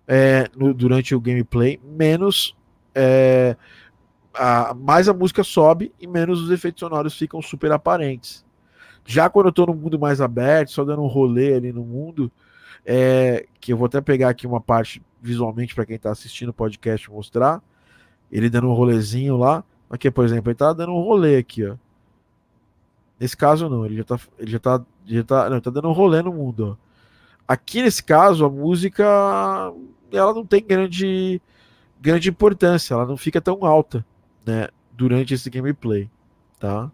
é, 0.08 0.48
no, 0.56 0.74
durante 0.74 1.16
o 1.16 1.22
gameplay, 1.22 1.80
menos 1.84 2.56
é, 2.94 3.56
a, 4.40 4.74
mais 4.74 5.10
a 5.10 5.14
música 5.14 5.44
sobe 5.44 5.94
e 6.00 6.08
menos 6.08 6.42
os 6.42 6.50
efeitos 6.50 6.80
sonoros 6.80 7.18
ficam 7.18 7.42
super 7.42 7.74
aparentes. 7.74 8.46
Já 9.06 9.30
quando 9.30 9.48
eu 9.48 9.50
estou 9.50 9.68
no 9.68 9.76
mundo 9.76 10.00
mais 10.00 10.22
aberto, 10.22 10.72
só 10.72 10.86
dando 10.86 11.02
um 11.02 11.08
rolê 11.08 11.54
ali 11.54 11.74
no 11.74 11.84
mundo, 11.84 12.32
é, 12.86 13.46
que 13.60 13.74
eu 13.74 13.78
vou 13.78 13.88
até 13.88 14.00
pegar 14.00 14.30
aqui 14.30 14.48
uma 14.48 14.62
parte 14.62 15.02
visualmente 15.22 15.76
para 15.76 15.86
quem 15.86 15.98
está 15.98 16.10
assistindo 16.12 16.50
o 16.50 16.54
podcast 16.54 17.12
mostrar. 17.12 17.62
Ele 18.32 18.50
dando 18.50 18.70
um 18.70 18.74
rolezinho 18.74 19.36
lá. 19.36 19.62
Aqui, 19.90 20.10
por 20.10 20.24
exemplo, 20.24 20.50
ele 20.50 20.54
está 20.54 20.72
dando 20.72 20.94
um 20.94 21.02
rolê 21.02 21.38
aqui, 21.38 21.66
ó. 21.66 21.76
Nesse 23.20 23.36
caso 23.36 23.68
não, 23.68 23.86
ele 23.86 23.98
já 23.98 24.02
está 24.04 24.20
ele 24.38 24.52
já 24.52 24.60
tá, 24.60 24.82
já 25.06 25.24
tá, 25.24 25.50
não, 25.50 25.60
tá 25.60 25.70
dando 25.70 25.90
um 25.90 25.94
rolê 25.94 26.22
no 26.22 26.32
mundo, 26.32 26.78
ó. 26.80 26.90
Aqui 27.46 27.82
nesse 27.82 28.02
caso, 28.02 28.46
a 28.46 28.50
música 28.50 29.04
ela 30.14 30.34
não 30.34 30.46
tem 30.46 30.64
grande 30.64 31.42
grande 32.00 32.30
importância, 32.30 32.94
ela 32.94 33.06
não 33.06 33.18
fica 33.18 33.42
tão 33.42 33.66
alta, 33.66 34.06
né, 34.46 34.68
durante 34.92 35.34
esse 35.34 35.50
gameplay, 35.50 36.10
tá? 36.60 36.92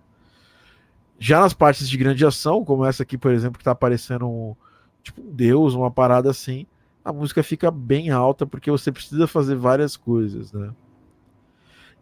Já 1.17 1.39
nas 1.39 1.53
partes 1.53 1.87
de 1.87 1.97
grande 1.97 2.25
ação, 2.25 2.63
como 2.65 2.85
essa 2.85 3.03
aqui, 3.03 3.17
por 3.17 3.31
exemplo, 3.31 3.57
que 3.57 3.61
está 3.61 3.71
aparecendo 3.71 4.27
um, 4.27 4.55
tipo 5.01 5.21
um 5.21 5.31
deus, 5.31 5.73
uma 5.73 5.89
parada 5.89 6.29
assim, 6.29 6.65
a 7.03 7.13
música 7.13 7.41
fica 7.43 7.71
bem 7.71 8.09
alta 8.09 8.45
porque 8.45 8.69
você 8.69 8.91
precisa 8.91 9.27
fazer 9.27 9.55
várias 9.55 9.95
coisas, 9.95 10.51
né? 10.51 10.71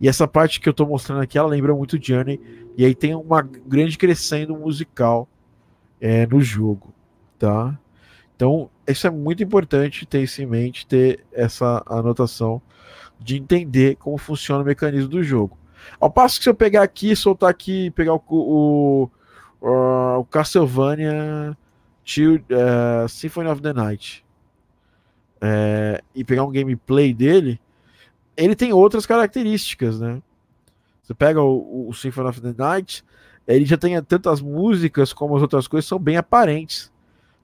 E 0.01 0.07
essa 0.07 0.27
parte 0.27 0.59
que 0.59 0.67
eu 0.67 0.73
tô 0.73 0.85
mostrando 0.85 1.21
aqui, 1.21 1.37
ela 1.37 1.47
lembra 1.47 1.73
muito 1.75 2.03
Journey, 2.03 2.41
e 2.75 2.83
aí 2.83 2.95
tem 2.95 3.15
uma 3.15 3.41
grande 3.41 3.97
crescendo 3.97 4.55
musical 4.55 5.29
é, 6.01 6.25
no 6.25 6.41
jogo, 6.41 6.93
tá? 7.37 7.79
Então, 8.35 8.69
isso 8.87 9.07
é 9.07 9.09
muito 9.09 9.43
importante 9.43 10.05
ter 10.05 10.23
isso 10.23 10.41
em 10.41 10.45
mente, 10.45 10.85
ter 10.85 11.23
essa 11.31 11.83
anotação 11.85 12.61
de 13.19 13.37
entender 13.37 13.95
como 13.95 14.17
funciona 14.17 14.63
o 14.63 14.65
mecanismo 14.65 15.09
do 15.09 15.23
jogo. 15.23 15.57
Ao 15.99 16.09
passo 16.09 16.37
que 16.37 16.43
se 16.43 16.49
eu 16.49 16.55
pegar 16.55 16.83
aqui, 16.83 17.15
soltar 17.15 17.49
aqui, 17.49 17.91
pegar 17.91 18.13
o, 18.13 18.21
o, 18.29 19.09
o 19.61 20.25
Castlevania 20.25 21.57
Child, 22.03 22.45
uh, 22.51 23.07
Symphony 23.07 23.49
of 23.49 23.61
the 23.61 23.73
Night 23.73 24.25
uh, 25.37 26.03
e 26.13 26.23
pegar 26.23 26.43
um 26.43 26.51
gameplay 26.51 27.13
dele, 27.13 27.59
ele 28.35 28.55
tem 28.55 28.73
outras 28.73 29.05
características, 29.05 29.99
né? 29.99 30.21
Você 31.01 31.13
pega 31.13 31.41
o, 31.41 31.89
o 31.89 31.93
Symphony 31.93 32.29
of 32.29 32.41
the 32.41 32.53
Night, 32.57 33.03
ele 33.47 33.65
já 33.65 33.77
tem 33.77 34.01
tantas 34.03 34.41
músicas 34.41 35.11
como 35.11 35.35
as 35.35 35.41
outras 35.41 35.67
coisas 35.67 35.87
são 35.87 35.99
bem 35.99 36.17
aparentes, 36.17 36.91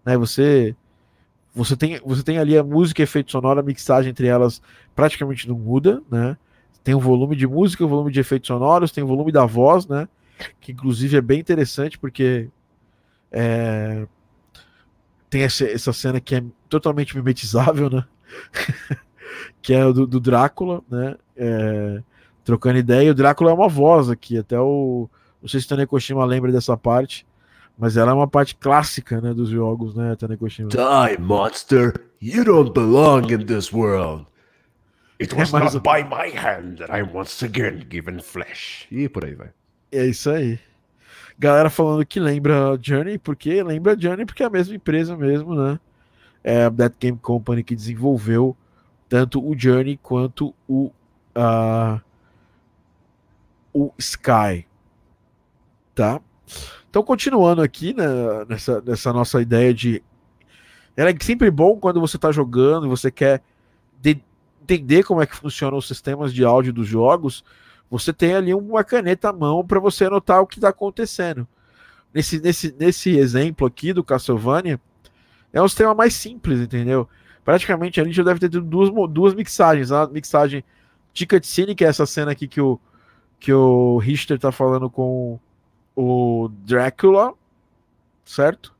né? 0.05 0.17
Você 0.17 0.75
você 1.53 1.75
tem, 1.75 1.99
você 2.05 2.23
tem 2.23 2.37
ali 2.37 2.57
a 2.57 2.63
música, 2.63 3.01
efeito 3.01 3.31
sonoro, 3.31 3.59
a 3.59 3.63
mixagem 3.63 4.11
entre 4.11 4.27
elas 4.27 4.61
praticamente 4.95 5.47
não 5.47 5.57
muda, 5.57 6.01
né? 6.09 6.37
Tem 6.83 6.95
o 6.95 6.99
volume 6.99 7.35
de 7.35 7.47
música, 7.47 7.83
o 7.83 7.87
volume 7.87 8.11
de 8.11 8.19
efeitos 8.19 8.47
sonoros, 8.47 8.91
tem 8.91 9.03
o 9.03 9.07
volume 9.07 9.31
da 9.31 9.45
voz, 9.45 9.87
né? 9.87 10.07
Que 10.61 10.71
inclusive 10.71 11.17
é 11.17 11.21
bem 11.21 11.39
interessante 11.39 11.97
porque 11.97 12.49
é, 13.31 14.07
tem 15.29 15.43
essa, 15.43 15.65
essa 15.65 15.93
cena 15.93 16.19
que 16.19 16.35
é 16.35 16.43
totalmente 16.67 17.15
mimetizável, 17.15 17.89
né? 17.89 18.05
que 19.61 19.73
é 19.73 19.83
do, 19.91 20.07
do 20.07 20.19
Drácula, 20.19 20.81
né? 20.89 21.15
É, 21.35 22.01
trocando 22.43 22.79
ideia. 22.79 23.11
O 23.11 23.15
Drácula 23.15 23.51
é 23.51 23.53
uma 23.53 23.69
voz 23.69 24.09
aqui, 24.09 24.37
até 24.37 24.59
o. 24.59 25.09
Não 25.41 25.47
sei 25.47 25.59
se 25.59 25.65
o 25.65 25.69
Tanekoshima 25.69 26.25
lembra 26.25 26.51
dessa 26.51 26.75
parte, 26.75 27.25
mas 27.79 27.95
ela 27.95 28.11
é 28.11 28.13
uma 28.13 28.27
parte 28.27 28.55
clássica 28.55 29.21
né, 29.21 29.33
dos 29.33 29.49
jogos, 29.49 29.95
né, 29.95 30.13
Tanekoshima? 30.15 30.69
Die, 30.69 31.17
monster! 31.17 31.93
You 32.21 32.43
don't 32.43 32.73
belong 32.73 33.31
in 33.31 33.45
this 33.45 33.71
world! 33.71 34.25
It 35.19 35.33
was 35.33 35.51
é, 35.55 35.59
not 35.59 35.79
by 35.79 36.03
my 36.03 36.29
hand 36.37 36.79
that 36.79 36.91
I 36.91 37.03
once 37.03 37.43
again 37.43 37.85
given 37.89 38.19
flesh. 38.19 38.85
E 38.91 39.07
por 39.07 39.23
aí 39.23 39.33
vai. 39.33 39.51
É 39.91 40.05
isso 40.05 40.29
aí. 40.29 40.59
Galera 41.37 41.69
falando 41.69 42.05
que 42.05 42.19
lembra 42.19 42.77
Journey, 42.81 43.17
porque 43.17 43.63
lembra 43.63 43.97
Journey 43.97 44.25
porque 44.25 44.43
é 44.43 44.45
a 44.45 44.49
mesma 44.49 44.75
empresa 44.75 45.15
mesmo, 45.15 45.55
né? 45.55 45.79
É 46.43 46.65
a 46.65 46.71
That 46.71 46.95
Game 46.99 47.17
Company 47.17 47.63
que 47.63 47.75
desenvolveu 47.75 48.57
tanto 49.07 49.41
o 49.41 49.57
Journey 49.57 49.97
quanto 49.97 50.53
o 50.67 50.91
uh, 51.35 52.01
o 53.73 53.93
Sky, 53.97 54.65
tá? 55.95 56.19
Então 56.89 57.03
continuando 57.03 57.61
aqui 57.61 57.93
né, 57.93 58.05
nessa, 58.47 58.81
nessa 58.81 59.13
nossa 59.13 59.41
ideia 59.41 59.73
de 59.73 60.03
é 60.97 61.23
sempre 61.23 61.49
bom 61.49 61.77
quando 61.77 62.01
você 62.01 62.17
está 62.17 62.31
jogando 62.31 62.85
e 62.85 62.89
você 62.89 63.09
quer 63.09 63.41
de, 64.01 64.21
entender 64.61 65.03
como 65.03 65.21
é 65.21 65.25
que 65.25 65.35
funcionam 65.35 65.77
os 65.77 65.87
sistemas 65.87 66.33
de 66.33 66.43
áudio 66.43 66.73
dos 66.73 66.87
jogos 66.87 67.43
você 67.89 68.13
tem 68.13 68.35
ali 68.35 68.53
uma 68.53 68.83
caneta 68.83 69.29
à 69.29 69.33
mão 69.33 69.65
para 69.65 69.79
você 69.79 70.05
anotar 70.05 70.41
o 70.41 70.47
que 70.47 70.59
está 70.59 70.69
acontecendo. 70.69 71.47
Nesse, 72.13 72.39
nesse, 72.39 72.75
nesse 72.77 73.17
exemplo 73.17 73.65
aqui 73.65 73.93
do 73.93 74.03
Castlevania, 74.03 74.79
é 75.51 75.61
um 75.61 75.67
sistema 75.67 75.95
mais 75.95 76.13
simples, 76.13 76.59
entendeu? 76.59 77.07
Praticamente 77.43 77.99
a 77.99 78.03
gente 78.03 78.15
já 78.15 78.23
deve 78.23 78.39
ter 78.39 78.49
duas, 78.49 78.91
duas 79.09 79.33
mixagens. 79.33 79.91
A 79.91 80.07
mixagem 80.07 80.63
de 81.13 81.25
cutscene, 81.25 81.73
que 81.73 81.83
é 81.83 81.87
essa 81.87 82.05
cena 82.05 82.31
aqui 82.31 82.47
que 82.47 82.61
o, 82.61 82.79
que 83.39 83.51
o 83.51 83.97
Richter 83.97 84.35
está 84.35 84.51
falando 84.51 84.89
com 84.89 85.39
o 86.01 86.49
Drácula, 86.49 87.33
certo? 88.23 88.73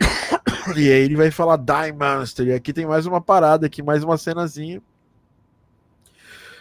E 0.76 0.92
aí 0.92 1.02
ele 1.02 1.16
vai 1.16 1.30
falar 1.30 1.56
Die 1.56 1.92
Monster. 1.92 2.46
E 2.46 2.52
aqui 2.52 2.72
tem 2.72 2.86
mais 2.86 3.06
uma 3.06 3.20
parada 3.20 3.66
aqui, 3.66 3.82
mais 3.82 4.04
uma 4.04 4.16
cenazinha 4.16 4.80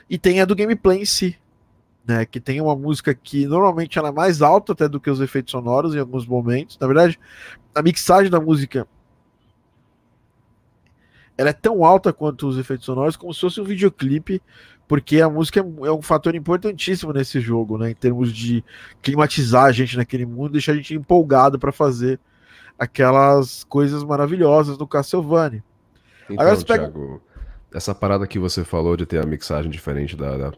e 0.09 0.17
tem 0.17 0.41
a 0.41 0.45
do 0.45 0.55
gameplay 0.55 1.01
em 1.01 1.05
si, 1.05 1.37
né? 2.05 2.25
Que 2.25 2.39
tem 2.39 2.59
uma 2.59 2.75
música 2.75 3.13
que 3.13 3.45
normalmente 3.45 3.99
ela 3.99 4.09
é 4.09 4.11
mais 4.11 4.41
alta 4.41 4.73
até 4.73 4.89
do 4.89 4.99
que 4.99 5.09
os 5.09 5.21
efeitos 5.21 5.51
sonoros 5.51 5.93
em 5.93 5.99
alguns 5.99 6.25
momentos. 6.25 6.77
Na 6.79 6.87
verdade, 6.87 7.19
a 7.75 7.81
mixagem 7.81 8.31
da 8.31 8.39
música 8.39 8.87
ela 11.37 11.51
é 11.51 11.53
tão 11.53 11.85
alta 11.85 12.11
quanto 12.11 12.47
os 12.47 12.57
efeitos 12.57 12.85
sonoros, 12.85 13.15
como 13.15 13.33
se 13.33 13.39
fosse 13.39 13.61
um 13.61 13.63
videoclipe, 13.63 14.41
porque 14.89 15.21
a 15.21 15.29
música 15.29 15.59
é 15.59 15.91
um 15.91 16.01
fator 16.01 16.33
importantíssimo 16.33 17.13
nesse 17.13 17.39
jogo, 17.39 17.77
né? 17.77 17.91
Em 17.91 17.93
termos 17.93 18.33
de 18.33 18.65
climatizar 19.03 19.65
a 19.65 19.71
gente 19.71 19.95
naquele 19.95 20.25
mundo, 20.25 20.53
deixar 20.53 20.71
a 20.71 20.75
gente 20.75 20.95
empolgado 20.95 21.59
para 21.59 21.71
fazer 21.71 22.19
aquelas 22.77 23.63
coisas 23.65 24.03
maravilhosas 24.03 24.77
do 24.77 24.87
Castlevania. 24.87 25.63
Então, 26.27 26.43
Agora, 26.43 26.65
pega... 26.65 26.83
Thiago, 26.85 27.21
essa 27.71 27.93
parada 27.93 28.25
que 28.25 28.39
você 28.39 28.65
falou 28.65 28.97
de 28.97 29.05
ter 29.05 29.23
a 29.23 29.27
mixagem 29.27 29.69
diferente 29.69 30.17
da, 30.17 30.35
da 30.35 30.53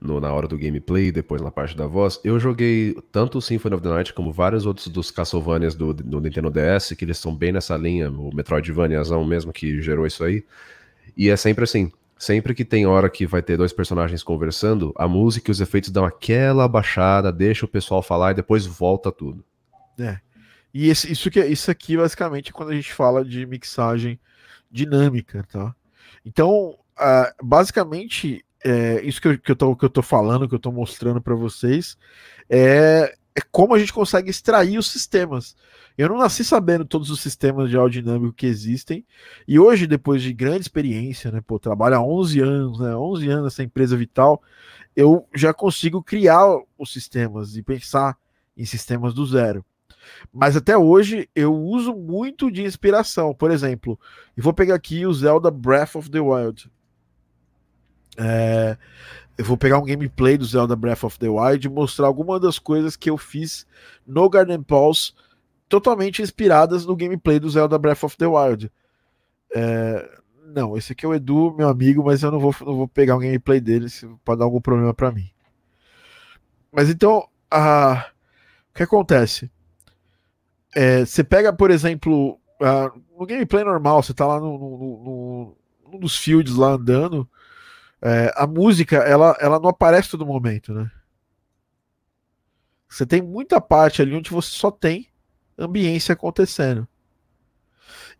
no, 0.00 0.18
na 0.18 0.32
hora 0.32 0.48
do 0.48 0.56
gameplay, 0.56 1.12
depois 1.12 1.42
na 1.42 1.50
parte 1.50 1.76
da 1.76 1.86
voz, 1.86 2.18
eu 2.24 2.40
joguei 2.40 2.96
tanto 3.12 3.36
o 3.36 3.42
Symphony 3.42 3.74
of 3.74 3.82
the 3.82 3.90
Night 3.90 4.14
como 4.14 4.32
vários 4.32 4.64
outros 4.64 4.88
dos 4.88 5.10
Castlevanias 5.10 5.74
do, 5.74 5.92
do 5.92 6.18
Nintendo 6.18 6.50
DS, 6.50 6.94
que 6.96 7.04
eles 7.04 7.18
são 7.18 7.36
bem 7.36 7.52
nessa 7.52 7.76
linha, 7.76 8.10
o 8.10 8.34
Metroidvaniazão 8.34 9.22
mesmo 9.22 9.52
que 9.52 9.82
gerou 9.82 10.06
isso 10.06 10.24
aí. 10.24 10.46
E 11.14 11.28
é 11.28 11.36
sempre 11.36 11.64
assim, 11.64 11.92
sempre 12.20 12.54
que 12.54 12.66
tem 12.66 12.86
hora 12.86 13.08
que 13.08 13.26
vai 13.26 13.40
ter 13.40 13.56
dois 13.56 13.72
personagens 13.72 14.22
conversando, 14.22 14.92
a 14.94 15.08
música 15.08 15.50
e 15.50 15.52
os 15.52 15.60
efeitos 15.60 15.88
dão 15.88 16.04
aquela 16.04 16.68
baixada, 16.68 17.32
deixa 17.32 17.64
o 17.64 17.68
pessoal 17.68 18.02
falar 18.02 18.32
e 18.32 18.34
depois 18.34 18.66
volta 18.66 19.10
tudo. 19.10 19.42
É. 19.98 20.20
E 20.72 20.90
esse, 20.90 21.10
isso, 21.10 21.30
que, 21.30 21.42
isso 21.42 21.70
aqui, 21.70 21.96
basicamente, 21.96 22.52
quando 22.52 22.72
a 22.72 22.74
gente 22.74 22.92
fala 22.92 23.24
de 23.24 23.46
mixagem 23.46 24.20
dinâmica, 24.70 25.46
tá? 25.50 25.74
Então, 26.22 26.78
uh, 26.98 27.32
basicamente, 27.42 28.44
é, 28.62 29.00
isso 29.00 29.18
que 29.18 29.28
eu, 29.28 29.38
que, 29.38 29.52
eu 29.52 29.56
tô, 29.56 29.74
que 29.74 29.86
eu 29.86 29.90
tô 29.90 30.02
falando, 30.02 30.46
que 30.46 30.54
eu 30.54 30.60
tô 30.60 30.70
mostrando 30.70 31.22
para 31.22 31.34
vocês, 31.34 31.96
é 32.50 33.14
é 33.34 33.40
como 33.50 33.74
a 33.74 33.78
gente 33.78 33.92
consegue 33.92 34.30
extrair 34.30 34.78
os 34.78 34.90
sistemas. 34.90 35.56
Eu 35.96 36.08
não 36.08 36.18
nasci 36.18 36.44
sabendo 36.44 36.84
todos 36.84 37.10
os 37.10 37.20
sistemas 37.20 37.70
de 37.70 37.76
áudio 37.76 38.02
dinâmico 38.02 38.32
que 38.32 38.46
existem, 38.46 39.04
e 39.46 39.58
hoje, 39.58 39.86
depois 39.86 40.22
de 40.22 40.32
grande 40.32 40.62
experiência, 40.62 41.30
né, 41.30 41.40
pô, 41.40 41.58
trabalho 41.58 41.96
há 41.96 42.02
11 42.02 42.40
anos, 42.40 42.80
né, 42.80 42.94
11 42.94 43.28
anos 43.28 43.44
nessa 43.44 43.62
empresa 43.62 43.96
vital, 43.96 44.42
eu 44.96 45.26
já 45.34 45.52
consigo 45.52 46.02
criar 46.02 46.44
os 46.78 46.92
sistemas 46.92 47.56
e 47.56 47.62
pensar 47.62 48.16
em 48.56 48.64
sistemas 48.64 49.14
do 49.14 49.24
zero. 49.26 49.64
Mas 50.32 50.56
até 50.56 50.76
hoje 50.76 51.28
eu 51.34 51.54
uso 51.54 51.94
muito 51.94 52.50
de 52.50 52.64
inspiração. 52.64 53.34
Por 53.34 53.50
exemplo, 53.50 53.98
eu 54.36 54.42
vou 54.42 54.52
pegar 54.52 54.74
aqui 54.74 55.06
o 55.06 55.12
Zelda 55.12 55.50
Breath 55.50 55.94
of 55.94 56.10
the 56.10 56.20
Wild. 56.20 56.70
É, 58.18 58.76
eu 59.40 59.44
vou 59.44 59.56
pegar 59.56 59.78
um 59.78 59.84
gameplay 59.84 60.36
do 60.36 60.44
Zelda 60.44 60.76
Breath 60.76 61.02
of 61.02 61.18
the 61.18 61.26
Wild 61.26 61.66
e 61.66 61.70
mostrar 61.70 62.06
algumas 62.06 62.42
das 62.42 62.58
coisas 62.58 62.94
que 62.94 63.08
eu 63.08 63.16
fiz 63.16 63.66
no 64.06 64.28
Garden 64.28 64.62
Pulse, 64.62 65.14
totalmente 65.66 66.20
inspiradas 66.20 66.84
no 66.84 66.94
gameplay 66.94 67.40
do 67.40 67.48
Zelda 67.48 67.78
Breath 67.78 68.04
of 68.04 68.18
the 68.18 68.26
Wild. 68.26 68.70
É, 69.54 70.20
não, 70.54 70.76
esse 70.76 70.92
aqui 70.92 71.06
é 71.06 71.08
o 71.08 71.14
Edu, 71.14 71.54
meu 71.56 71.70
amigo, 71.70 72.04
mas 72.04 72.22
eu 72.22 72.30
não 72.30 72.38
vou, 72.38 72.54
não 72.60 72.76
vou 72.76 72.86
pegar 72.86 73.16
um 73.16 73.20
gameplay 73.20 73.62
dele, 73.62 73.86
pode 74.22 74.40
dar 74.40 74.44
algum 74.44 74.60
problema 74.60 74.92
para 74.92 75.10
mim. 75.10 75.30
Mas 76.70 76.90
então, 76.90 77.26
a... 77.50 78.10
o 78.70 78.74
que 78.74 78.82
acontece? 78.82 79.50
É, 80.76 81.06
você 81.06 81.24
pega, 81.24 81.50
por 81.50 81.70
exemplo, 81.70 82.38
uh, 82.60 83.02
no 83.18 83.24
gameplay 83.24 83.64
normal, 83.64 84.02
você 84.02 84.12
tá 84.12 84.26
lá 84.26 84.38
no, 84.38 84.58
no, 84.58 84.76
no, 84.78 85.56
no 85.92 85.98
dos 85.98 86.18
fields 86.18 86.56
lá 86.56 86.72
andando, 86.72 87.26
é, 88.02 88.32
a 88.36 88.46
música 88.46 88.96
ela, 88.96 89.36
ela 89.40 89.60
não 89.60 89.68
aparece 89.68 90.10
todo 90.10 90.26
momento, 90.26 90.72
né? 90.72 90.90
Você 92.88 93.06
tem 93.06 93.22
muita 93.22 93.60
parte 93.60 94.02
ali 94.02 94.14
onde 94.14 94.30
você 94.30 94.50
só 94.50 94.70
tem 94.70 95.08
ambiência 95.56 96.12
acontecendo. 96.12 96.88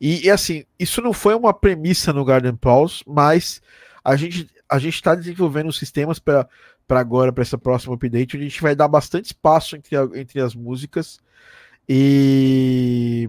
E, 0.01 0.26
e 0.26 0.31
assim, 0.31 0.64
isso 0.78 1.03
não 1.03 1.12
foi 1.12 1.35
uma 1.35 1.53
premissa 1.53 2.12
no 2.12 2.24
Garden 2.24 2.55
Pulse, 2.55 3.03
mas 3.07 3.61
a 4.05 4.16
gente 4.16 4.49
a 4.70 4.78
gente 4.78 4.95
está 4.95 5.16
desenvolvendo 5.16 5.72
sistemas 5.72 6.20
para 6.20 6.49
agora, 6.89 7.33
para 7.33 7.43
essa 7.43 7.59
próxima 7.59 7.95
update, 7.95 8.37
onde 8.37 8.47
a 8.47 8.49
gente 8.49 8.62
vai 8.62 8.76
dar 8.76 8.87
bastante 8.87 9.26
espaço 9.26 9.74
entre, 9.74 9.97
a, 9.97 10.09
entre 10.14 10.41
as 10.41 10.55
músicas 10.55 11.18
e. 11.89 13.28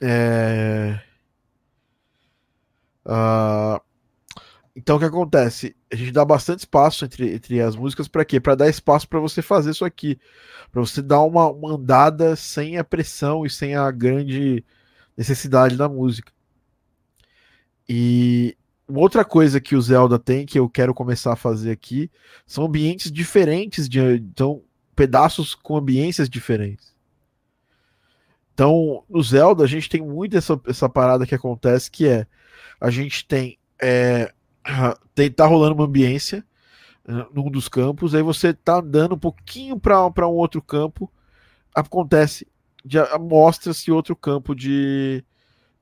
É, 0.00 1.00
uh, 3.06 3.80
então 4.74 4.96
o 4.96 4.98
que 4.98 5.04
acontece? 5.04 5.76
A 5.92 5.96
gente 5.96 6.12
dá 6.12 6.24
bastante 6.24 6.60
espaço 6.60 7.04
entre, 7.04 7.34
entre 7.34 7.60
as 7.60 7.76
músicas 7.76 8.08
para 8.08 8.24
quê? 8.24 8.40
Para 8.40 8.54
dar 8.54 8.68
espaço 8.68 9.08
para 9.08 9.20
você 9.20 9.42
fazer 9.42 9.70
isso 9.70 9.84
aqui, 9.84 10.18
para 10.70 10.80
você 10.80 11.02
dar 11.02 11.20
uma, 11.22 11.50
uma 11.50 11.74
andada 11.74 12.36
sem 12.36 12.78
a 12.78 12.84
pressão 12.84 13.44
e 13.44 13.50
sem 13.50 13.74
a 13.74 13.90
grande 13.90 14.64
necessidade 15.16 15.76
da 15.76 15.88
música. 15.88 16.32
E 17.88 18.56
uma 18.88 19.00
outra 19.00 19.24
coisa 19.24 19.60
que 19.60 19.76
o 19.76 19.82
Zelda 19.82 20.18
tem 20.18 20.46
que 20.46 20.58
eu 20.58 20.68
quero 20.68 20.94
começar 20.94 21.32
a 21.32 21.36
fazer 21.36 21.70
aqui 21.70 22.10
são 22.46 22.64
ambientes 22.64 23.10
diferentes 23.10 23.88
de 23.88 24.00
então 24.16 24.62
pedaços 24.94 25.54
com 25.54 25.76
ambiências 25.76 26.28
diferentes. 26.28 26.94
Então, 28.52 29.04
no 29.08 29.22
Zelda, 29.22 29.64
a 29.64 29.66
gente 29.66 29.88
tem 29.88 30.02
muito 30.02 30.36
essa, 30.36 30.60
essa 30.66 30.88
parada 30.88 31.26
que 31.26 31.34
acontece, 31.34 31.90
que 31.90 32.06
é 32.06 32.26
a 32.80 32.90
gente 32.90 33.26
tem, 33.26 33.58
é, 33.80 34.32
tem 35.14 35.30
tá 35.30 35.46
rolando 35.46 35.74
uma 35.74 35.84
ambiência 35.84 36.44
uh, 37.08 37.26
num 37.32 37.50
dos 37.50 37.68
campos, 37.68 38.14
aí 38.14 38.22
você 38.22 38.52
tá 38.52 38.76
andando 38.76 39.14
um 39.14 39.18
pouquinho 39.18 39.78
para 39.78 40.28
um 40.28 40.32
outro 40.32 40.60
campo, 40.62 41.10
acontece, 41.74 42.46
mostra-se 43.20 43.90
outro 43.90 44.14
campo 44.16 44.54
de, 44.54 45.24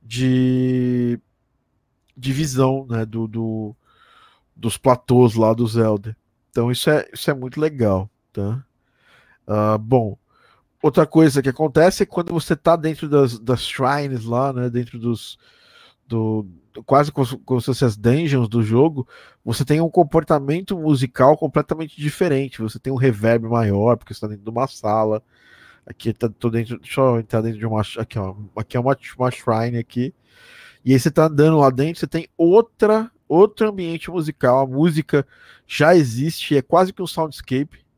de, 0.03 1.19
de 2.17 2.33
visão 2.33 2.87
né, 2.89 3.05
do, 3.05 3.27
do, 3.27 3.77
dos 4.55 4.77
platôs 4.77 5.35
lá 5.35 5.53
do 5.53 5.67
Zelda. 5.67 6.17
Então 6.51 6.71
isso 6.71 6.91
é, 6.91 7.09
isso 7.13 7.31
é 7.31 7.35
muito 7.35 7.61
legal. 7.61 8.11
Tá? 8.33 8.65
Uh, 9.47 9.79
bom, 9.79 10.19
outra 10.83 11.07
coisa 11.07 11.43
que 11.43 11.49
acontece 11.49 12.03
é 12.03 12.07
quando 12.07 12.33
você 12.33 12.55
está 12.55 12.77
dentro 12.77 13.09
das, 13.09 13.39
das 13.39 13.63
shrines 13.63 14.25
lá, 14.25 14.53
né, 14.53 14.69
dentro 14.69 14.99
dos 14.99 15.39
do, 16.07 16.47
quase 16.85 17.13
como, 17.13 17.27
se 17.27 17.67
fossem 17.67 17.87
as 17.87 17.97
dungeons 17.97 18.49
do 18.49 18.63
jogo, 18.63 19.07
você 19.45 19.65
tem 19.65 19.81
um 19.81 19.91
comportamento 19.91 20.79
musical 20.79 21.37
completamente 21.37 22.01
diferente. 22.01 22.63
Você 22.63 22.79
tem 22.79 22.93
um 22.93 22.97
reverb 22.97 23.49
maior, 23.49 23.97
porque 23.97 24.15
você 24.15 24.19
está 24.19 24.27
dentro 24.29 24.45
de 24.45 24.51
uma 24.51 24.67
sala. 24.67 25.23
Aqui 25.87 26.13
tá, 26.13 26.29
tô 26.29 26.51
dentro. 26.51 26.79
Deixa 26.79 27.01
eu 27.01 27.19
entrar 27.21 27.41
dentro 27.41 27.59
de 27.59 27.67
uma. 27.67 27.83
Aqui, 27.99 28.19
ó, 28.19 28.35
aqui 28.57 28.77
é 28.77 28.81
uma, 28.81 28.97
uma 29.19 29.31
shrine 29.31 29.79
aqui. 29.79 30.15
E 30.85 30.93
aí 30.93 31.01
você 31.01 31.11
tá 31.11 31.27
andando 31.27 31.59
lá 31.59 31.71
dentro, 31.71 32.01
você 32.01 32.07
tem 32.07 32.29
outra, 32.37 33.11
outro 33.29 33.69
ambiente 33.69 34.11
musical. 34.11 34.61
A 34.61 34.67
música 34.67 35.27
já 35.67 35.95
existe, 35.95 36.57
é 36.57 36.63
quase 36.63 36.93
que 36.93 37.03
um 37.03 37.07
soundscape 37.07 37.89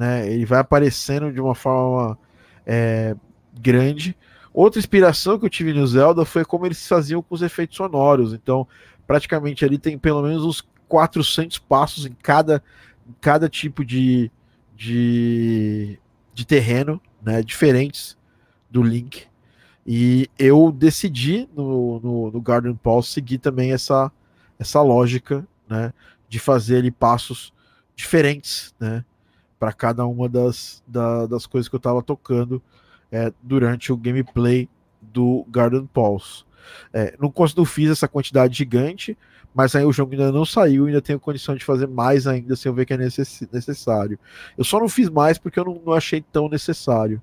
né? 0.00 0.26
Ele 0.32 0.46
vai 0.46 0.60
aparecendo 0.60 1.30
de 1.30 1.38
uma 1.40 1.54
forma 1.54 2.18
é, 2.64 3.14
grande. 3.60 4.16
Outra 4.52 4.78
inspiração 4.78 5.38
que 5.38 5.44
eu 5.44 5.50
tive 5.50 5.72
no 5.72 5.86
Zelda 5.86 6.24
foi 6.24 6.44
como 6.44 6.66
eles 6.66 6.86
faziam 6.86 7.22
com 7.22 7.34
os 7.34 7.42
efeitos 7.42 7.76
sonoros. 7.76 8.32
Então, 8.32 8.66
praticamente 9.06 9.64
ali 9.64 9.78
tem 9.78 9.96
pelo 9.96 10.22
menos 10.22 10.44
uns 10.44 10.66
400 10.88 11.58
passos 11.58 12.06
em 12.06 12.12
cada, 12.12 12.62
em 13.08 13.14
cada 13.20 13.48
tipo 13.48 13.84
de, 13.84 14.30
de, 14.76 15.98
de 16.34 16.44
terreno, 16.44 17.00
né? 17.22 17.42
Diferentes 17.42 18.16
do 18.68 18.82
Link. 18.82 19.26
E 19.86 20.28
eu 20.38 20.72
decidi 20.72 21.48
no, 21.56 22.00
no, 22.00 22.30
no 22.32 22.40
Garden 22.40 22.74
Paul 22.74 23.02
seguir 23.02 23.38
também 23.38 23.72
essa, 23.72 24.10
essa 24.58 24.82
lógica, 24.82 25.46
né? 25.68 25.92
De 26.28 26.38
fazer 26.38 26.78
ali 26.78 26.90
passos 26.90 27.52
diferentes, 27.94 28.74
né? 28.80 29.04
para 29.60 29.74
cada 29.74 30.06
uma 30.06 30.26
das, 30.26 30.82
da, 30.86 31.26
das 31.26 31.44
coisas 31.44 31.68
que 31.68 31.74
eu 31.74 31.78
estava 31.78 32.02
tocando 32.02 32.62
é, 33.10 33.32
durante 33.42 33.92
o 33.92 33.96
gameplay 33.96 34.68
do 35.00 35.44
Garden 35.48 35.86
Pulse. 35.86 36.44
É, 36.92 37.16
não, 37.18 37.32
não 37.56 37.64
fiz 37.64 37.90
essa 37.90 38.06
quantidade 38.06 38.56
gigante, 38.56 39.16
mas 39.54 39.74
aí 39.74 39.84
o 39.84 39.92
jogo 39.92 40.12
ainda 40.12 40.30
não 40.30 40.44
saiu, 40.44 40.86
ainda 40.86 41.02
tenho 41.02 41.18
condição 41.18 41.54
de 41.56 41.64
fazer 41.64 41.88
mais 41.88 42.26
ainda 42.26 42.54
sem 42.54 42.70
eu 42.70 42.74
ver 42.74 42.86
que 42.86 42.92
é 42.92 42.96
necess, 42.96 43.46
necessário. 43.52 44.18
Eu 44.56 44.64
só 44.64 44.78
não 44.78 44.88
fiz 44.88 45.08
mais 45.08 45.38
porque 45.38 45.58
eu 45.58 45.64
não, 45.64 45.82
não 45.84 45.92
achei 45.92 46.20
tão 46.20 46.48
necessário. 46.48 47.20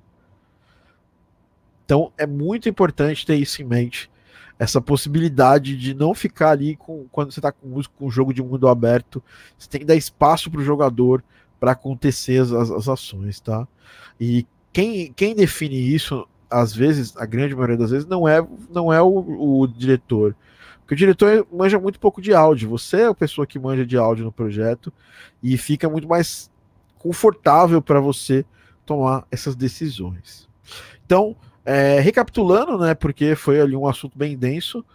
Então 1.86 2.12
é 2.18 2.28
muito 2.28 2.68
importante 2.68 3.26
ter 3.26 3.36
isso 3.36 3.62
em 3.62 3.66
mente. 3.66 4.12
Essa 4.60 4.82
possibilidade 4.82 5.78
de 5.78 5.94
não 5.94 6.14
ficar 6.14 6.50
ali 6.50 6.76
com, 6.76 7.06
quando 7.12 7.32
você 7.32 7.40
está 7.40 7.52
com 7.52 7.82
com 7.96 8.08
um 8.08 8.12
jogo 8.12 8.34
de 8.34 8.42
mundo 8.42 8.68
aberto. 8.68 9.24
Você 9.58 9.70
tem 9.70 9.82
que 9.82 9.86
dar 9.86 9.96
espaço 9.96 10.52
para 10.52 10.60
o 10.60 10.64
jogador 10.64 11.24
para 11.60 11.72
acontecer 11.72 12.42
as, 12.42 12.52
as, 12.52 12.88
ações, 12.90 13.40
tá? 13.40 13.68
E 14.20 14.46
quem, 14.78 15.12
quem 15.12 15.34
define 15.34 15.76
isso, 15.76 16.28
às 16.48 16.72
vezes, 16.72 17.18
a 17.18 17.26
grande 17.26 17.56
maioria 17.56 17.78
das 17.78 17.90
vezes, 17.90 18.08
não 18.08 18.28
é, 18.28 18.48
não 18.70 18.94
é 18.94 19.02
o, 19.02 19.62
o 19.62 19.68
diretor. 19.68 20.36
Porque 20.82 20.94
o 20.94 20.98
diretor 20.98 21.48
manja 21.52 21.80
muito 21.80 22.00
pouco 22.00 22.22
de 22.22 22.32
áudio. 22.32 22.70
Você 22.70 22.98
é 22.98 23.06
a 23.08 23.14
pessoa 23.16 23.48
que 23.48 23.58
manja 23.58 23.84
de 23.84 23.98
áudio 23.98 24.24
no 24.24 24.32
projeto 24.32 24.94
e 25.42 25.58
fica 25.58 25.90
muito 25.90 26.08
mais 26.08 26.52
confortável 27.00 27.82
para 27.82 28.00
você 28.00 28.46
tomar 28.86 29.26
essas 29.32 29.56
decisões. 29.56 30.48
Então, 31.04 31.36
é, 31.66 32.00
recapitulando, 32.00 32.78
né? 32.78 32.94
Porque 32.94 33.34
foi 33.34 33.60
ali 33.60 33.76
um 33.76 33.88
assunto 33.88 34.16
bem 34.16 34.38
denso. 34.38 34.86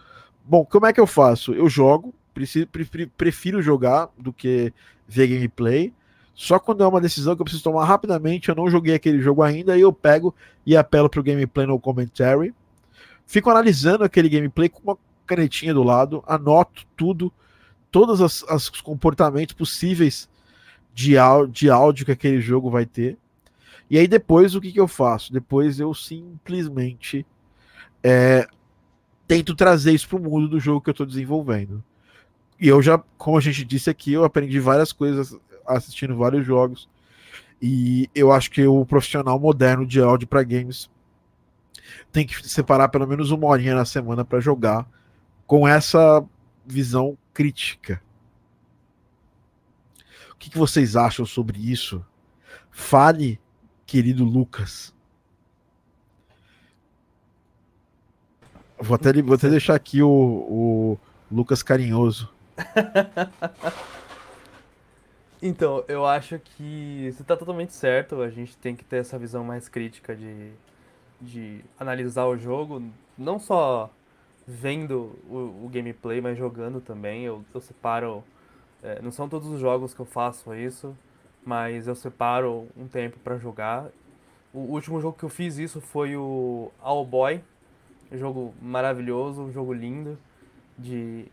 Bom, 0.45 0.65
como 0.65 0.87
é 0.87 0.93
que 0.93 1.01
eu 1.01 1.09
faço? 1.09 1.55
Eu 1.55 1.69
jogo, 1.69 2.15
preciso, 2.33 2.69
prefiro 3.17 3.61
jogar 3.61 4.11
do 4.17 4.33
que 4.33 4.73
ver 5.09 5.27
gameplay. 5.27 5.93
Só 6.35 6.59
quando 6.59 6.83
é 6.83 6.87
uma 6.87 7.01
decisão 7.01 7.35
que 7.37 7.43
eu 7.43 7.45
preciso 7.45 7.65
tomar 7.65 7.85
rapidamente, 7.85 8.49
eu 8.49 8.55
não 8.55 8.71
joguei 8.71 8.95
aquele 8.95 9.21
jogo 9.21 9.43
ainda, 9.43 9.75
aí 9.75 9.81
eu 9.81 9.93
pego 9.93 10.35
e 10.65 10.77
apelo 10.77 11.09
para 11.09 11.21
o 11.21 11.23
gameplay 11.23 11.67
no 11.67 11.79
commentary. 11.79 12.55
Fico 13.27 13.51
analisando 13.51 14.05
aquele 14.05 14.29
gameplay 14.29 14.69
com 14.69 14.81
uma 14.83 14.99
canetinha 15.27 15.75
do 15.75 15.83
lado, 15.83 16.23
anoto 16.27 16.85
tudo, 16.97 17.33
todos 17.91 18.21
os 18.21 18.71
comportamentos 18.81 19.55
possíveis 19.55 20.29
de, 20.95 21.15
de 21.51 21.71
áudio 21.71 22.07
que 22.07 22.13
aquele 22.13 22.41
jogo 22.41 22.71
vai 22.71 22.87
ter. 22.87 23.19
E 23.91 23.99
aí 23.99 24.09
depois 24.09 24.55
o 24.55 24.61
que, 24.61 24.73
que 24.73 24.81
eu 24.81 24.89
faço? 24.89 25.33
Depois 25.33 25.79
eu 25.79 25.93
simplesmente 25.93 27.27
é, 28.03 28.47
tento 29.29 29.55
trazer 29.55 29.93
isso 29.93 30.09
para 30.09 30.19
o 30.19 30.23
mundo 30.23 30.49
do 30.49 30.59
jogo 30.59 30.81
que 30.81 30.89
eu 30.89 30.93
estou 30.93 31.07
desenvolvendo. 31.07 31.85
E 32.59 32.69
eu 32.69 32.81
já, 32.81 32.99
como 33.19 33.37
a 33.37 33.41
gente 33.41 33.65
disse 33.65 33.91
aqui, 33.91 34.13
eu 34.13 34.25
aprendi 34.25 34.59
várias 34.61 34.93
coisas 34.93 35.37
assistindo 35.67 36.17
vários 36.17 36.45
jogos. 36.45 36.89
E 37.61 38.11
eu 38.15 38.33
acho 38.33 38.51
que 38.51 38.67
o 38.67 38.85
profissional 38.85 39.39
moderno 39.39 39.87
de 39.87 40.01
áudio 40.01 40.27
para 40.27 40.43
games 40.43 40.91
tem 42.11 42.27
que 42.27 42.49
separar 42.49 42.89
pelo 42.89 43.07
menos 43.07 43.31
uma 43.31 43.47
horinha 43.47 43.75
na 43.75 43.85
semana 43.85 44.25
para 44.25 44.41
jogar 44.41 44.87
com 45.47 45.67
essa 45.67 46.25
visão 46.67 47.17
crítica. 47.33 48.03
O 50.33 50.37
que, 50.37 50.51
que 50.51 50.59
vocês 50.59 50.97
acham 50.97 51.25
sobre 51.25 51.59
isso? 51.71 52.05
Fale 52.71 53.41
querido 53.87 54.25
Lucas. 54.25 54.93
Vou 58.79 58.97
até, 58.97 59.13
vou 59.23 59.35
até 59.35 59.49
deixar 59.49 59.77
aqui 59.77 60.03
o, 60.03 60.09
o 60.09 60.99
Lucas 61.31 61.63
carinhoso. 61.63 62.29
então, 65.43 65.85
eu 65.89 66.07
acho 66.07 66.39
que 66.39 67.11
você 67.13 67.23
está 67.23 67.37
totalmente 67.37 67.73
certo. 67.75 68.21
A 68.23 68.31
gente 68.31 68.57
tem 68.57 68.77
que 68.77 68.85
ter 68.85 68.99
essa 68.99 69.19
visão 69.19 69.43
mais 69.43 69.69
crítica 69.69 70.15
de, 70.15 70.53
de 71.21 71.65
analisar 71.79 72.27
o 72.27 72.39
jogo, 72.39 72.81
não 73.19 73.41
só 73.41 73.91
vendo 74.47 75.19
o, 75.29 75.65
o 75.65 75.71
gameplay, 75.73 76.21
mas 76.21 76.39
jogando 76.39 76.81
também. 76.81 77.25
Eu, 77.25 77.45
eu 77.53 77.61
separo. 77.61 78.23
É, 78.83 79.03
não 79.03 79.11
são 79.11 79.29
todos 79.29 79.49
os 79.49 79.61
jogos 79.61 79.93
que 79.93 80.01
eu 80.01 80.07
faço 80.07 80.55
isso, 80.55 80.97
mas 81.45 81.89
eu 81.89 81.95
separo 81.95 82.69
um 82.77 82.87
tempo 82.87 83.19
para 83.19 83.37
jogar. 83.37 83.89
O 84.55 84.61
último 84.61 85.01
jogo 85.01 85.17
que 85.19 85.25
eu 85.25 85.29
fiz 85.29 85.59
isso 85.59 85.81
foi 85.81 86.17
o 86.17 86.71
All 86.81 87.05
Boy, 87.05 87.43
jogo 88.13 88.55
maravilhoso, 88.61 89.43
um 89.43 89.53
jogo 89.53 89.73
lindo, 89.73 90.19
de 90.79 91.27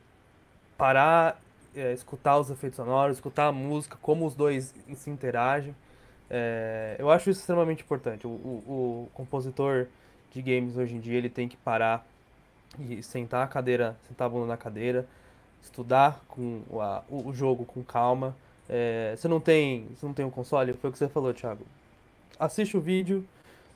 parar, 0.77 1.41
é, 1.75 1.93
escutar 1.93 2.37
os 2.39 2.49
efeitos 2.49 2.77
sonoros, 2.77 3.17
escutar 3.17 3.47
a 3.47 3.51
música, 3.51 3.97
como 4.01 4.25
os 4.25 4.35
dois 4.35 4.73
se 4.95 5.09
interagem. 5.09 5.75
É, 6.29 6.95
eu 6.99 7.09
acho 7.09 7.29
isso 7.29 7.39
extremamente 7.39 7.83
importante. 7.83 8.27
O, 8.27 8.29
o, 8.29 8.63
o, 8.67 9.09
compositor 9.13 9.87
de 10.31 10.41
games 10.41 10.77
hoje 10.77 10.95
em 10.95 10.99
dia 10.99 11.17
ele 11.17 11.29
tem 11.29 11.47
que 11.47 11.57
parar 11.57 12.05
e 12.79 13.01
sentar 13.01 13.43
a 13.43 13.47
cadeira, 13.47 13.97
sentar 14.07 14.27
a 14.27 14.29
bunda 14.29 14.45
na 14.45 14.57
cadeira, 14.57 15.07
estudar 15.63 16.23
com 16.27 16.61
a, 16.79 17.03
o, 17.09 17.33
jogo 17.33 17.65
com 17.65 17.83
calma. 17.83 18.35
É, 18.67 19.15
você 19.17 19.27
não 19.27 19.39
tem, 19.39 19.87
você 19.95 20.05
não 20.05 20.13
tem 20.13 20.25
um 20.25 20.29
console, 20.29 20.73
foi 20.73 20.89
o 20.91 20.93
que 20.93 20.99
você 20.99 21.07
falou, 21.07 21.33
Thiago. 21.33 21.65
Assiste 22.39 22.77
o 22.77 22.81
vídeo, 22.81 23.25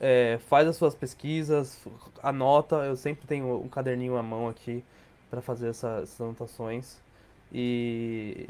é, 0.00 0.38
faz 0.48 0.68
as 0.68 0.76
suas 0.76 0.94
pesquisas, 0.94 1.80
anota. 2.22 2.76
Eu 2.76 2.96
sempre 2.96 3.26
tenho 3.26 3.60
um 3.60 3.68
caderninho 3.68 4.16
à 4.16 4.22
mão 4.22 4.48
aqui 4.48 4.84
para 5.28 5.42
fazer 5.42 5.70
essas, 5.70 6.04
essas 6.04 6.20
anotações. 6.20 7.03
E 7.52 8.48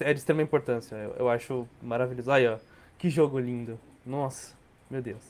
é 0.00 0.12
de 0.12 0.18
extrema 0.18 0.42
importância. 0.42 0.96
Eu, 0.96 1.10
eu 1.12 1.28
acho 1.28 1.68
maravilhoso. 1.82 2.30
Aí, 2.30 2.46
ó, 2.46 2.58
que 2.98 3.08
jogo 3.08 3.38
lindo. 3.38 3.78
Nossa, 4.04 4.56
meu 4.90 5.00
Deus. 5.00 5.22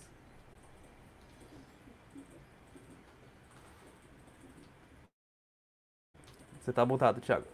Você 6.60 6.72
tá 6.72 6.84
montado, 6.84 7.20
Thiago. 7.20 7.46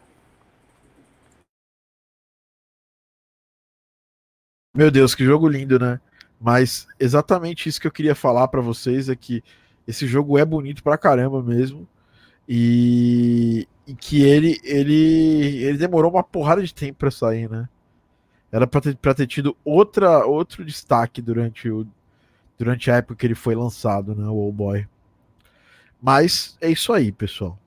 Meu 4.76 4.90
Deus, 4.90 5.14
que 5.14 5.24
jogo 5.24 5.46
lindo, 5.48 5.78
né? 5.78 6.00
Mas 6.40 6.86
exatamente 6.98 7.68
isso 7.68 7.80
que 7.80 7.86
eu 7.86 7.92
queria 7.92 8.14
falar 8.14 8.48
para 8.48 8.60
vocês 8.60 9.08
é 9.08 9.14
que 9.14 9.42
esse 9.86 10.06
jogo 10.06 10.36
é 10.36 10.44
bonito 10.44 10.82
pra 10.82 10.98
caramba 10.98 11.42
mesmo. 11.42 11.86
E, 12.48 13.68
e 13.86 13.94
que 13.94 14.22
ele, 14.22 14.58
ele, 14.64 15.62
ele 15.64 15.78
demorou 15.78 16.10
uma 16.10 16.22
porrada 16.22 16.62
de 16.62 16.72
tempo 16.72 16.98
para 16.98 17.10
sair, 17.10 17.50
né? 17.50 17.68
Era 18.50 18.66
para 18.66 18.80
ter, 18.80 18.94
ter 18.94 19.26
tido 19.26 19.56
outra, 19.64 20.24
outro 20.24 20.64
destaque 20.64 21.20
durante, 21.20 21.68
o, 21.68 21.86
durante 22.56 22.90
a 22.90 22.96
época 22.96 23.16
que 23.16 23.26
ele 23.26 23.34
foi 23.34 23.54
lançado, 23.54 24.14
né? 24.14 24.26
O 24.28 24.34
Old 24.34 24.56
Boy. 24.56 24.88
Mas 26.00 26.56
é 26.60 26.70
isso 26.70 26.92
aí, 26.92 27.10
pessoal. 27.10 27.58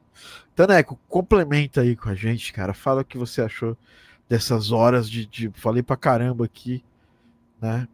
Taneco, 0.56 1.00
complementa 1.08 1.82
aí 1.82 1.96
com 1.96 2.10
a 2.10 2.16
gente, 2.16 2.52
cara. 2.54 2.74
Fala 2.74 3.02
o 3.02 3.06
que 3.06 3.18
você 3.18 3.42
achou 3.42 3.78
dessas 4.28 4.72
horas 4.72 5.10
de. 5.10 5.26
de 5.26 5.52
falei 5.54 5.84
pra 5.84 5.96
caramba 5.96 6.46
aqui, 6.46 6.84
né? 7.62 7.88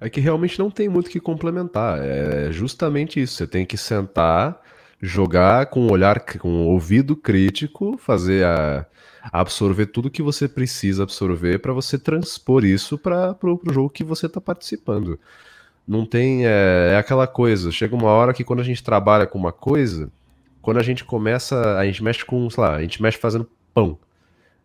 É 0.00 0.08
que 0.08 0.20
realmente 0.20 0.58
não 0.58 0.70
tem 0.70 0.88
muito 0.88 1.06
o 1.08 1.10
que 1.10 1.20
complementar. 1.20 1.98
É 2.02 2.50
justamente 2.52 3.20
isso. 3.20 3.34
Você 3.34 3.46
tem 3.46 3.64
que 3.64 3.76
sentar, 3.76 4.60
jogar 5.04 5.66
com 5.66 5.80
um 5.82 5.92
olhar, 5.92 6.18
com 6.20 6.48
um 6.48 6.66
ouvido 6.66 7.14
crítico, 7.14 7.96
fazer 7.98 8.44
a, 8.44 8.86
absorver 9.32 9.86
tudo 9.86 10.10
que 10.10 10.22
você 10.22 10.48
precisa 10.48 11.02
absorver 11.02 11.58
para 11.58 11.72
você 11.72 11.98
transpor 11.98 12.64
isso 12.64 12.98
para 12.98 13.36
o 13.42 13.60
jogo 13.72 13.90
que 13.90 14.02
você 14.02 14.26
está 14.26 14.40
participando. 14.40 15.18
Não 15.86 16.06
tem. 16.06 16.46
É, 16.46 16.92
é 16.94 16.96
aquela 16.96 17.26
coisa. 17.26 17.70
Chega 17.70 17.94
uma 17.94 18.10
hora 18.10 18.32
que 18.32 18.44
quando 18.44 18.60
a 18.60 18.64
gente 18.64 18.82
trabalha 18.82 19.26
com 19.26 19.38
uma 19.38 19.52
coisa, 19.52 20.10
quando 20.62 20.78
a 20.78 20.82
gente 20.82 21.04
começa. 21.04 21.78
A 21.78 21.84
gente 21.84 22.02
mexe 22.02 22.24
com, 22.24 22.48
sei 22.48 22.62
lá, 22.62 22.76
a 22.76 22.80
gente 22.80 23.02
mexe 23.02 23.18
fazendo 23.18 23.48
pão. 23.74 23.98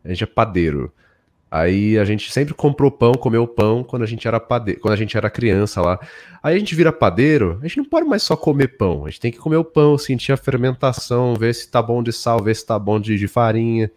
A 0.03 0.09
gente 0.09 0.23
é 0.23 0.27
padeiro. 0.27 0.93
Aí 1.51 1.97
a 1.97 2.05
gente 2.05 2.31
sempre 2.31 2.53
comprou 2.53 2.91
pão, 2.91 3.13
comeu 3.13 3.47
pão 3.47 3.83
quando 3.83 4.03
a 4.03 4.05
gente 4.05 4.27
era 4.27 4.39
padeiro, 4.39 4.79
quando 4.79 4.93
a 4.93 4.97
gente 4.97 5.17
era 5.17 5.29
criança 5.31 5.81
lá. 5.81 5.99
Aí 6.43 6.55
a 6.55 6.59
gente 6.59 6.75
vira 6.75 6.91
padeiro, 6.91 7.57
a 7.59 7.67
gente 7.67 7.77
não 7.77 7.85
pode 7.85 8.07
mais 8.07 8.21
só 8.21 8.35
comer 8.35 8.77
pão, 8.77 9.05
a 9.05 9.09
gente 9.09 9.19
tem 9.19 9.31
que 9.31 9.39
comer 9.39 9.57
o 9.57 9.63
pão, 9.63 9.97
sentir 9.97 10.31
a 10.31 10.37
fermentação, 10.37 11.33
ver 11.33 11.55
se 11.55 11.69
tá 11.69 11.81
bom 11.81 12.03
de 12.03 12.13
sal, 12.13 12.41
ver 12.43 12.55
se 12.55 12.65
tá 12.65 12.77
bom 12.77 12.99
de, 12.99 13.17
de 13.17 13.27
farinha. 13.27 13.91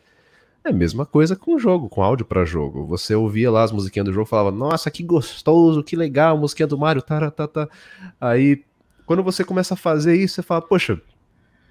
É 0.65 0.71
a 0.71 0.73
mesma 0.73 1.05
coisa 1.05 1.37
com 1.37 1.55
o 1.55 1.59
jogo, 1.59 1.89
com 1.89 2.03
áudio 2.03 2.25
para 2.25 2.45
jogo. 2.45 2.87
Você 2.87 3.15
ouvia 3.15 3.51
lá 3.51 3.65
as 3.65 3.73
musiquinhas 3.73 4.07
do 4.07 4.13
jogo, 4.15 4.27
falava: 4.27 4.51
"Nossa, 4.51 4.91
que 4.91 5.03
gostoso, 5.03 5.83
que 5.83 5.95
legal, 5.95 6.39
musiquinha 6.39 6.67
do 6.67 6.79
Mario, 6.79 7.03
tá, 7.03 7.31
tá, 7.31 7.47
tá". 7.47 7.69
Aí 8.21 8.65
quando 9.05 9.23
você 9.23 9.45
começa 9.45 9.75
a 9.75 9.77
fazer 9.77 10.17
isso, 10.17 10.37
você 10.37 10.43
fala: 10.43 10.63
"Poxa, 10.63 10.99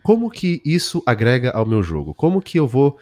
como 0.03 0.29
que 0.29 0.61
isso 0.63 1.01
agrega 1.07 1.51
ao 1.51 1.65
meu 1.65 1.81
jogo? 1.81 2.13
Como 2.13 2.41
que 2.41 2.59
eu 2.59 2.67
vou 2.67 2.99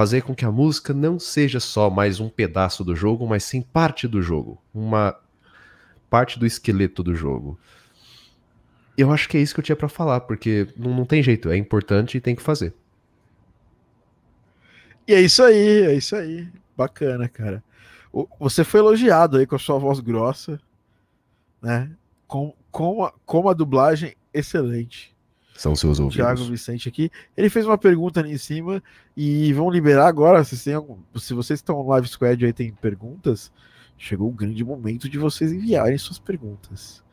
fazer 0.00 0.22
com 0.22 0.34
que 0.34 0.46
a 0.46 0.50
música 0.50 0.94
não 0.94 1.18
seja 1.18 1.60
só 1.60 1.90
mais 1.90 2.20
um 2.20 2.30
pedaço 2.30 2.82
do 2.82 2.96
jogo, 2.96 3.26
mas 3.26 3.44
sim 3.44 3.60
parte 3.60 4.08
do 4.08 4.22
jogo, 4.22 4.58
uma 4.72 5.14
parte 6.08 6.38
do 6.38 6.46
esqueleto 6.46 7.02
do 7.02 7.14
jogo. 7.14 7.60
Eu 8.96 9.12
acho 9.12 9.28
que 9.28 9.36
é 9.36 9.42
isso 9.42 9.52
que 9.52 9.60
eu 9.60 9.64
tinha 9.64 9.76
para 9.76 9.90
falar, 9.90 10.20
porque 10.20 10.68
não, 10.74 10.96
não 10.96 11.04
tem 11.04 11.22
jeito, 11.22 11.50
é 11.50 11.56
importante 11.58 12.16
e 12.16 12.20
tem 12.22 12.34
que 12.34 12.40
fazer. 12.40 12.72
E 15.06 15.12
é 15.12 15.20
isso 15.20 15.42
aí, 15.42 15.82
é 15.82 15.94
isso 15.94 16.16
aí. 16.16 16.48
Bacana, 16.74 17.28
cara. 17.28 17.62
Você 18.38 18.64
foi 18.64 18.80
elogiado 18.80 19.36
aí 19.36 19.46
com 19.46 19.56
a 19.56 19.58
sua 19.58 19.78
voz 19.78 20.00
grossa, 20.00 20.58
né? 21.60 21.90
Com, 22.26 22.54
com, 22.70 23.04
a, 23.04 23.12
com 23.26 23.50
a 23.50 23.52
dublagem 23.52 24.16
excelente. 24.32 25.14
São 25.60 25.76
seus 25.76 26.00
ouvidos. 26.00 26.16
Thiago 26.16 26.42
Vicente 26.44 26.88
aqui. 26.88 27.10
Ele 27.36 27.50
fez 27.50 27.66
uma 27.66 27.76
pergunta 27.76 28.18
ali 28.18 28.32
em 28.32 28.38
cima 28.38 28.82
e 29.14 29.52
vão 29.52 29.68
liberar 29.68 30.06
agora. 30.06 30.42
Se, 30.42 30.64
tem 30.64 30.72
algum, 30.72 30.96
se 31.16 31.34
vocês 31.34 31.58
estão 31.58 31.76
no 31.76 31.88
Live 31.90 32.08
Squad 32.08 32.46
aí 32.46 32.50
tem 32.50 32.72
perguntas, 32.72 33.52
chegou 33.98 34.30
o 34.30 34.32
grande 34.32 34.64
momento 34.64 35.06
de 35.06 35.18
vocês 35.18 35.52
enviarem 35.52 35.98
suas 35.98 36.18
perguntas. 36.18 37.04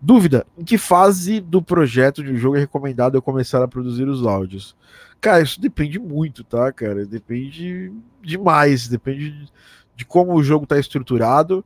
Dúvida: 0.00 0.46
em 0.56 0.62
que 0.62 0.78
fase 0.78 1.40
do 1.40 1.60
projeto 1.60 2.22
de 2.22 2.30
um 2.30 2.36
jogo 2.36 2.54
é 2.54 2.60
recomendado 2.60 3.16
eu 3.16 3.22
começar 3.22 3.64
a 3.64 3.66
produzir 3.66 4.06
os 4.06 4.24
áudios? 4.24 4.76
Cara, 5.20 5.42
isso 5.42 5.60
depende 5.60 5.98
muito, 5.98 6.44
tá, 6.44 6.70
cara? 6.70 7.04
Depende 7.04 7.92
demais, 8.22 8.86
depende 8.86 9.32
de, 9.32 9.52
de 9.96 10.04
como 10.04 10.34
o 10.34 10.42
jogo 10.44 10.62
está 10.62 10.78
estruturado 10.78 11.64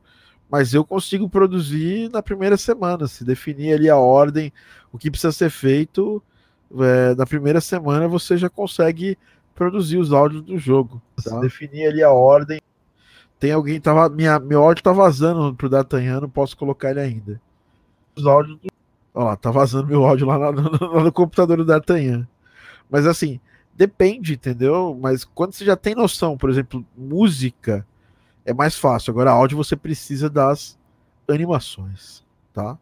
mas 0.49 0.73
eu 0.73 0.85
consigo 0.85 1.29
produzir 1.29 2.09
na 2.11 2.21
primeira 2.21 2.57
semana. 2.57 3.07
Se 3.07 3.23
definir 3.23 3.73
ali 3.73 3.89
a 3.89 3.97
ordem, 3.97 4.53
o 4.91 4.97
que 4.97 5.09
precisa 5.09 5.31
ser 5.31 5.49
feito, 5.49 6.21
é, 6.79 7.15
na 7.15 7.25
primeira 7.25 7.61
semana 7.61 8.07
você 8.07 8.37
já 8.37 8.49
consegue 8.49 9.17
produzir 9.55 9.97
os 9.97 10.11
áudios 10.11 10.41
do 10.41 10.57
jogo. 10.57 11.01
Tá? 11.23 11.31
Se 11.31 11.41
definir 11.41 11.87
ali 11.87 12.03
a 12.03 12.11
ordem. 12.11 12.61
Tem 13.39 13.51
alguém 13.51 13.79
tava 13.79 14.07
minha 14.07 14.39
meu 14.39 14.63
áudio 14.63 14.83
tá 14.83 14.93
vazando 14.93 15.53
pro 15.55 15.67
D'Artagnan, 15.67 16.21
não 16.21 16.29
posso 16.29 16.55
colocar 16.55 16.91
ele 16.91 17.01
ainda. 17.01 17.41
Os 18.15 18.25
áudios 18.25 18.57
do... 18.59 18.67
Olha 19.13 19.25
lá, 19.25 19.35
tá 19.35 19.51
vazando 19.51 19.87
meu 19.87 20.05
áudio 20.05 20.25
lá, 20.25 20.51
no, 20.51 20.93
lá 20.93 21.03
no 21.03 21.11
computador 21.11 21.57
do 21.57 21.65
D'Artagnan. 21.65 22.27
Mas 22.89 23.05
assim, 23.05 23.39
depende, 23.73 24.33
entendeu? 24.33 24.97
Mas 24.99 25.25
quando 25.25 25.53
você 25.53 25.65
já 25.65 25.75
tem 25.75 25.95
noção, 25.95 26.37
por 26.37 26.49
exemplo, 26.49 26.85
música, 26.95 27.85
é 28.45 28.53
mais 28.53 28.75
fácil. 28.75 29.11
Agora, 29.11 29.31
áudio 29.31 29.57
você 29.57 29.75
precisa 29.75 30.29
das 30.29 30.77
animações, 31.27 32.23
tá? 32.53 32.77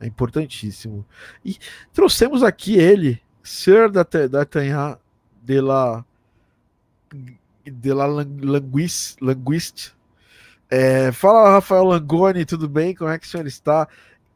É 0.00 0.06
importantíssimo. 0.06 1.04
E 1.44 1.56
trouxemos 1.92 2.42
aqui 2.42 2.76
ele, 2.76 3.20
Sir 3.42 3.90
D'Artagnan 3.90 4.98
de 5.42 5.60
la, 5.60 6.04
de 7.64 7.92
la 7.92 8.06
Linguist. 8.06 9.20
linguiste. 9.20 9.94
É, 10.70 11.12
fala, 11.12 11.50
Rafael 11.50 11.84
Langoni, 11.84 12.44
tudo 12.44 12.68
bem? 12.68 12.94
Como 12.94 13.10
é 13.10 13.18
que 13.18 13.26
o 13.26 13.28
senhor 13.28 13.46
está? 13.46 13.86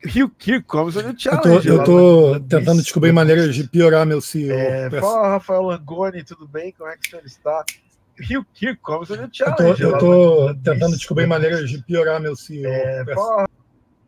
Rio 0.05 0.31
challenge. 0.39 1.67
Eu 1.67 1.83
tô, 1.83 2.35
eu 2.35 2.41
tô 2.41 2.41
tentando 2.41 2.83
descobrir 2.83 3.11
maneiras 3.11 3.55
de 3.55 3.65
piorar 3.65 4.05
meu 4.05 4.21
CEO. 4.21 4.53
É, 4.55 4.91
fala, 5.01 5.31
Rafael 5.31 5.63
Langoni, 5.63 6.23
tudo 6.23 6.47
bem? 6.47 6.73
Como 6.73 6.91
é 6.91 6.97
que 6.97 7.09
o 7.09 7.11
senhor 7.11 7.25
está? 7.25 7.65
Rio 8.19 8.47
Here 8.61 8.77
comes 8.77 9.11
a 9.11 9.17
new 9.17 9.29
challenge. 9.31 9.83
Eu 9.83 9.99
tô, 9.99 10.49
eu 10.49 10.55
tô 10.55 10.61
tentando 10.63 10.97
descobrir 10.97 11.27
maneiras 11.27 11.69
de 11.69 11.83
piorar 11.83 12.21
meu 12.21 12.35
CEO. 12.35 12.67
É, 12.67 13.05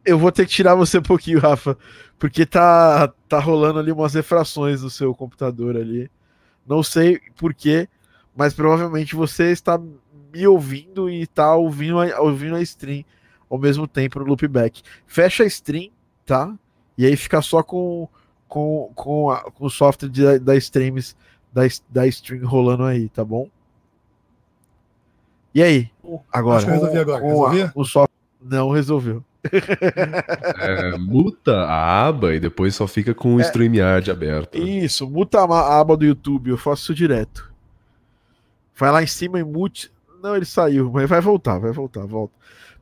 eu 0.05 0.19
vou 0.19 0.33
ter 0.33 0.47
que 0.47 0.53
tirar 0.53 0.75
você 0.75 0.99
um 0.99 1.03
pouquinho, 1.03 1.39
Rafa, 1.39 1.77
porque 2.19 2.47
tá, 2.47 3.13
tá 3.29 3.39
rolando 3.39 3.79
ali 3.79 3.93
umas 3.93 4.15
refrações 4.15 4.83
no 4.83 4.89
seu 4.89 5.15
computador 5.15 5.77
ali. 5.77 6.11
Não 6.67 6.83
sei 6.83 7.21
porquê, 7.37 7.89
mas 8.35 8.55
provavelmente 8.55 9.15
você 9.15 9.51
está 9.51 9.79
me 10.33 10.47
ouvindo 10.47 11.11
e 11.11 11.23
está 11.23 11.55
ouvindo 11.55 12.01
a, 12.01 12.21
ouvindo 12.21 12.57
a 12.57 12.63
stream 12.63 13.05
ao 13.51 13.59
mesmo 13.59 13.87
tempo 13.87 14.19
no 14.21 14.27
loopback. 14.27 14.83
Fecha 15.07 15.43
a 15.43 15.47
stream, 15.47 15.91
tá? 16.25 16.55
E 16.97 17.05
aí 17.05 17.17
fica 17.17 17.41
só 17.43 17.63
com, 17.63 18.09
com, 18.47 18.91
com, 18.95 19.31
a, 19.31 19.51
com 19.51 19.67
o 19.67 19.71
software 19.71 20.09
de, 20.09 20.39
da 20.39 20.57
streams 20.57 21.15
da, 21.53 21.63
da 21.89 22.07
stream 22.07 22.47
rolando 22.47 22.85
aí, 22.85 23.09
tá 23.09 23.25
bom? 23.25 23.49
E 25.59 25.63
aí? 25.63 25.91
Agora? 26.33 26.59
Acho 26.59 26.67
que 26.67 26.71
eu 26.71 26.75
resolvi 26.77 26.99
agora. 26.99 27.25
Resolvi? 27.25 27.71
O 27.75 27.85
software 27.85 28.15
não 28.41 28.71
resolveu. 28.71 29.25
É, 30.61 30.97
muta 30.99 31.53
a 31.63 32.07
aba 32.07 32.35
e 32.35 32.39
depois 32.41 32.75
só 32.75 32.87
fica 32.87 33.13
com 33.15 33.35
o 33.37 33.41
É. 33.41 33.43
StreamYard 33.43 34.09
aberto. 34.11 34.57
Isso, 34.57 35.09
muta 35.09 35.41
a 35.41 35.81
aba 35.81 35.97
do 35.97 36.05
YouTube, 36.05 36.51
eu 36.51 36.57
faço 36.59 36.83
isso 36.83 36.95
direto. 36.95 37.53
Vai 38.77 38.93
lá 38.93 39.03
em 39.03 39.07
cima 39.07 39.41
e 39.41 39.45
mute. 39.45 39.91
Não, 40.23 40.37
ele 40.37 40.45
saiu, 40.45 40.93
mas 40.93 41.09
vai 41.09 41.21
voltar, 41.21 41.59
vai 41.59 41.73
voltar, 41.73 42.07
volta. 42.07 42.35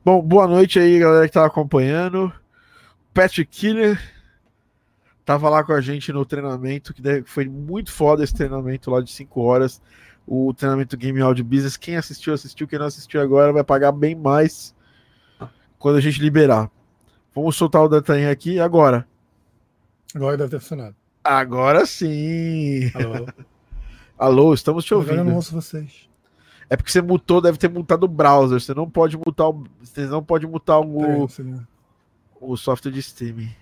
Bom, 0.05 0.21
boa 0.21 0.47
noite 0.47 0.77
aí, 0.79 0.99
galera 0.99 1.27
que 1.27 1.33
tá 1.33 1.45
acompanhando. 1.45 2.31
Patrick 3.13 3.49
Killer 3.49 3.99
tava 5.25 5.49
lá 5.49 5.63
com 5.63 5.73
a 5.73 5.81
gente 5.81 6.11
no 6.13 6.25
treinamento, 6.25 6.93
que 6.93 7.01
foi 7.25 7.45
muito 7.45 7.91
foda 7.91 8.23
esse 8.23 8.35
treinamento 8.35 8.91
lá 8.91 9.01
de 9.01 9.11
5 9.11 9.41
horas. 9.41 9.81
O 10.27 10.53
treinamento 10.53 10.97
Game 10.97 11.21
Audio 11.21 11.45
Business. 11.45 11.77
Quem 11.77 11.95
assistiu, 11.95 12.33
assistiu. 12.33 12.67
Quem 12.67 12.77
não 12.77 12.85
assistiu 12.85 13.21
agora 13.21 13.53
vai 13.53 13.63
pagar 13.63 13.93
bem 13.93 14.13
mais 14.13 14.75
quando 15.79 15.95
a 15.95 16.01
gente 16.01 16.21
liberar. 16.21 16.69
Vamos 17.33 17.55
soltar 17.55 17.83
o 17.83 17.87
Datainha 17.87 18.29
aqui 18.29 18.59
agora. 18.59 19.07
Agora 20.13 20.35
deve 20.37 20.49
ter 20.49 20.59
funcionado. 20.59 20.95
Agora 21.23 21.85
sim! 21.85 22.91
Alô? 22.93 23.27
Alô, 24.17 24.53
estamos 24.53 24.83
te 24.83 24.93
Agora 24.93 25.11
eu 25.11 25.15
não 25.17 25.21
ouvindo. 25.23 25.35
ouço 25.35 25.53
vocês. 25.53 26.09
É 26.69 26.75
porque 26.75 26.91
você 26.91 27.01
mutou, 27.01 27.39
deve 27.39 27.57
ter 27.57 27.69
mutado 27.69 28.03
o 28.03 28.07
browser. 28.07 28.59
Você 28.59 28.73
não 28.73 28.89
pode 28.89 29.15
mutar 29.15 29.49
o, 29.49 29.63
você 29.79 30.05
não 30.07 30.23
pode 30.23 30.45
mutar 30.47 30.79
o, 30.81 31.27
o 32.41 32.57
software 32.57 32.91
de 32.91 32.99
streaming. 32.99 33.53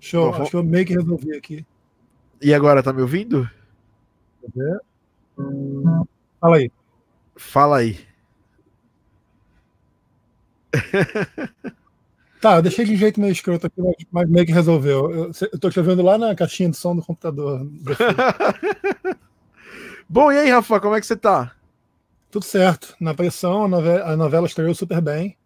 Show, 0.00 0.32
Bom, 0.32 0.42
acho 0.42 0.50
que 0.50 0.56
eu 0.56 0.64
meio 0.64 0.86
que 0.86 0.94
resolvi 0.94 1.36
aqui. 1.36 1.66
E 2.40 2.54
agora, 2.54 2.82
tá 2.82 2.92
me 2.92 3.02
ouvindo? 3.02 3.48
Fala 6.40 6.56
aí. 6.56 6.70
Fala 7.36 7.76
aí. 7.78 7.98
Tá, 12.40 12.56
eu 12.56 12.62
deixei 12.62 12.84
de 12.84 12.92
um 12.92 12.96
jeito 12.96 13.20
meio 13.20 13.30
escroto 13.32 13.66
aqui, 13.68 13.80
mas- 14.10 14.28
meio 14.28 14.44
que 14.44 14.52
resolveu. 14.52 15.10
Eu, 15.12 15.30
eu 15.52 15.58
tô 15.58 15.68
escrevendo 15.68 16.02
lá 16.02 16.18
na 16.18 16.34
caixinha 16.34 16.68
de 16.70 16.76
som 16.76 16.96
do 16.96 17.02
computador. 17.02 17.64
Bom, 20.08 20.30
e 20.32 20.38
aí, 20.38 20.50
Rafa, 20.50 20.80
como 20.80 20.94
é 20.96 21.00
que 21.00 21.06
você 21.06 21.16
tá? 21.16 21.54
Tudo 22.30 22.44
certo. 22.44 22.94
Na 23.00 23.14
pressão, 23.14 23.64
a 23.64 23.68
novela, 23.68 24.04
a 24.12 24.16
novela 24.16 24.46
estreou 24.46 24.74
super 24.74 25.00
bem. 25.00 25.36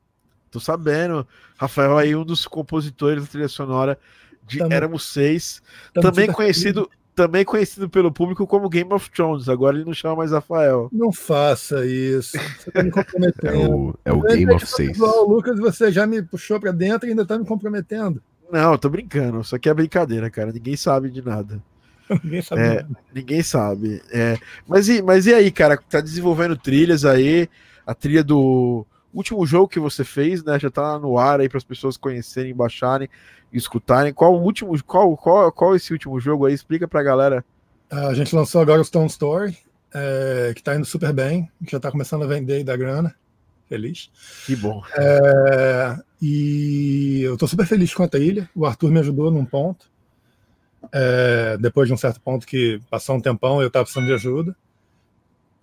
Tô 0.51 0.59
sabendo. 0.59 1.27
Rafael 1.59 1.99
aí, 1.99 2.17
um 2.17 2.25
dos 2.25 2.47
compositores 2.47 3.25
da 3.25 3.29
trilha 3.31 3.49
sonora 3.49 3.99
de 4.47 4.59
Tamo- 4.59 4.73
Éramos 4.73 5.13
Seis. 5.13 5.63
Tamo 5.93 6.11
Também 6.11 6.33
conhecido, 6.33 6.91
também 7.17 7.45
conhecido 7.47 7.89
pelo 7.89 8.13
público 8.13 8.47
como 8.47 8.69
Game 8.69 8.93
of 8.93 9.11
Thrones. 9.11 9.49
Agora 9.49 9.75
ele 9.77 9.87
não 9.87 9.95
chama 9.95 10.17
mais 10.17 10.31
Rafael. 10.31 10.89
Não 10.93 11.11
faça 11.11 11.85
isso. 11.87 12.37
Você 12.59 12.71
tá 12.71 12.83
me 12.83 12.91
É 12.91 12.93
comprometendo. 12.93 13.75
o, 13.75 13.99
é 14.05 14.13
o 14.13 14.21
Game 14.21 14.53
of 14.53 14.67
Seis. 14.67 15.01
O 15.01 15.25
Lucas, 15.27 15.59
você 15.59 15.91
já 15.91 16.07
me 16.07 16.23
puxou 16.23 16.61
pra 16.61 16.71
dentro 16.71 17.09
e 17.09 17.11
ainda 17.11 17.25
tá 17.25 17.39
me 17.39 17.47
comprometendo. 17.47 18.23
Não, 18.53 18.73
eu 18.73 18.79
tô 18.79 18.89
brincando. 18.91 19.41
Isso 19.41 19.57
aqui 19.57 19.69
é 19.69 19.75
brincadeira, 19.75 20.31
cara. 20.31 20.53
Ninguém 20.53 20.77
sabe 20.77 21.11
de 21.11 21.25
nada. 21.25 21.61
Ninguém 22.23 22.43
sabe. 22.43 22.61
É. 22.61 22.75
nada. 22.75 22.89
Ninguém 23.15 23.43
sabe. 23.43 24.03
É, 24.13 24.39
mas, 24.69 24.89
e, 24.89 25.01
mas 25.03 25.27
e 25.27 25.33
aí, 25.35 25.51
cara? 25.51 25.77
Tá 25.77 26.01
desenvolvendo 26.01 26.55
trilhas 26.57 27.05
aí? 27.05 27.49
A 27.87 27.95
trilha 27.95 28.23
do 28.23 28.85
último 29.17 29.45
jogo 29.47 29.69
que 29.69 29.81
você 29.81 30.05
fez, 30.05 30.45
né? 30.45 30.59
Já 30.59 30.71
tá 30.71 30.99
no 30.99 31.19
ar 31.19 31.41
aí 31.41 31.49
para 31.49 31.59
as 31.59 31.65
pessoas 31.65 31.97
conhecerem, 31.97 32.55
baixarem 32.55 33.09
escutarem. 33.53 34.13
Qual 34.13 34.35
o 34.35 34.43
último? 34.43 34.81
Qual, 34.85 35.17
qual, 35.17 35.51
qual 35.53 35.77
esse 35.77 35.93
último 35.93 36.21
jogo 36.21 36.47
aí? 36.47 36.55
Explica 36.55 36.87
pra 36.87 37.03
galera. 37.03 37.45
A 37.91 38.15
gente 38.15 38.35
lançou 38.35 38.61
agora 38.61 38.81
o 38.81 38.85
Stone 38.85 39.07
Story, 39.07 39.57
é, 39.95 40.53
que 40.55 40.63
tá 40.63 40.75
indo 40.75 40.85
super 40.85 41.13
bem. 41.13 41.51
Já 41.69 41.79
tá 41.79 41.91
começando 41.91 42.25
a 42.25 42.27
vender 42.27 42.61
e 42.61 42.65
dar 42.65 42.77
grana. 42.77 43.15
Feliz. 43.69 44.11
Que 44.45 44.55
bom. 44.55 44.83
É, 44.97 45.97
e 46.23 47.23
eu 47.23 47.37
tô 47.37 47.49
super 47.49 47.67
feliz 47.67 47.93
com 47.93 48.03
a 48.03 48.09
trilha. 48.09 48.49
O 48.55 48.65
Arthur 48.65 48.91
me 48.91 49.01
ajudou 49.01 49.31
num 49.31 49.45
ponto. 49.45 49.87
É, 50.93 51.57
depois 51.59 51.89
de 51.89 51.95
um 51.95 51.97
certo 51.97 52.21
ponto 52.21 52.47
que 52.47 52.81
passou 52.89 53.17
um 53.17 53.21
tempão, 53.21 53.61
eu 53.61 53.71
tava 53.71 53.85
precisando 53.85 54.07
de 54.07 54.13
ajuda. 54.13 54.57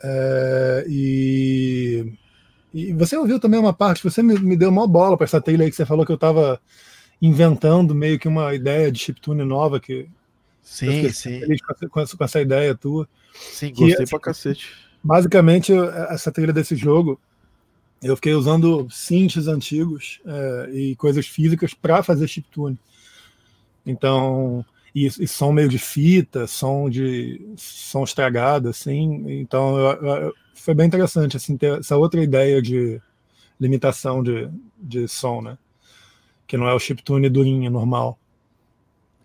É, 0.04 0.86
e, 0.88 2.14
e 2.74 2.94
você 2.94 3.16
ouviu 3.16 3.40
também 3.40 3.60
uma 3.60 3.74
parte, 3.74 4.04
você 4.04 4.24
me, 4.24 4.38
me 4.40 4.56
deu 4.58 4.70
uma 4.70 4.88
bola 4.88 5.16
para 5.18 5.26
essa 5.26 5.42
trilha 5.42 5.64
aí 5.66 5.70
que 5.70 5.76
você 5.76 5.86
falou 5.86 6.06
que 6.06 6.12
eu 6.12 6.18
tava 6.18 6.60
inventando 7.22 7.94
meio 7.96 8.20
que 8.20 8.28
uma 8.28 8.54
ideia 8.54 8.92
de 8.92 9.00
chiptune 9.00 9.44
nova 9.44 9.80
que 9.80 10.08
Sim, 10.62 11.10
sim. 11.10 11.40
feliz 11.42 11.62
com 11.62 11.74
essa, 12.00 12.16
com 12.18 12.24
essa- 12.24 12.42
ideia 12.42 12.74
tua. 12.76 13.08
Sim, 13.34 13.70
gostei 13.74 14.04
assim, 14.04 14.06
pra 14.06 14.20
cacete. 14.20 14.74
Basicamente, 15.04 15.72
eu- 15.72 15.90
essa 15.90 16.32
trilha 16.32 16.54
desse 16.54 16.76
jogo, 16.76 17.20
eu 18.02 18.16
fiquei 18.16 18.34
usando 18.34 18.88
synths 18.90 19.48
antigos 19.48 20.20
é, 20.26 20.70
e 20.74 20.96
coisas 20.96 21.28
físicas 21.28 21.74
para 21.74 22.02
fazer 22.02 22.28
chiptune. 22.28 22.78
Então, 23.86 24.66
e, 24.96 25.06
e 25.08 25.28
som 25.28 25.52
meio 25.52 25.68
de 25.70 25.78
fita, 25.80 26.48
som 26.48 26.90
de 26.90 27.42
som 27.58 28.04
estragado, 28.04 28.70
assim. 28.70 29.26
Então, 29.40 29.78
eu- 29.78 30.06
eu- 30.06 30.34
foi 30.64 30.74
bem 30.74 30.88
interessante 30.88 31.36
assim 31.36 31.58
ter 31.58 31.80
essa 31.80 31.98
outra 31.98 32.24
ideia 32.24 32.62
de 32.62 33.02
limitação 33.60 34.24
de, 34.24 34.50
de 34.78 35.08
som, 35.10 35.42
né? 35.42 35.58
Que 36.48 36.56
não 36.56 36.68
é 36.68 36.74
o 36.74 36.80
chiptune 36.80 37.30
durinho 37.30 37.70
normal. 37.70 38.18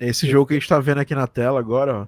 Esse 0.00 0.28
jogo 0.28 0.46
que 0.46 0.54
a 0.54 0.58
gente 0.58 0.68
tá 0.68 0.80
vendo 0.80 0.98
aqui 0.98 1.14
na 1.14 1.28
tela 1.28 1.60
agora, 1.60 2.02
ó. 2.02 2.06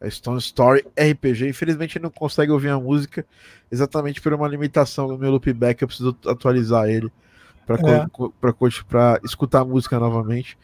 É 0.00 0.08
Stone 0.10 0.38
Story 0.38 0.84
RPG. 0.96 1.48
Infelizmente 1.48 1.98
não 1.98 2.10
consegue 2.10 2.52
ouvir 2.52 2.68
a 2.70 2.78
música 2.78 3.24
exatamente 3.70 4.20
por 4.20 4.32
uma 4.32 4.46
limitação 4.48 5.08
do 5.08 5.18
meu 5.18 5.30
loopback. 5.32 5.82
Eu 5.82 5.88
preciso 5.88 6.16
atualizar 6.26 6.88
ele 6.88 7.10
para 7.66 7.76
É. 7.76 8.06
escutar 9.24 9.60
a 9.60 9.64
música 9.64 9.98
novamente. 9.98 10.56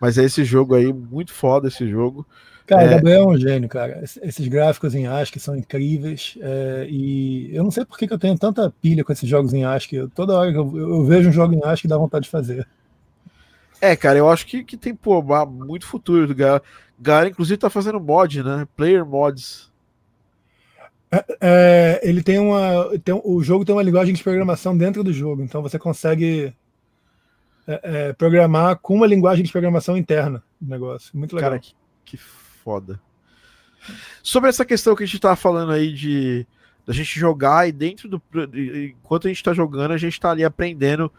Mas 0.00 0.18
é 0.18 0.24
esse 0.24 0.44
jogo 0.44 0.74
aí, 0.74 0.92
muito 0.92 1.32
foda 1.32 1.68
esse 1.68 1.88
jogo. 1.88 2.26
Cara, 2.66 2.82
É. 2.82 2.86
o 2.86 2.90
Gabriel 2.90 3.22
é 3.22 3.26
um 3.28 3.38
gênio, 3.38 3.68
cara. 3.68 4.00
Es- 4.02 4.18
Esses 4.22 4.48
gráficos 4.48 4.94
em 4.94 5.06
ASCII 5.06 5.40
são 5.40 5.56
incríveis. 5.56 6.36
é, 6.40 6.86
e 6.90 7.54
eu 7.54 7.62
não 7.62 7.70
sei 7.70 7.84
por 7.84 7.96
que, 7.96 8.06
que 8.08 8.12
eu 8.12 8.18
tenho 8.18 8.36
tanta 8.36 8.70
pilha 8.82 9.04
com 9.04 9.12
esses 9.12 9.28
jogos 9.28 9.54
em 9.54 9.64
ASCII. 9.64 9.98
Eu- 9.98 10.08
toda 10.10 10.34
hora 10.36 10.50
que 10.52 10.58
eu, 10.58 10.76
eu 10.76 11.04
vejo 11.04 11.28
um 11.28 11.32
jogo 11.32 11.54
em 11.54 11.62
ASCII, 11.64 11.88
dá 11.88 11.96
vontade 11.96 12.24
de 12.24 12.30
fazer. 12.30 12.66
É, 13.80 13.94
cara, 13.94 14.18
eu 14.18 14.28
acho 14.28 14.46
que, 14.46 14.64
que 14.64 14.76
tem 14.76 14.94
pô, 14.94 15.22
muito 15.46 15.86
futuro. 15.86 16.34
Galera, 16.34 16.62
galera, 16.98 17.28
inclusive, 17.28 17.58
tá 17.58 17.70
fazendo 17.70 18.00
mod, 18.00 18.42
né? 18.42 18.66
Player 18.76 19.04
mods. 19.06 19.70
É, 21.40 22.00
ele 22.02 22.22
tem 22.22 22.38
uma. 22.38 22.98
Tem, 23.04 23.18
o 23.24 23.42
jogo 23.42 23.64
tem 23.64 23.74
uma 23.74 23.82
linguagem 23.82 24.12
de 24.14 24.22
programação 24.22 24.76
dentro 24.76 25.04
do 25.04 25.12
jogo, 25.12 25.40
então 25.42 25.62
você 25.62 25.78
consegue 25.78 26.52
é, 27.66 27.80
é, 28.08 28.12
programar 28.12 28.76
com 28.78 28.94
uma 28.94 29.06
linguagem 29.06 29.44
de 29.44 29.52
programação 29.52 29.96
interna 29.96 30.42
do 30.60 30.68
negócio. 30.68 31.16
Muito 31.16 31.34
legal. 31.36 31.50
Cara, 31.52 31.60
que, 31.62 31.74
que 32.04 32.18
foda. 32.66 33.00
Sobre 34.24 34.48
essa 34.50 34.64
questão 34.64 34.96
que 34.96 35.04
a 35.04 35.06
gente 35.06 35.20
tava 35.20 35.36
falando 35.36 35.70
aí 35.70 35.92
de 35.92 36.44
da 36.84 36.92
gente 36.92 37.18
jogar 37.18 37.68
e 37.68 37.72
dentro 37.72 38.08
do. 38.08 38.20
Enquanto 38.92 39.26
a 39.26 39.28
gente 39.28 39.42
tá 39.42 39.52
jogando, 39.54 39.92
a 39.92 39.96
gente 39.96 40.18
tá 40.20 40.30
ali 40.32 40.44
aprendendo 40.44 41.10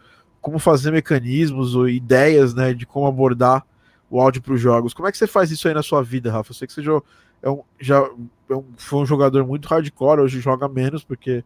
como 0.42 0.58
fazer 0.58 0.90
mecanismos 0.90 1.74
ou 1.74 1.88
ideias, 1.88 2.52
né, 2.54 2.72
de 2.74 2.84
como 2.86 3.06
abordar 3.06 3.64
o 4.10 4.20
áudio 4.20 4.42
para 4.42 4.52
os 4.54 4.60
jogos. 4.60 4.92
Como 4.94 5.08
é 5.08 5.12
que 5.12 5.16
você 5.18 5.26
faz 5.26 5.50
isso 5.50 5.66
aí 5.68 5.74
na 5.74 5.82
sua 5.82 6.02
vida, 6.02 6.30
Rafa? 6.30 6.50
Eu 6.50 6.54
sei 6.54 6.66
que 6.66 6.72
você 6.74 6.82
já, 6.82 7.00
é 7.42 7.50
um, 7.50 7.62
já 7.80 7.96
é 8.50 8.54
um- 8.54 8.64
foi 8.76 9.00
um 9.00 9.06
jogador 9.06 9.46
muito 9.46 9.66
hardcore, 9.68 10.20
hoje 10.20 10.40
joga 10.40 10.68
menos, 10.68 11.02
porque 11.04 11.42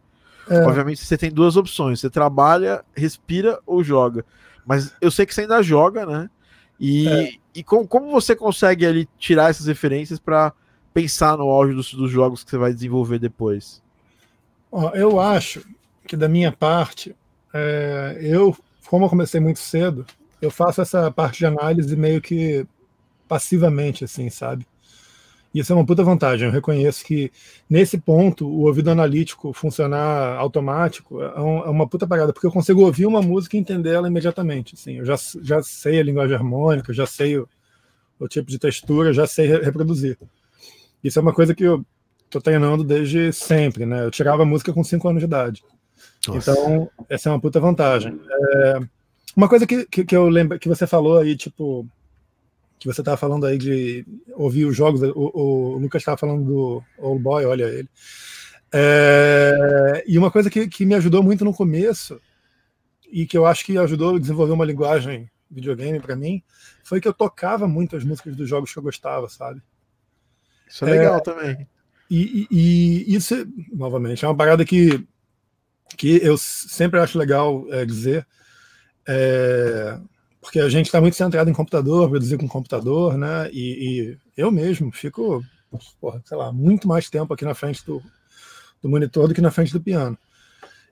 É. 0.49 0.59
obviamente 0.65 1.03
você 1.05 1.17
tem 1.17 1.31
duas 1.31 1.55
opções: 1.57 1.99
você 2.01 2.09
trabalha, 2.09 2.83
respira 2.95 3.59
ou 3.65 3.81
joga. 3.83 4.25
Mas 4.65 4.93
eu 5.01 5.11
sei 5.11 5.25
que 5.25 5.33
você 5.33 5.41
ainda 5.41 5.61
joga, 5.63 6.05
né? 6.05 6.29
E, 6.79 7.07
É. 7.07 7.31
e 7.55 7.63
como, 7.63 7.87
como 7.87 8.11
você 8.11 8.35
consegue 8.35 8.85
ali 8.85 9.09
tirar 9.17 9.49
essas 9.49 9.67
referências 9.67 10.19
para 10.19 10.53
pensar 10.93 11.37
no 11.37 11.49
áudio 11.49 11.75
dos, 11.75 11.93
dos 11.93 12.11
jogos 12.11 12.43
que 12.43 12.49
você 12.49 12.57
vai 12.57 12.73
desenvolver 12.73 13.19
depois? 13.19 13.81
Ó, 14.71 14.89
eu 14.91 15.19
acho 15.19 15.65
que 16.07 16.17
da 16.17 16.27
minha 16.27 16.51
parte, 16.51 17.15
é, 17.53 18.17
eu, 18.21 18.55
como 18.87 19.05
eu 19.05 19.09
comecei 19.09 19.39
muito 19.39 19.59
cedo, 19.59 20.05
eu 20.41 20.51
faço 20.51 20.81
essa 20.81 21.09
parte 21.11 21.39
de 21.39 21.45
análise 21.45 21.95
meio 21.95 22.21
que 22.21 22.65
passivamente, 23.27 24.03
assim, 24.03 24.29
sabe? 24.29 24.65
E 25.53 25.59
isso 25.59 25.71
é 25.71 25.75
uma 25.75 25.85
puta 25.85 26.03
vantagem. 26.03 26.47
Eu 26.47 26.51
reconheço 26.51 27.03
que 27.05 27.31
nesse 27.69 27.97
ponto 27.97 28.47
o 28.47 28.61
ouvido 28.65 28.89
analítico 28.89 29.53
funcionar 29.53 30.35
automático 30.37 31.21
é, 31.21 31.39
um- 31.39 31.59
é 31.65 31.69
uma 31.69 31.87
puta 31.87 32.07
parada, 32.07 32.33
porque 32.33 32.47
eu 32.47 32.51
consigo 32.51 32.81
ouvir 32.81 33.05
uma 33.05 33.21
música 33.21 33.55
e 33.55 33.59
entender 33.59 33.91
ela 33.91 34.07
imediatamente. 34.07 34.73
Assim, 34.75 34.97
eu 34.97 35.05
já, 35.05 35.15
já 35.41 35.61
sei 35.61 35.99
a 35.99 36.03
linguagem 36.03 36.35
harmônica, 36.35 36.91
já 36.91 37.05
sei 37.05 37.37
o, 37.37 37.47
o 38.19 38.27
tipo 38.27 38.49
de 38.49 38.57
textura, 38.57 39.13
já 39.13 39.27
sei 39.27 39.45
re- 39.47 39.61
reproduzir. 39.61 40.17
Isso 41.03 41.19
é 41.19 41.21
uma 41.21 41.33
coisa 41.33 41.53
que 41.53 41.63
eu 41.63 41.85
tô 42.29 42.41
treinando 42.41 42.83
desde 42.83 43.31
sempre, 43.31 43.85
né? 43.85 44.05
Eu 44.05 44.09
tirava 44.11 44.43
música 44.45 44.73
com 44.73 44.83
5 44.83 45.07
anos 45.07 45.19
de 45.19 45.25
idade. 45.25 45.63
Nossa. 46.27 46.51
Então, 46.51 46.89
essa 47.07 47.29
é 47.29 47.31
uma 47.31 47.39
puta 47.39 47.59
vantagem. 47.59 48.19
É, 48.55 48.79
uma 49.35 49.47
coisa 49.47 49.67
que, 49.67 49.85
que, 49.85 50.03
que, 50.03 50.15
eu 50.15 50.27
lembro 50.29 50.57
que 50.57 50.67
você 50.67 50.87
falou 50.87 51.19
aí, 51.19 51.35
tipo, 51.35 51.85
que 52.83 52.93
você 52.93 52.99
estava 52.99 53.15
falando 53.15 53.45
aí 53.45 53.57
de 53.57 54.05
ouvir 54.33 54.65
os 54.65 54.75
jogos, 54.75 55.01
o, 55.01 55.31
o 55.33 55.77
Lucas 55.77 56.01
estava 56.01 56.17
falando 56.17 56.43
do 56.43 56.83
Old 56.97 57.23
Boy, 57.23 57.45
olha 57.45 57.63
ele. 57.63 57.89
É, 58.73 60.03
e 60.05 60.17
uma 60.17 60.29
coisa 60.29 60.49
que, 60.49 60.67
que 60.67 60.85
me 60.85 60.93
ajudou 60.95 61.23
muito 61.23 61.45
no 61.45 61.53
começo, 61.53 62.19
e 63.09 63.25
que 63.25 63.37
eu 63.37 63.45
acho 63.45 63.63
que 63.63 63.77
ajudou 63.77 64.17
a 64.17 64.19
desenvolver 64.19 64.51
uma 64.51 64.65
linguagem 64.65 65.31
videogame 65.49 65.99
para 65.99 66.15
mim, 66.15 66.43
foi 66.83 66.99
que 66.99 67.07
eu 67.07 67.13
tocava 67.13 67.67
muito 67.67 67.95
as 67.95 68.03
músicas 68.03 68.35
dos 68.35 68.49
jogos 68.49 68.73
que 68.73 68.77
eu 68.77 68.83
gostava, 68.83 69.29
sabe? 69.29 69.61
Isso 70.67 70.83
é 70.83 70.89
legal 70.89 71.17
é, 71.17 71.21
também. 71.21 71.67
E, 72.09 72.47
e, 72.51 73.07
e, 73.07 73.15
isso, 73.15 73.33
novamente, 73.71 74.25
é 74.25 74.27
uma 74.27 74.35
parada 74.35 74.65
que, 74.65 75.07
que 75.95 76.19
eu 76.21 76.37
sempre 76.37 76.99
acho 76.99 77.17
legal 77.17 77.65
é, 77.69 77.85
dizer, 77.85 78.27
é, 79.07 79.99
porque 80.43 80.59
a 80.59 80.67
gente 80.67 80.87
está 80.87 80.99
muito 80.99 81.15
centrado 81.15 81.49
em 81.49 81.53
computador, 81.53 82.09
produzir 82.09 82.37
com 82.37 82.47
computador, 82.47 83.17
né? 83.17 83.49
E, 83.51 84.11
e 84.11 84.17
eu 84.35 84.51
mesmo 84.51 84.91
fico, 84.91 85.41
porra, 86.01 86.21
sei 86.25 86.37
lá, 86.37 86.51
muito 86.51 86.85
mais 86.85 87.09
tempo 87.09 87.33
aqui 87.33 87.45
na 87.45 87.55
frente 87.55 87.83
do, 87.85 88.03
do 88.81 88.89
monitor 88.89 89.29
do 89.29 89.33
que 89.33 89.39
na 89.39 89.49
frente 89.49 89.71
do 89.71 89.81
piano. 89.81 90.17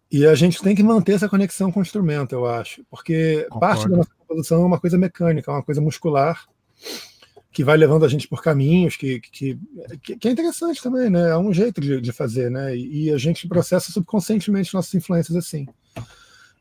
E 0.10 0.26
a 0.26 0.34
gente 0.36 0.62
tem 0.62 0.74
que 0.74 0.82
manter 0.82 1.14
essa 1.14 1.28
conexão 1.28 1.70
com 1.70 1.80
o 1.80 1.84
instrumento, 1.84 2.32
eu 2.32 2.46
acho, 2.46 2.84
porque 2.90 3.46
Concordo. 3.50 3.60
parte 3.60 3.90
da 3.90 3.98
nossa 3.98 4.10
composição 4.18 4.64
é 4.64 4.66
uma 4.66 4.80
coisa 4.80 4.98
mecânica, 4.98 5.52
é 5.52 5.54
uma 5.54 5.64
coisa 5.64 5.82
muscular, 5.82 6.46
que 7.52 7.64
vai 7.64 7.76
levando 7.76 8.06
a 8.06 8.08
gente 8.08 8.30
por 8.30 8.42
caminhos 8.42 8.96
que, 8.96 9.20
que, 9.20 9.60
que 10.02 10.28
é 10.28 10.32
interessante 10.32 10.82
também, 10.82 11.10
né? 11.10 11.30
É 11.30 11.38
um 11.38 11.54
jeito 11.54 11.82
de, 11.82 12.00
de 12.00 12.12
fazer, 12.14 12.50
né? 12.50 12.76
E 12.76 13.12
a 13.12 13.18
gente 13.18 13.50
processa 13.50 13.92
subconscientemente 13.92 14.74
nossas 14.74 14.94
influências 14.94 15.36
assim. 15.36 15.68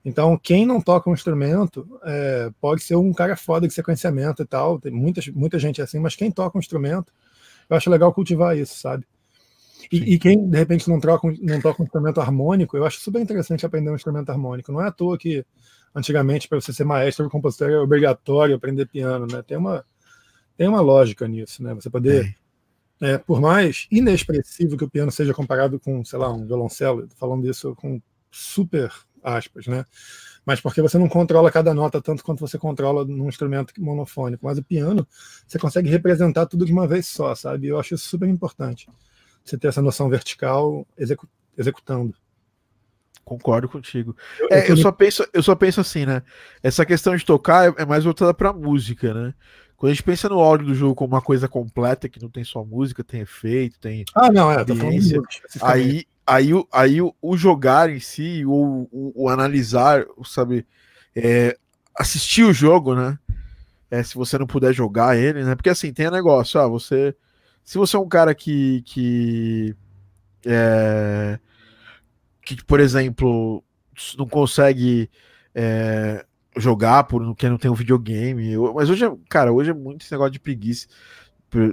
Então, 0.04 0.38
quem 0.38 0.64
não 0.64 0.80
toca 0.80 1.10
um 1.10 1.12
instrumento 1.12 1.86
é, 2.02 2.50
pode 2.60 2.82
ser 2.82 2.96
um 2.96 3.12
cara 3.12 3.36
foda 3.36 3.68
de 3.68 3.74
sequenciamento 3.74 4.42
e 4.42 4.46
tal, 4.46 4.80
tem 4.80 4.90
muita, 4.90 5.20
muita 5.34 5.58
gente 5.58 5.82
assim, 5.82 5.98
mas 5.98 6.16
quem 6.16 6.30
toca 6.30 6.56
um 6.56 6.60
instrumento, 6.60 7.12
eu 7.68 7.76
acho 7.76 7.90
legal 7.90 8.12
cultivar 8.12 8.56
isso, 8.56 8.78
sabe? 8.78 9.06
E, 9.90 10.14
e, 10.14 10.18
quem, 10.18 10.48
de 10.48 10.56
repente, 10.56 10.88
não, 10.88 11.00
troca, 11.00 11.28
não 11.40 11.60
toca 11.60 11.82
um 11.82 11.84
instrumento 11.84 12.20
harmônico, 12.20 12.76
eu 12.76 12.84
acho 12.84 13.00
super 13.00 13.20
interessante 13.20 13.66
aprender 13.66 13.90
um 13.90 13.94
instrumento 13.94 14.30
harmônico. 14.30 14.72
Não 14.72 14.80
é 14.80 14.88
à 14.88 14.92
toa 14.92 15.18
que, 15.18 15.44
antigamente, 15.94 16.48
para 16.48 16.60
você 16.60 16.72
ser 16.72 16.84
maestro 16.84 17.24
ou 17.24 17.30
compositor, 17.30 17.70
é 17.70 17.78
obrigatório 17.78 18.54
aprender 18.54 18.86
piano, 18.86 19.26
né? 19.26 19.42
Tem 19.42 19.56
uma, 19.56 19.84
tem 20.56 20.68
uma 20.68 20.80
lógica 20.80 21.26
nisso, 21.26 21.62
né? 21.62 21.74
Você 21.74 21.90
poder, 21.90 22.36
é, 23.00 23.18
por 23.18 23.40
mais 23.40 23.86
inexpressivo 23.90 24.76
que 24.76 24.84
o 24.84 24.90
piano 24.90 25.10
seja 25.10 25.34
comparado 25.34 25.80
com, 25.80 26.04
sei 26.04 26.18
lá, 26.18 26.32
um 26.32 26.46
violoncelo, 26.46 27.08
falando 27.16 27.48
isso 27.48 27.74
com 27.74 28.00
super 28.30 28.92
aspas, 29.22 29.66
né? 29.66 29.84
Mas 30.44 30.60
porque 30.60 30.80
você 30.80 30.98
não 30.98 31.08
controla 31.08 31.50
cada 31.50 31.74
nota 31.74 32.00
tanto 32.00 32.24
quanto 32.24 32.40
você 32.40 32.58
controla 32.58 33.04
num 33.04 33.28
instrumento 33.28 33.72
monofônico. 33.78 34.44
Mas 34.44 34.58
o 34.58 34.62
piano, 34.62 35.06
você 35.46 35.58
consegue 35.58 35.90
representar 35.90 36.46
tudo 36.46 36.64
de 36.64 36.72
uma 36.72 36.86
vez 36.86 37.06
só, 37.06 37.34
sabe? 37.34 37.68
Eu 37.68 37.78
acho 37.78 37.94
isso 37.94 38.08
super 38.08 38.28
importante. 38.28 38.88
Você 39.44 39.58
ter 39.58 39.68
essa 39.68 39.82
noção 39.82 40.08
vertical 40.08 40.86
execu 40.96 41.28
executando. 41.56 42.14
Concordo 43.24 43.68
contigo. 43.68 44.16
Eu, 44.38 44.48
é, 44.50 44.64
eu, 44.64 44.70
eu, 44.70 44.76
só 44.76 44.90
penso, 44.90 45.26
eu 45.32 45.42
só 45.42 45.54
penso 45.54 45.80
assim, 45.80 46.06
né? 46.06 46.22
Essa 46.62 46.86
questão 46.86 47.14
de 47.14 47.24
tocar 47.24 47.74
é 47.78 47.84
mais 47.84 48.04
voltada 48.04 48.32
para 48.32 48.52
música, 48.52 49.12
né? 49.12 49.34
Quando 49.76 49.92
a 49.92 49.94
gente 49.94 50.02
pensa 50.02 50.28
no 50.28 50.38
áudio 50.38 50.66
do 50.66 50.74
jogo 50.74 50.94
como 50.94 51.14
uma 51.14 51.22
coisa 51.22 51.48
completa, 51.48 52.08
que 52.08 52.20
não 52.20 52.28
tem 52.28 52.44
só 52.44 52.64
música, 52.64 53.04
tem 53.04 53.20
efeito, 53.20 53.78
tem. 53.78 54.04
Ah, 54.14 54.30
não, 54.30 54.50
é, 54.50 54.64
falando 54.66 55.22
aí, 55.62 56.04
aí, 56.30 56.50
aí 56.72 57.02
o, 57.02 57.14
o 57.20 57.36
jogar 57.36 57.90
em 57.90 57.98
si, 58.00 58.44
o, 58.46 58.88
o, 58.92 59.24
o 59.24 59.28
analisar, 59.28 60.04
sabe, 60.24 60.66
é, 61.14 61.56
assistir 61.98 62.44
o 62.44 62.52
jogo, 62.52 62.94
né? 62.94 63.18
É, 63.90 64.02
se 64.02 64.14
você 64.14 64.38
não 64.38 64.46
puder 64.46 64.72
jogar 64.72 65.18
ele, 65.18 65.42
né? 65.42 65.56
Porque 65.56 65.70
assim, 65.70 65.92
tem 65.92 66.08
um 66.08 66.12
negócio, 66.12 66.60
ah, 66.60 66.68
você. 66.68 67.14
Se 67.64 67.76
você 67.76 67.96
é 67.96 67.98
um 67.98 68.08
cara 68.08 68.34
que. 68.34 68.82
que 68.82 69.76
é, 70.46 71.38
que, 72.42 72.64
por 72.64 72.80
exemplo, 72.80 73.62
não 74.16 74.26
consegue 74.26 75.10
é, 75.54 76.24
jogar 76.56 77.04
porque 77.04 77.48
não 77.48 77.58
tem 77.58 77.70
um 77.70 77.74
videogame. 77.74 78.56
Mas 78.74 78.88
hoje, 78.88 79.04
é, 79.04 79.12
cara, 79.28 79.52
hoje 79.52 79.70
é 79.70 79.74
muito 79.74 80.02
esse 80.02 80.12
negócio 80.12 80.32
de 80.32 80.40
preguiça. 80.40 80.86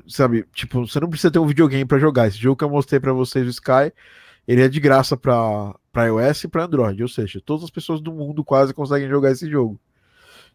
Sabe, 0.08 0.44
tipo, 0.54 0.88
você 0.88 1.00
não 1.00 1.10
precisa 1.10 1.32
ter 1.32 1.40
um 1.40 1.46
videogame 1.46 1.86
para 1.86 2.00
jogar. 2.00 2.28
Esse 2.28 2.38
jogo 2.38 2.58
que 2.58 2.64
eu 2.64 2.70
mostrei 2.70 3.00
para 3.00 3.14
vocês, 3.14 3.46
o 3.46 3.50
Sky, 3.52 3.94
ele 4.48 4.62
é 4.62 4.70
de 4.70 4.80
graça 4.80 5.18
para 5.18 5.76
iOS 5.96 6.46
e 6.46 6.48
para 6.48 6.64
Android. 6.64 7.02
Ou 7.04 7.10
seja, 7.10 7.42
todas 7.44 7.66
as 7.66 7.70
pessoas 7.70 8.00
do 8.00 8.12
mundo 8.12 8.44
quase 8.44 8.74
conseguem 8.74 9.10
jogar 9.10 9.32
esse 9.32 9.50
jogo. 9.50 9.80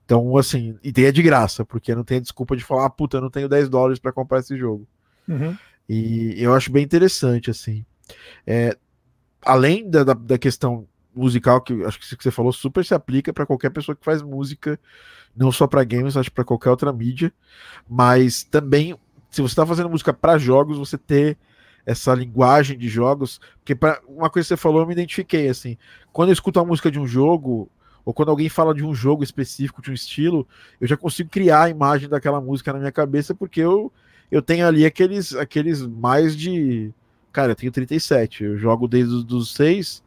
Então, 0.05 0.37
assim, 0.37 0.77
e 0.83 0.93
tem 0.93 1.05
é 1.05 1.13
de 1.13 1.23
graça, 1.23 1.65
porque 1.65 1.95
não 1.95 2.03
tem 2.03 2.19
a 2.19 2.21
desculpa 2.21 2.57
de 2.57 2.65
falar, 2.65 2.87
ah, 2.87 2.91
puta, 2.91 3.19
eu 3.19 3.21
não 3.21 3.31
tenho 3.31 3.49
10 3.49 3.69
dólares 3.69 3.99
para 3.99 4.13
comprar 4.13 4.41
esse 4.41 4.57
jogo. 4.57 4.87
Uhum. 5.29 5.57
E 5.89 6.35
eu 6.43 6.55
acho 6.55 6.73
bem 6.73 6.83
interessante, 6.83 7.51
assim. 7.51 7.85
É, 8.47 8.77
além 9.43 9.89
da, 9.89 10.03
da, 10.05 10.15
da 10.15 10.39
questão 10.39 10.89
musical 11.15 11.61
que 11.61 11.85
acho 11.85 11.99
que 11.99 12.23
você 12.23 12.31
falou 12.31 12.53
super 12.53 12.85
se 12.85 12.95
aplica 12.95 13.33
para 13.33 13.45
qualquer 13.45 13.71
pessoa 13.71 13.95
que 13.95 14.05
faz 14.05 14.23
música, 14.23 14.81
não 15.37 15.53
só 15.53 15.67
para 15.67 15.85
games, 15.85 16.17
acho 16.17 16.33
para 16.33 16.45
qualquer 16.45 16.71
outra 16.71 16.93
mídia, 16.93 17.33
mas 17.89 18.43
também 18.45 18.97
se 19.31 19.41
você 19.41 19.53
está 19.53 19.67
fazendo 19.67 19.89
música 19.89 20.13
para 20.13 20.39
jogos, 20.39 20.79
você 20.79 20.99
ter 20.99 21.39
essa 21.85 22.15
linguagem 22.15 22.79
de 22.79 22.89
jogos, 22.89 23.41
porque 23.59 23.75
para 23.75 24.01
uma 24.07 24.31
coisa 24.31 24.47
que 24.47 24.49
você 24.49 24.57
falou, 24.57 24.81
eu 24.81 24.87
me 24.87 24.93
identifiquei 24.93 25.49
assim, 25.49 25.77
quando 26.13 26.29
eu 26.29 26.33
escuto 26.33 26.61
a 26.61 26.65
música 26.65 26.91
de 26.91 26.99
um 26.99 27.07
jogo 27.07 27.69
ou 28.05 28.13
quando 28.13 28.31
alguém 28.31 28.49
fala 28.49 28.75
de 28.75 28.85
um 28.85 28.95
jogo 28.95 29.23
específico, 29.23 29.83
de 29.83 29.91
um 29.91 29.95
estilo, 29.95 30.47
eu 30.81 30.87
já 30.87 30.97
consigo 30.97 31.31
criar 31.31 31.65
a 31.65 31.71
imagem 31.71 32.09
daquela 32.09 32.41
música 32.41 32.73
na 32.73 32.79
minha 32.79 32.93
cabeça 32.93 33.35
porque 33.35 33.61
eu 33.61 33.93
eu 34.31 34.41
tenho 34.41 34.67
ali 34.67 34.87
aqueles 34.87 35.35
aqueles 35.35 35.83
mais 35.83 36.37
de 36.37 36.93
cara, 37.33 37.53
eu 37.53 37.57
tenho 37.57 37.73
37, 37.73 38.45
eu 38.45 38.59
jogo 38.59 38.89
desde 38.89 39.15
os 39.35 39.55
6 39.55 40.03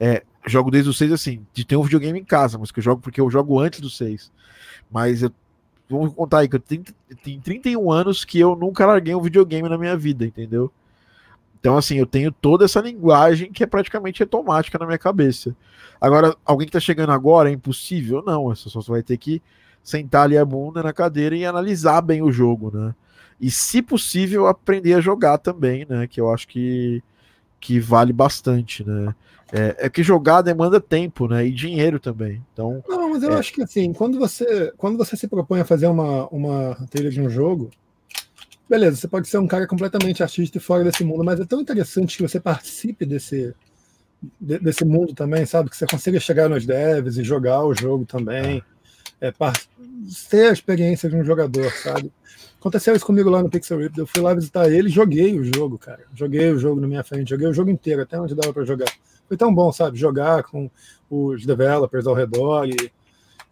é, 0.00 0.22
jogo 0.46 0.70
desde 0.70 0.90
os 0.90 0.98
6 0.98 1.12
assim, 1.12 1.46
de 1.52 1.64
ter 1.64 1.76
um 1.76 1.82
videogame 1.82 2.18
em 2.18 2.24
casa, 2.24 2.58
mas 2.58 2.72
que 2.72 2.80
eu 2.80 2.82
jogo 2.82 3.00
porque 3.00 3.20
eu 3.20 3.30
jogo 3.30 3.60
antes 3.60 3.80
dos 3.80 3.96
6. 3.96 4.32
Mas 4.90 5.22
eu 5.22 5.32
vamos 5.88 6.14
contar 6.14 6.40
aí 6.40 6.48
que 6.48 6.56
eu 6.56 6.60
tenho, 6.60 6.84
tenho 7.22 7.40
31 7.40 7.92
anos 7.92 8.24
que 8.24 8.40
eu 8.40 8.56
nunca 8.56 8.86
larguei 8.86 9.14
um 9.14 9.20
videogame 9.20 9.68
na 9.68 9.78
minha 9.78 9.96
vida, 9.96 10.24
entendeu? 10.24 10.72
Então, 11.62 11.76
assim, 11.76 11.94
eu 11.94 12.06
tenho 12.06 12.32
toda 12.32 12.64
essa 12.64 12.80
linguagem 12.80 13.52
que 13.52 13.62
é 13.62 13.66
praticamente 13.66 14.20
automática 14.20 14.76
na 14.80 14.84
minha 14.84 14.98
cabeça. 14.98 15.54
Agora, 16.00 16.36
alguém 16.44 16.66
que 16.66 16.72
tá 16.72 16.80
chegando 16.80 17.12
agora 17.12 17.48
é 17.48 17.52
impossível? 17.52 18.20
Não, 18.26 18.46
você 18.46 18.68
só 18.68 18.80
vai 18.80 19.00
ter 19.00 19.16
que 19.16 19.40
sentar 19.80 20.24
ali 20.24 20.36
a 20.36 20.44
bunda 20.44 20.82
na 20.82 20.92
cadeira 20.92 21.36
e 21.36 21.44
analisar 21.44 22.00
bem 22.00 22.20
o 22.20 22.32
jogo, 22.32 22.76
né? 22.76 22.92
E, 23.40 23.48
se 23.48 23.80
possível, 23.80 24.48
aprender 24.48 24.94
a 24.94 25.00
jogar 25.00 25.38
também, 25.38 25.86
né? 25.88 26.08
Que 26.08 26.20
eu 26.20 26.32
acho 26.32 26.48
que, 26.48 27.00
que 27.60 27.78
vale 27.78 28.12
bastante, 28.12 28.84
né? 28.84 29.14
É, 29.52 29.86
é, 29.86 29.88
que 29.88 30.02
jogar 30.02 30.42
demanda 30.42 30.80
tempo, 30.80 31.28
né? 31.28 31.46
E 31.46 31.52
dinheiro 31.52 32.00
também. 32.00 32.42
Então. 32.52 32.82
Não, 32.88 33.08
mas 33.10 33.22
eu 33.22 33.34
é... 33.34 33.38
acho 33.38 33.52
que 33.52 33.62
assim, 33.62 33.92
quando 33.92 34.18
você, 34.18 34.72
quando 34.76 34.98
você 34.98 35.16
se 35.16 35.28
propõe 35.28 35.60
a 35.60 35.64
fazer 35.64 35.86
uma, 35.86 36.26
uma 36.26 36.74
trilha 36.90 37.10
de 37.10 37.20
um 37.20 37.30
jogo, 37.30 37.70
beleza, 38.72 38.96
você 38.96 39.06
pode 39.06 39.28
ser 39.28 39.36
um 39.36 39.46
cara 39.46 39.66
completamente 39.66 40.22
artista 40.22 40.56
e 40.56 40.60
fora 40.60 40.82
desse 40.82 41.04
mundo, 41.04 41.22
mas 41.22 41.38
é 41.38 41.44
tão 41.44 41.60
interessante 41.60 42.16
que 42.16 42.22
você 42.22 42.40
participe 42.40 43.04
desse, 43.04 43.54
desse 44.40 44.82
mundo 44.82 45.12
também, 45.12 45.44
sabe? 45.44 45.68
Que 45.68 45.76
você 45.76 45.86
consiga 45.86 46.18
chegar 46.18 46.48
nos 46.48 46.64
devs 46.64 47.18
e 47.18 47.22
jogar 47.22 47.62
o 47.66 47.74
jogo 47.74 48.06
também. 48.06 48.62
É, 49.20 49.30
ter 50.30 50.48
a 50.48 50.52
experiência 50.54 51.10
de 51.10 51.16
um 51.16 51.22
jogador, 51.22 51.70
sabe? 51.72 52.10
Aconteceu 52.58 52.96
isso 52.96 53.04
comigo 53.04 53.28
lá 53.28 53.42
no 53.42 53.50
Pixel 53.50 53.78
Rift. 53.78 53.98
Eu 53.98 54.06
fui 54.06 54.22
lá 54.22 54.32
visitar 54.32 54.70
ele 54.70 54.88
e 54.88 54.92
joguei 54.92 55.38
o 55.38 55.44
jogo, 55.44 55.76
cara. 55.78 56.04
Joguei 56.14 56.50
o 56.50 56.58
jogo 56.58 56.80
na 56.80 56.88
minha 56.88 57.04
frente, 57.04 57.28
joguei 57.28 57.48
o 57.48 57.52
jogo 57.52 57.68
inteiro, 57.68 58.00
até 58.00 58.18
onde 58.18 58.34
dava 58.34 58.54
para 58.54 58.64
jogar 58.64 58.90
foi 59.28 59.36
tão 59.36 59.54
bom, 59.54 59.70
sabe? 59.70 59.98
Jogar 59.98 60.44
com 60.44 60.70
os 61.10 61.44
developers 61.44 62.06
ao 62.06 62.14
redor 62.14 62.66
e, 62.66 62.90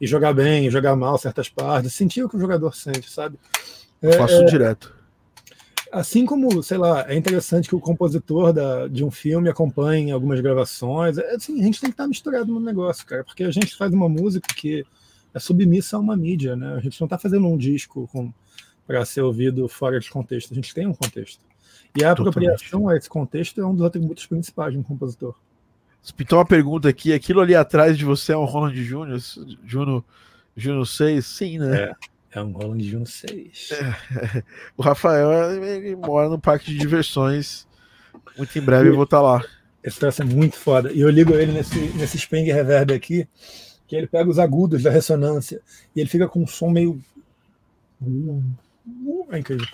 e 0.00 0.06
jogar 0.06 0.32
bem, 0.32 0.70
jogar 0.70 0.96
mal 0.96 1.18
certas 1.18 1.48
partes, 1.50 1.92
sentir 1.92 2.24
o 2.24 2.28
que 2.28 2.36
o 2.36 2.40
jogador 2.40 2.74
sente, 2.74 3.10
sabe? 3.10 3.38
É, 4.00 4.12
faço 4.12 4.42
é, 4.42 4.44
direto. 4.44 4.99
Assim 5.92 6.24
como, 6.24 6.62
sei 6.62 6.78
lá, 6.78 7.04
é 7.10 7.16
interessante 7.16 7.68
que 7.68 7.74
o 7.74 7.80
compositor 7.80 8.52
da, 8.52 8.86
de 8.86 9.04
um 9.04 9.10
filme 9.10 9.48
acompanhe 9.48 10.12
algumas 10.12 10.40
gravações. 10.40 11.18
É, 11.18 11.34
assim, 11.34 11.60
a 11.60 11.64
gente 11.64 11.80
tem 11.80 11.90
que 11.90 11.94
estar 11.94 12.06
misturado 12.06 12.52
no 12.52 12.60
negócio, 12.60 13.04
cara, 13.04 13.24
porque 13.24 13.42
a 13.42 13.50
gente 13.50 13.76
faz 13.76 13.92
uma 13.92 14.08
música 14.08 14.54
que 14.54 14.84
é 15.34 15.38
submissa 15.38 15.96
a 15.96 16.00
uma 16.00 16.16
mídia, 16.16 16.56
né? 16.56 16.74
A 16.74 16.80
gente 16.80 17.00
não 17.00 17.06
está 17.06 17.18
fazendo 17.18 17.46
um 17.46 17.56
disco 17.56 18.08
para 18.86 19.04
ser 19.04 19.22
ouvido 19.22 19.68
fora 19.68 19.98
de 19.98 20.10
contexto, 20.10 20.52
a 20.52 20.54
gente 20.54 20.74
tem 20.74 20.86
um 20.86 20.94
contexto. 20.94 21.44
E 21.96 22.04
a 22.04 22.12
apropriação 22.12 22.88
a 22.88 22.96
esse 22.96 23.08
contexto 23.08 23.60
é 23.60 23.66
um 23.66 23.74
dos 23.74 23.84
atributos 23.84 24.26
principais 24.26 24.72
de 24.72 24.78
um 24.78 24.82
compositor. 24.82 25.34
Pintou 26.16 26.38
uma 26.38 26.46
pergunta 26.46 26.88
aqui, 26.88 27.12
aquilo 27.12 27.40
ali 27.40 27.54
atrás 27.54 27.98
de 27.98 28.04
você 28.04 28.32
é 28.32 28.36
um 28.36 28.44
Roland 28.44 28.74
Júnior, 28.74 29.20
Juno, 29.64 30.04
Juno 30.56 30.86
6? 30.86 31.26
Sim, 31.26 31.58
né? 31.58 31.82
É, 31.82 31.92
é 32.32 32.40
um 32.40 32.52
Roland 32.52 32.82
Juno 32.82 33.06
6. 33.06 33.70
É, 33.72 34.42
o 34.76 34.82
Rafael 34.82 35.52
ele 35.64 35.96
mora 35.96 36.28
no 36.28 36.40
parque 36.40 36.66
de 36.66 36.78
diversões. 36.78 37.66
Muito 38.36 38.56
em 38.58 38.62
breve 38.62 38.88
eu 38.88 38.94
vou 38.94 39.04
estar 39.04 39.18
tá 39.18 39.22
lá. 39.22 39.44
Esse 39.82 39.98
troço 39.98 40.22
é 40.22 40.24
muito 40.24 40.56
foda. 40.56 40.92
E 40.92 41.00
eu 41.00 41.10
ligo 41.10 41.34
ele 41.34 41.52
nesse, 41.52 41.78
nesse 41.96 42.16
Spring 42.16 42.44
Reverb 42.44 42.92
aqui, 42.92 43.26
que 43.86 43.96
ele 43.96 44.06
pega 44.06 44.28
os 44.30 44.38
agudos 44.38 44.82
da 44.82 44.90
ressonância 44.90 45.60
e 45.94 46.00
ele 46.00 46.08
fica 46.08 46.28
com 46.28 46.42
um 46.42 46.46
som 46.46 46.70
meio. 46.70 47.00
É 49.30 49.38
incrível. 49.38 49.66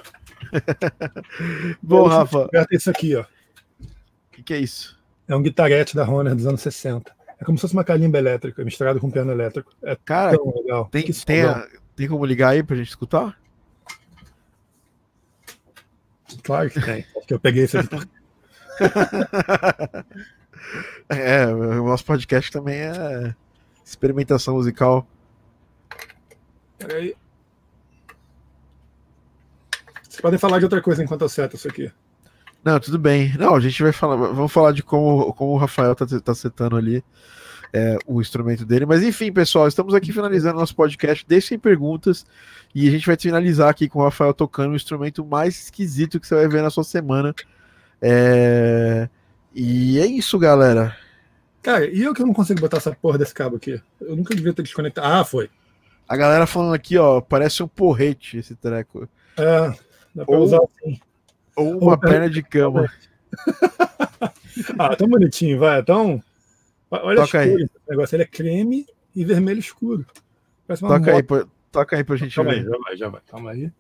Bom, 1.83 2.07
Rafa. 2.07 2.49
Isso 2.71 2.91
aqui, 2.91 3.17
ó. 3.17 3.23
O 3.23 3.27
que, 4.33 4.43
que 4.43 4.55
é 4.55 4.59
isso? 4.59 4.99
É 5.29 5.35
um 5.35 5.43
guitarete 5.43 5.97
da 5.97 6.09
Honor 6.09 6.35
dos 6.35 6.47
anos 6.47 6.61
60. 6.63 7.15
É 7.39 7.45
como 7.45 7.59
se 7.59 7.63
fosse 7.63 7.75
uma 7.75 7.85
calimba 7.85 8.17
elétrica 8.17 8.65
misturado 8.65 9.01
com 9.01 9.11
piano 9.11 9.33
elétrico. 9.33 9.73
É 9.83 9.97
Cara, 10.05 10.37
tão 10.37 10.55
legal. 10.55 10.89
tem, 10.91 11.03
Que 11.03 11.25
tem, 11.25 11.43
a- 11.43 11.67
tem 11.97 12.07
como 12.07 12.25
ligar 12.27 12.51
aí 12.51 12.63
pra 12.63 12.77
gente 12.77 12.91
escutar? 12.91 13.37
Claro 16.43 16.71
que 16.71 16.81
tem. 16.81 17.07
Acho 17.17 17.27
que 17.27 17.35
eu 17.35 17.41
peguei 17.41 17.65
esse 17.65 17.79
É, 21.09 21.47
o 21.47 21.85
nosso 21.85 22.05
podcast 22.05 22.51
também 22.51 22.79
é 22.79 23.35
experimentação 23.85 24.55
musical. 24.55 25.07
Peraí. 26.77 27.15
Vocês 30.03 30.21
podem 30.21 30.39
falar 30.39 30.59
de 30.59 30.65
outra 30.65 30.83
coisa 30.83 31.03
enquanto 31.03 31.23
eu 31.23 31.29
seto 31.29 31.57
isso 31.57 31.69
aqui. 31.69 31.91
Não, 32.65 32.81
tudo 32.81 32.99
bem. 32.99 33.33
Não, 33.39 33.55
a 33.55 33.61
gente 33.61 33.81
vai 33.83 33.93
falar, 33.93 34.17
vamos 34.17 34.53
falar 34.53 34.73
de 34.73 34.83
como, 34.83 35.33
como 35.35 35.53
o 35.53 35.57
Rafael 35.57 35.95
tá, 35.95 36.05
tá 36.21 36.35
setando 36.35 36.77
ali 36.77 37.05
é, 37.73 37.99
o 38.07 38.21
instrumento 38.21 38.65
dele. 38.65 38.87
Mas 38.87 39.03
enfim, 39.03 39.33
pessoal, 39.33 39.67
estamos 39.69 39.95
aqui 39.95 40.13
finalizando 40.13 40.59
nosso 40.59 40.75
podcast. 40.75 41.25
Deixem 41.27 41.59
perguntas 41.59 42.25
e 42.75 42.89
a 42.89 42.91
gente 42.91 43.07
vai 43.07 43.17
finalizar 43.17 43.69
aqui 43.69 43.89
com 43.89 43.99
o 44.01 44.05
Rafael 44.05 44.33
tocando 44.35 44.73
o 44.73 44.77
instrumento 44.77 45.25
mais 45.25 45.65
esquisito 45.65 46.19
que 46.21 46.27
você 46.27 46.35
vai 46.35 46.49
ver 46.49 46.63
na 46.63 46.71
sua 46.71 46.85
semana. 46.85 47.35
É, 48.01 49.09
E 49.55 49.99
é 49.99 50.07
isso, 50.07 50.39
galera. 50.39 50.97
Cara, 51.63 51.87
e 51.87 52.03
eu 52.03 52.15
que 52.15 52.23
não 52.23 52.33
consigo 52.33 52.61
botar 52.61 52.77
essa 52.77 52.93
porra 52.95 53.19
desse 53.19 53.35
cabo 53.35 53.57
aqui? 53.57 53.81
Eu 54.01 54.15
nunca 54.15 54.35
devia 54.35 54.53
ter 54.53 54.63
desconectado. 54.63 55.07
Ah, 55.07 55.25
foi. 55.25 55.51
A 56.09 56.17
galera 56.17 56.47
falando 56.47 56.75
aqui, 56.75 56.97
ó, 56.97 57.21
parece 57.21 57.63
um 57.63 57.67
porrete 57.69 58.39
esse 58.39 58.55
treco. 58.55 59.09
É, 59.37 59.73
dá 60.15 60.25
pra 60.25 60.37
Ou- 60.37 60.45
usar 60.45 60.59
assim. 60.59 61.01
Ou 61.57 61.79
uma 61.83 61.99
peraí. 61.99 62.13
perna 62.13 62.31
de 62.31 62.43
cama. 62.43 62.89
Ah, 64.79 64.97
tão 64.97 65.09
bonitinho, 65.09 65.59
vai. 65.59 65.83
Tão. 65.83 66.23
Olha 66.91 67.23
Toca 67.23 67.39
a 67.39 67.41
aí. 67.43 67.49
escuro 67.49 67.65
esse 67.65 67.91
negócio. 67.91 68.17
Ele 68.17 68.23
é 68.23 68.27
creme 68.27 68.87
e 69.15 69.25
vermelho 69.25 69.59
escuro. 69.61 70.07
Toca 70.81 71.15
aí, 71.15 71.23
pra, 71.23 71.47
toca 71.71 71.97
aí 71.97 72.05
pra 72.05 72.17
gente 72.17 72.35
Calma 72.35 72.53
aí, 72.53 72.61
ver. 72.61 72.71
já 72.71 72.79
vai, 72.79 72.97
já 72.97 73.09
vai. 73.09 73.21
Calma 73.29 73.51
aí. 73.53 73.73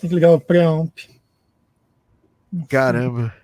Tem 0.00 0.08
que 0.08 0.14
ligar 0.14 0.30
o 0.32 0.40
preamp. 0.40 0.96
Caramba. 2.68 3.34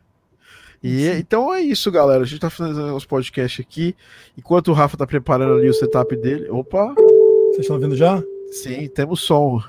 E 0.82 1.06
então 1.08 1.52
é 1.52 1.60
isso, 1.60 1.90
galera. 1.90 2.22
A 2.22 2.26
gente 2.26 2.40
tá 2.40 2.48
finalizando 2.50 2.94
os 2.94 3.04
podcasts 3.04 3.64
aqui. 3.64 3.94
Enquanto 4.36 4.68
o 4.68 4.72
Rafa 4.72 4.96
tá 4.96 5.06
preparando 5.06 5.54
ali 5.54 5.68
o 5.68 5.74
setup 5.74 6.16
dele. 6.16 6.48
Opa! 6.48 6.94
Vocês 6.94 7.60
estão 7.60 7.76
ouvindo 7.76 7.96
já? 7.96 8.22
Sim, 8.52 8.88
temos 8.88 9.20
som. 9.20 9.62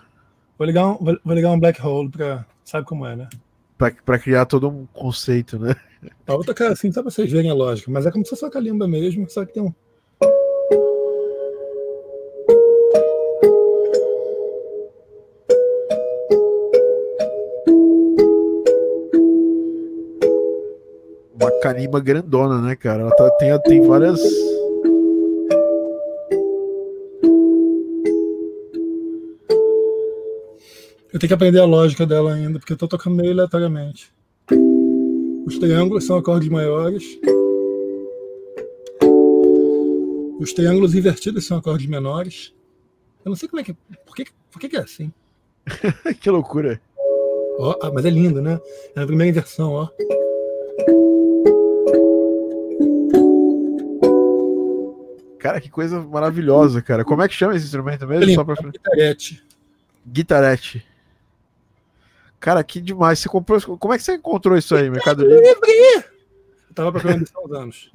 Vou 0.57 0.65
ligar 0.65 0.87
um, 0.87 0.97
vou 0.97 1.33
ligar 1.35 1.51
um 1.51 1.59
black 1.59 1.81
hole 1.85 2.09
pra. 2.09 2.45
Sabe 2.63 2.85
como 2.85 3.05
é, 3.05 3.15
né? 3.15 3.27
Pra 4.05 4.19
criar 4.19 4.45
todo 4.45 4.69
um 4.69 4.85
conceito, 4.93 5.57
né? 5.57 5.73
A 6.27 6.35
outra 6.35 6.53
cara 6.53 6.73
assim, 6.73 6.91
só 6.91 7.01
pra 7.01 7.09
vocês 7.09 7.31
verem 7.31 7.49
a 7.49 7.53
lógica, 7.53 7.89
mas 7.89 8.05
é 8.05 8.11
como 8.11 8.23
se 8.23 8.29
fosse 8.29 8.43
uma 8.45 8.51
calimba 8.51 8.87
mesmo, 8.87 9.27
só 9.29 9.43
que 9.43 9.53
tem 9.53 9.63
um. 9.63 9.73
Uma 21.39 21.51
carimba 21.59 21.99
grandona, 21.99 22.61
né, 22.61 22.75
cara? 22.75 23.01
Ela 23.01 23.11
tá- 23.15 23.29
tem, 23.31 23.59
tem 23.61 23.81
várias. 23.87 24.19
Eu 31.13 31.19
tenho 31.19 31.27
que 31.27 31.33
aprender 31.33 31.59
a 31.59 31.65
lógica 31.65 32.05
dela 32.05 32.33
ainda, 32.33 32.57
porque 32.57 32.71
eu 32.71 32.77
tô 32.77 32.87
tocando 32.87 33.17
meio 33.17 33.33
aleatoriamente. 33.33 34.13
Os 35.45 35.59
triângulos 35.59 36.05
são 36.05 36.17
acordes 36.17 36.47
maiores. 36.47 37.03
Os 40.39 40.53
triângulos 40.53 40.95
invertidos 40.95 41.45
são 41.45 41.57
acordes 41.57 41.85
menores. 41.85 42.53
Eu 43.25 43.29
não 43.29 43.35
sei 43.35 43.49
como 43.49 43.59
é 43.59 43.63
que. 43.63 43.73
Por 44.05 44.15
que, 44.15 44.25
por 44.49 44.59
que, 44.59 44.69
que 44.69 44.77
é 44.77 44.79
assim? 44.79 45.11
que 46.21 46.29
loucura. 46.29 46.81
Ó, 47.59 47.75
ah, 47.81 47.91
mas 47.93 48.05
é 48.05 48.09
lindo, 48.09 48.41
né? 48.41 48.57
É 48.95 49.01
a 49.01 49.05
primeira 49.05 49.29
inversão, 49.29 49.73
ó. 49.73 49.89
Cara, 55.39 55.59
que 55.59 55.69
coisa 55.69 55.99
maravilhosa, 55.99 56.81
cara. 56.81 57.03
Como 57.03 57.21
é 57.21 57.27
que 57.27 57.33
chama 57.33 57.55
esse 57.55 57.65
instrumento 57.65 58.07
mesmo? 58.07 58.23
Lindo, 58.23 58.35
Só 58.35 58.45
pra... 58.45 58.55
guitarete. 58.55 59.43
Guitarete. 60.07 60.90
Cara, 62.41 62.63
que 62.63 62.81
demais. 62.81 63.19
Você 63.19 63.29
comprou. 63.29 63.61
Como 63.77 63.93
é 63.93 63.97
que 63.97 64.03
você 64.03 64.15
encontrou 64.15 64.57
isso 64.57 64.75
aí, 64.75 64.89
Mercado 64.89 65.23
Livre? 65.23 65.47
Eu 65.47 66.73
tava 66.73 66.91
procurando 66.91 67.21
isso 67.21 67.33
há 67.35 67.45
uns 67.45 67.51
anos. 67.51 67.91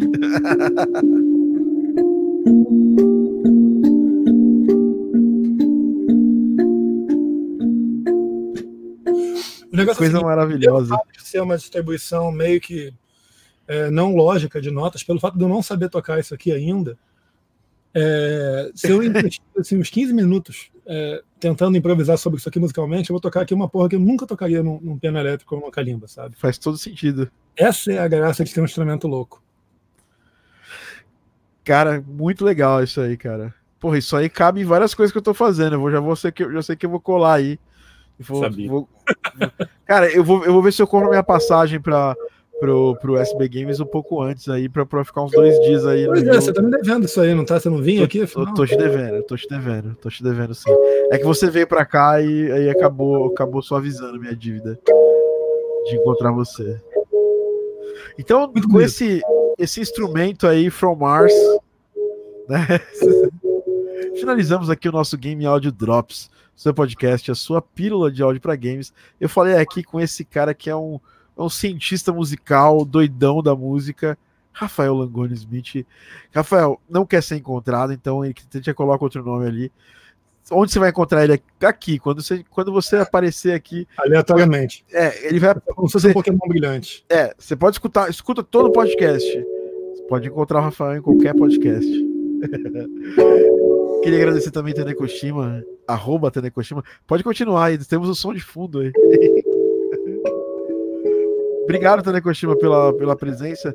É 9.72 9.82
o 9.82 9.86
Coisa 9.86 10.04
seguinte, 10.04 10.24
maravilhosa. 10.24 10.96
de 11.12 11.28
ser 11.28 11.40
uma 11.42 11.58
distribuição 11.58 12.32
meio 12.32 12.60
que 12.60 12.94
é, 13.68 13.90
não 13.90 14.14
lógica 14.14 14.60
de 14.60 14.70
notas, 14.70 15.02
pelo 15.02 15.20
fato 15.20 15.36
de 15.36 15.44
eu 15.44 15.48
não 15.48 15.62
saber 15.62 15.90
tocar 15.90 16.18
isso 16.18 16.32
aqui 16.34 16.50
ainda, 16.52 16.96
é, 17.98 18.70
se 18.74 18.90
eu 18.90 19.02
investir 19.02 19.40
assim, 19.58 19.78
uns 19.78 19.88
15 19.88 20.12
minutos 20.12 20.70
é, 20.86 21.22
tentando 21.40 21.78
improvisar 21.78 22.18
sobre 22.18 22.38
isso 22.38 22.46
aqui 22.48 22.58
musicalmente, 22.58 23.08
eu 23.08 23.14
vou 23.14 23.20
tocar 23.22 23.40
aqui 23.40 23.54
uma 23.54 23.68
porra 23.70 23.88
que 23.88 23.96
eu 23.96 24.00
nunca 24.00 24.26
tocaria 24.26 24.62
num, 24.62 24.78
num 24.82 24.98
piano 24.98 25.18
elétrico 25.18 25.54
ou 25.54 25.62
numa 25.62 25.70
calimba, 25.70 26.06
sabe? 26.06 26.36
Faz 26.36 26.58
todo 26.58 26.76
sentido. 26.76 27.30
Essa 27.56 27.92
é 27.92 27.98
a 27.98 28.06
graça 28.06 28.44
de 28.44 28.52
ter 28.52 28.60
um 28.60 28.64
instrumento 28.66 29.08
louco. 29.08 29.42
Cara, 31.64 32.04
muito 32.06 32.44
legal 32.44 32.82
isso 32.84 33.00
aí, 33.00 33.16
cara. 33.16 33.54
Porra, 33.80 33.98
isso 33.98 34.14
aí 34.14 34.28
cabe 34.28 34.60
em 34.60 34.64
várias 34.64 34.94
coisas 34.94 35.10
que 35.10 35.18
eu 35.18 35.22
tô 35.22 35.32
fazendo. 35.34 35.74
Eu 35.74 35.80
vou, 35.80 35.90
já, 35.90 35.98
vou 36.00 36.14
ser 36.14 36.32
que, 36.32 36.44
já 36.52 36.62
sei 36.62 36.76
que 36.76 36.84
eu 36.86 36.90
vou 36.90 37.00
colar 37.00 37.34
aí. 37.34 37.58
Vou- 38.18 38.42
Sabia. 38.42 38.68
vou- 38.68 38.88
cara, 39.86 40.10
eu 40.12 40.22
vou, 40.22 40.44
eu 40.44 40.52
vou 40.52 40.62
ver 40.62 40.72
se 40.72 40.80
eu 40.82 40.86
compro 40.86 41.08
minha 41.08 41.22
passagem 41.22 41.80
pra, 41.80 42.14
pro, 42.58 42.96
pro 42.96 43.16
SB 43.18 43.48
Games 43.48 43.80
um 43.80 43.86
pouco 43.86 44.20
antes 44.22 44.48
aí, 44.48 44.68
pra, 44.68 44.84
pra 44.86 45.04
ficar 45.04 45.22
uns 45.22 45.32
dois 45.32 45.58
dias 45.60 45.86
aí. 45.86 46.06
Pois 46.06 46.22
é, 46.22 46.30
Rio. 46.30 46.34
você 46.42 46.52
tá 46.52 46.62
me 46.62 46.70
devendo 46.70 47.04
isso 47.04 47.20
aí, 47.20 47.34
não 47.34 47.44
tá? 47.44 47.60
Você 47.60 47.68
não 47.68 47.78
vinha 47.82 48.04
aqui? 48.04 48.18
Eu 48.18 48.24
Afinal? 48.24 48.54
tô 48.54 48.66
te 48.66 48.76
devendo, 48.76 49.16
eu 49.16 49.22
tô 49.22 49.36
te 49.36 49.48
devendo, 49.48 49.94
tô 49.96 50.08
te 50.08 50.22
devendo 50.22 50.54
sim. 50.54 50.70
É 51.10 51.18
que 51.18 51.24
você 51.24 51.50
veio 51.50 51.66
pra 51.66 51.84
cá 51.84 52.20
e 52.20 52.50
aí 52.50 52.70
acabou, 52.70 53.26
acabou 53.26 53.62
suavizando 53.62 54.18
minha 54.18 54.34
dívida 54.34 54.78
de 55.86 55.96
encontrar 55.96 56.32
você. 56.32 56.80
Então, 58.18 58.42
Muito 58.42 58.62
com 58.66 58.74
bonito. 58.74 58.86
esse, 58.86 59.20
esse 59.58 59.80
instrumento 59.80 60.46
aí, 60.46 60.70
From 60.70 60.96
Mars, 60.96 61.32
né? 62.48 62.66
Finalizamos 64.16 64.70
aqui 64.70 64.88
o 64.88 64.92
nosso 64.92 65.16
Game 65.18 65.44
Audio 65.44 65.70
Drops, 65.70 66.30
seu 66.54 66.72
podcast, 66.72 67.30
a 67.30 67.34
sua 67.34 67.60
pílula 67.60 68.10
de 68.10 68.22
áudio 68.22 68.40
para 68.40 68.56
games. 68.56 68.92
Eu 69.20 69.28
falei 69.28 69.56
aqui 69.56 69.82
com 69.82 70.00
esse 70.00 70.24
cara 70.24 70.54
que 70.54 70.70
é 70.70 70.76
um, 70.76 70.98
é 71.36 71.42
um 71.42 71.48
cientista 71.48 72.12
musical, 72.12 72.84
doidão 72.84 73.42
da 73.42 73.54
música, 73.54 74.18
Rafael 74.52 74.94
Langoni 74.94 75.34
Smith. 75.34 75.86
Rafael, 76.34 76.80
não 76.88 77.04
quer 77.04 77.22
ser 77.22 77.36
encontrado, 77.36 77.92
então 77.92 78.24
ele 78.24 78.34
a 78.38 78.56
gente 78.56 78.66
já 78.66 78.74
coloca 78.74 79.04
outro 79.04 79.22
nome 79.22 79.46
ali. 79.46 79.72
Onde 80.50 80.72
você 80.72 80.78
vai 80.78 80.90
encontrar 80.90 81.24
ele? 81.24 81.42
Aqui. 81.60 81.98
Quando 81.98 82.22
você, 82.22 82.44
quando 82.50 82.72
você 82.72 82.96
aparecer 82.96 83.52
aqui, 83.52 83.86
Aleatoriamente. 83.98 84.84
é, 84.92 85.26
ele 85.26 85.40
vai. 85.40 85.54
Como 85.74 85.88
se 85.88 85.92
fosse 85.92 86.08
um 86.08 86.12
Pokémon 86.12 86.38
brilhante. 86.48 87.04
É, 87.10 87.34
você 87.36 87.56
pode 87.56 87.74
escutar, 87.74 88.08
escuta 88.08 88.44
todo 88.44 88.68
o 88.68 88.72
podcast. 88.72 89.28
Você 89.28 90.02
pode 90.08 90.28
encontrar 90.28 90.60
o 90.60 90.62
Rafael 90.62 90.98
em 90.98 91.02
qualquer 91.02 91.34
podcast. 91.34 91.90
Queria 94.04 94.20
agradecer 94.20 94.52
também 94.52 94.72
a 94.72 94.76
Tanekoshima, 94.76 95.64
arroba 95.86 96.30
Tanekoshima. 96.30 96.84
Pode 97.06 97.24
continuar 97.24 97.66
aí, 97.66 97.78
temos 97.78 98.08
o 98.08 98.14
som 98.14 98.32
de 98.32 98.40
fundo 98.40 98.78
aí. 98.78 98.92
Obrigado, 101.66 102.02
Tanekoshima, 102.02 102.56
pela, 102.56 102.92
pela 102.92 103.16
presença. 103.16 103.74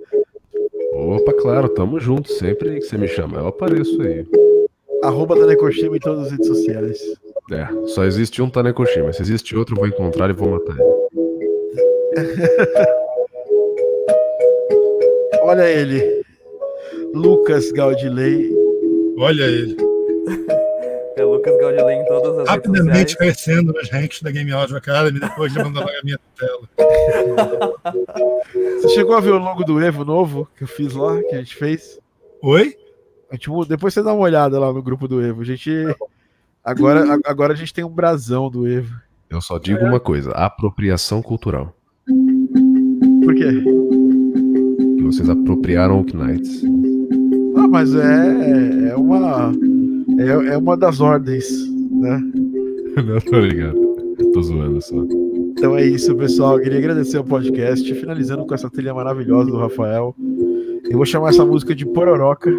Opa, 0.94 1.34
claro, 1.34 1.68
tamo 1.70 2.00
junto. 2.00 2.32
Sempre 2.32 2.76
que 2.80 2.86
você 2.86 2.98
me 2.98 3.08
chama, 3.08 3.39
eu 3.39 3.48
apareço 3.48 4.02
aí. 4.02 4.26
Arroba 5.04 5.36
Tanekoshima 5.38 5.98
em 5.98 6.00
todas 6.00 6.28
as 6.28 6.32
redes 6.32 6.48
sociais. 6.48 7.00
É, 7.52 7.68
só 7.88 8.06
existe 8.06 8.42
um 8.42 8.50
Tanekoshima. 8.50 9.12
Se 9.12 9.22
existe 9.22 9.56
outro, 9.58 9.76
eu 9.76 9.80
vou 9.80 9.88
encontrar 9.88 10.30
e 10.30 10.34
vou 10.34 10.52
matar 10.52 10.76
ele. 10.78 12.16
Olha 15.44 15.70
ele. 15.70 16.22
Lucas 17.14 17.72
Gaudilei. 17.72 18.50
Olha 19.18 19.44
ele. 19.44 19.76
É 21.18 21.26
Lucas 21.26 21.58
Gaudelin 21.60 22.00
em 22.00 22.06
todas 22.06 22.30
as 22.32 22.38
redes 22.38 22.50
Rapidamente 22.50 23.12
sociais. 23.12 23.36
crescendo 23.44 23.74
nos 23.74 23.89
ranks 23.92 24.22
da 24.22 24.32
Game 24.32 24.50
Audio 24.54 24.78
Academy 24.78 25.20
depois 25.20 25.52
de 25.52 25.60
mandar 25.62 25.84
a 25.84 25.88
minha 26.06 26.18
tela. 26.39 26.62
Você 28.82 28.89
chegou 28.89 29.16
a 29.16 29.20
ver 29.20 29.32
o 29.32 29.38
logo 29.38 29.64
do 29.64 29.80
Evo 29.82 30.03
novo 30.05 30.47
que 30.57 30.64
eu 30.64 30.68
fiz 30.68 30.93
lá, 30.93 31.22
que 31.24 31.36
a 31.36 31.38
gente 31.39 31.55
fez? 31.55 31.99
Oi? 32.41 32.76
A 33.30 33.36
gente 33.36 33.49
depois 33.68 33.93
você 33.93 34.03
dá 34.03 34.14
uma 34.14 34.24
olhada 34.24 34.59
lá 34.59 34.72
no 34.74 34.82
grupo 34.82 35.07
do 35.07 35.22
Evo. 35.22 35.41
A 35.41 35.45
gente. 35.45 35.72
Agora, 36.64 37.14
a- 37.16 37.20
agora 37.32 37.53
a 37.53 37.55
gente 37.55 37.74
tem 37.74 37.84
um 37.84 37.89
brasão 37.89 38.49
do 38.49 38.68
Evo. 38.68 38.93
Eu 39.30 39.41
só 39.41 39.57
digo 39.57 39.84
uma 39.86 39.99
coisa: 39.99 40.32
apropriação 40.32 41.22
cultural. 41.22 41.74
Por 43.24 43.36
quê? 43.36 43.51
Que 44.97 45.03
vocês 45.03 45.30
apropriaram 45.30 46.01
o 46.01 46.03
Knights. 46.05 46.64
Ah, 47.55 47.68
mas 47.68 47.93
é, 47.95 48.89
é 48.89 48.95
uma. 48.95 49.51
É, 50.20 50.53
é 50.53 50.57
uma 50.57 50.76
das 50.76 50.99
ordens, 50.99 51.47
né? 51.91 52.20
Não, 53.05 53.20
tô 53.22 53.39
ligado. 53.39 53.80
Tô 54.34 54.41
zoando 54.43 54.82
só. 54.82 54.95
Então 55.62 55.78
é 55.78 55.86
isso, 55.86 56.16
pessoal. 56.16 56.57
Eu 56.57 56.64
queria 56.64 56.80
agradecer 56.80 57.20
o 57.20 57.24
podcast, 57.24 57.93
finalizando 57.93 58.47
com 58.47 58.55
essa 58.55 58.68
trilha 58.68 58.95
maravilhosa 58.95 59.51
do 59.51 59.59
Rafael. 59.59 60.16
Eu 60.89 60.97
vou 60.97 61.05
chamar 61.05 61.30
essa 61.30 61.45
música 61.45 61.76
de 61.76 61.86
Pororoca. 61.86 62.49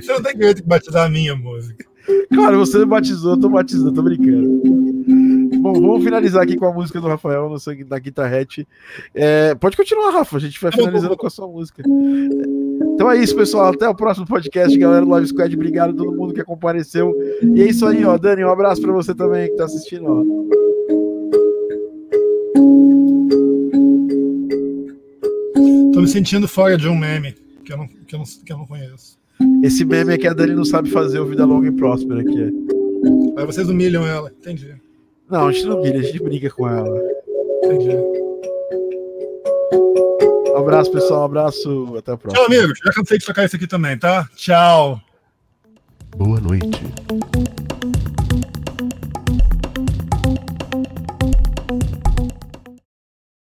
Você 0.00 0.10
não 0.10 0.22
tem 0.22 0.32
direito 0.32 0.62
de 0.62 0.66
batizar 0.66 1.04
a 1.04 1.10
minha 1.10 1.36
música. 1.36 1.84
Claro, 2.32 2.56
você 2.60 2.82
batizou, 2.86 3.32
eu 3.32 3.40
tô 3.40 3.50
batizando, 3.50 3.92
tô 3.92 4.00
brincando. 4.00 4.62
Bom, 5.60 5.74
vamos 5.74 6.02
finalizar 6.02 6.44
aqui 6.44 6.56
com 6.56 6.64
a 6.64 6.72
música 6.72 6.98
do 6.98 7.08
Rafael 7.08 7.50
no 7.50 7.58
sangue 7.58 7.84
da 7.84 7.98
guitarrete. 7.98 8.66
É, 9.14 9.54
pode 9.54 9.76
continuar, 9.76 10.12
Rafa, 10.12 10.38
a 10.38 10.40
gente 10.40 10.58
vai 10.62 10.72
finalizando 10.72 11.14
com 11.14 11.26
a 11.26 11.30
sua 11.30 11.46
música. 11.46 11.82
Então 12.98 13.08
é 13.08 13.16
isso, 13.16 13.36
pessoal. 13.36 13.72
Até 13.72 13.88
o 13.88 13.94
próximo 13.94 14.26
podcast, 14.26 14.76
galera 14.76 15.04
do 15.04 15.10
Live 15.12 15.28
Squad. 15.28 15.54
Obrigado 15.54 15.90
a 15.90 15.94
todo 15.94 16.10
mundo 16.16 16.34
que 16.34 16.42
compareceu. 16.42 17.14
E 17.54 17.62
é 17.62 17.68
isso 17.68 17.86
aí, 17.86 18.04
ó. 18.04 18.18
Dani, 18.18 18.44
um 18.44 18.50
abraço 18.50 18.82
pra 18.82 18.90
você 18.90 19.14
também 19.14 19.48
que 19.48 19.54
tá 19.56 19.66
assistindo, 19.66 20.04
ó. 20.04 20.24
Tô 25.92 26.00
me 26.00 26.08
sentindo 26.08 26.48
fora 26.48 26.76
de 26.76 26.88
um 26.88 26.96
meme 26.96 27.36
que 27.64 27.72
eu 27.72 27.76
não, 27.76 27.86
que 27.86 28.16
eu 28.16 28.18
não, 28.18 28.26
que 28.44 28.52
eu 28.52 28.58
não 28.58 28.66
conheço. 28.66 29.16
Esse 29.62 29.84
meme 29.84 30.14
é 30.14 30.18
que 30.18 30.26
a 30.26 30.32
Dani 30.32 30.56
não 30.56 30.64
sabe 30.64 30.90
fazer 30.90 31.20
o 31.20 31.26
Vida 31.26 31.44
Longa 31.44 31.68
e 31.68 31.70
Próspera 31.70 32.20
aqui. 32.20 32.42
é. 32.42 33.40
Aí 33.40 33.46
vocês 33.46 33.68
humilham 33.68 34.04
ela. 34.04 34.32
Entendi. 34.40 34.74
Não, 35.30 35.46
a 35.46 35.52
gente 35.52 35.66
não 35.66 35.78
humilha, 35.78 36.00
a 36.00 36.02
gente 36.02 36.20
brinca 36.20 36.50
com 36.50 36.68
ela. 36.68 37.00
Entendi. 37.62 38.17
Um 40.58 40.62
abraço, 40.62 40.92
pessoal. 40.92 41.22
Um 41.22 41.24
abraço. 41.24 41.94
Até 41.98 42.12
a 42.12 42.16
próxima. 42.16 42.46
Tchau, 42.46 42.56
amigo. 42.56 42.74
Já 42.84 42.92
cansei 42.92 43.18
de 43.18 43.24
tocar 43.24 43.44
isso 43.44 43.56
aqui 43.56 43.66
também, 43.66 43.98
tá? 43.98 44.28
Tchau. 44.34 45.00
Boa 46.16 46.40
noite. 46.40 47.37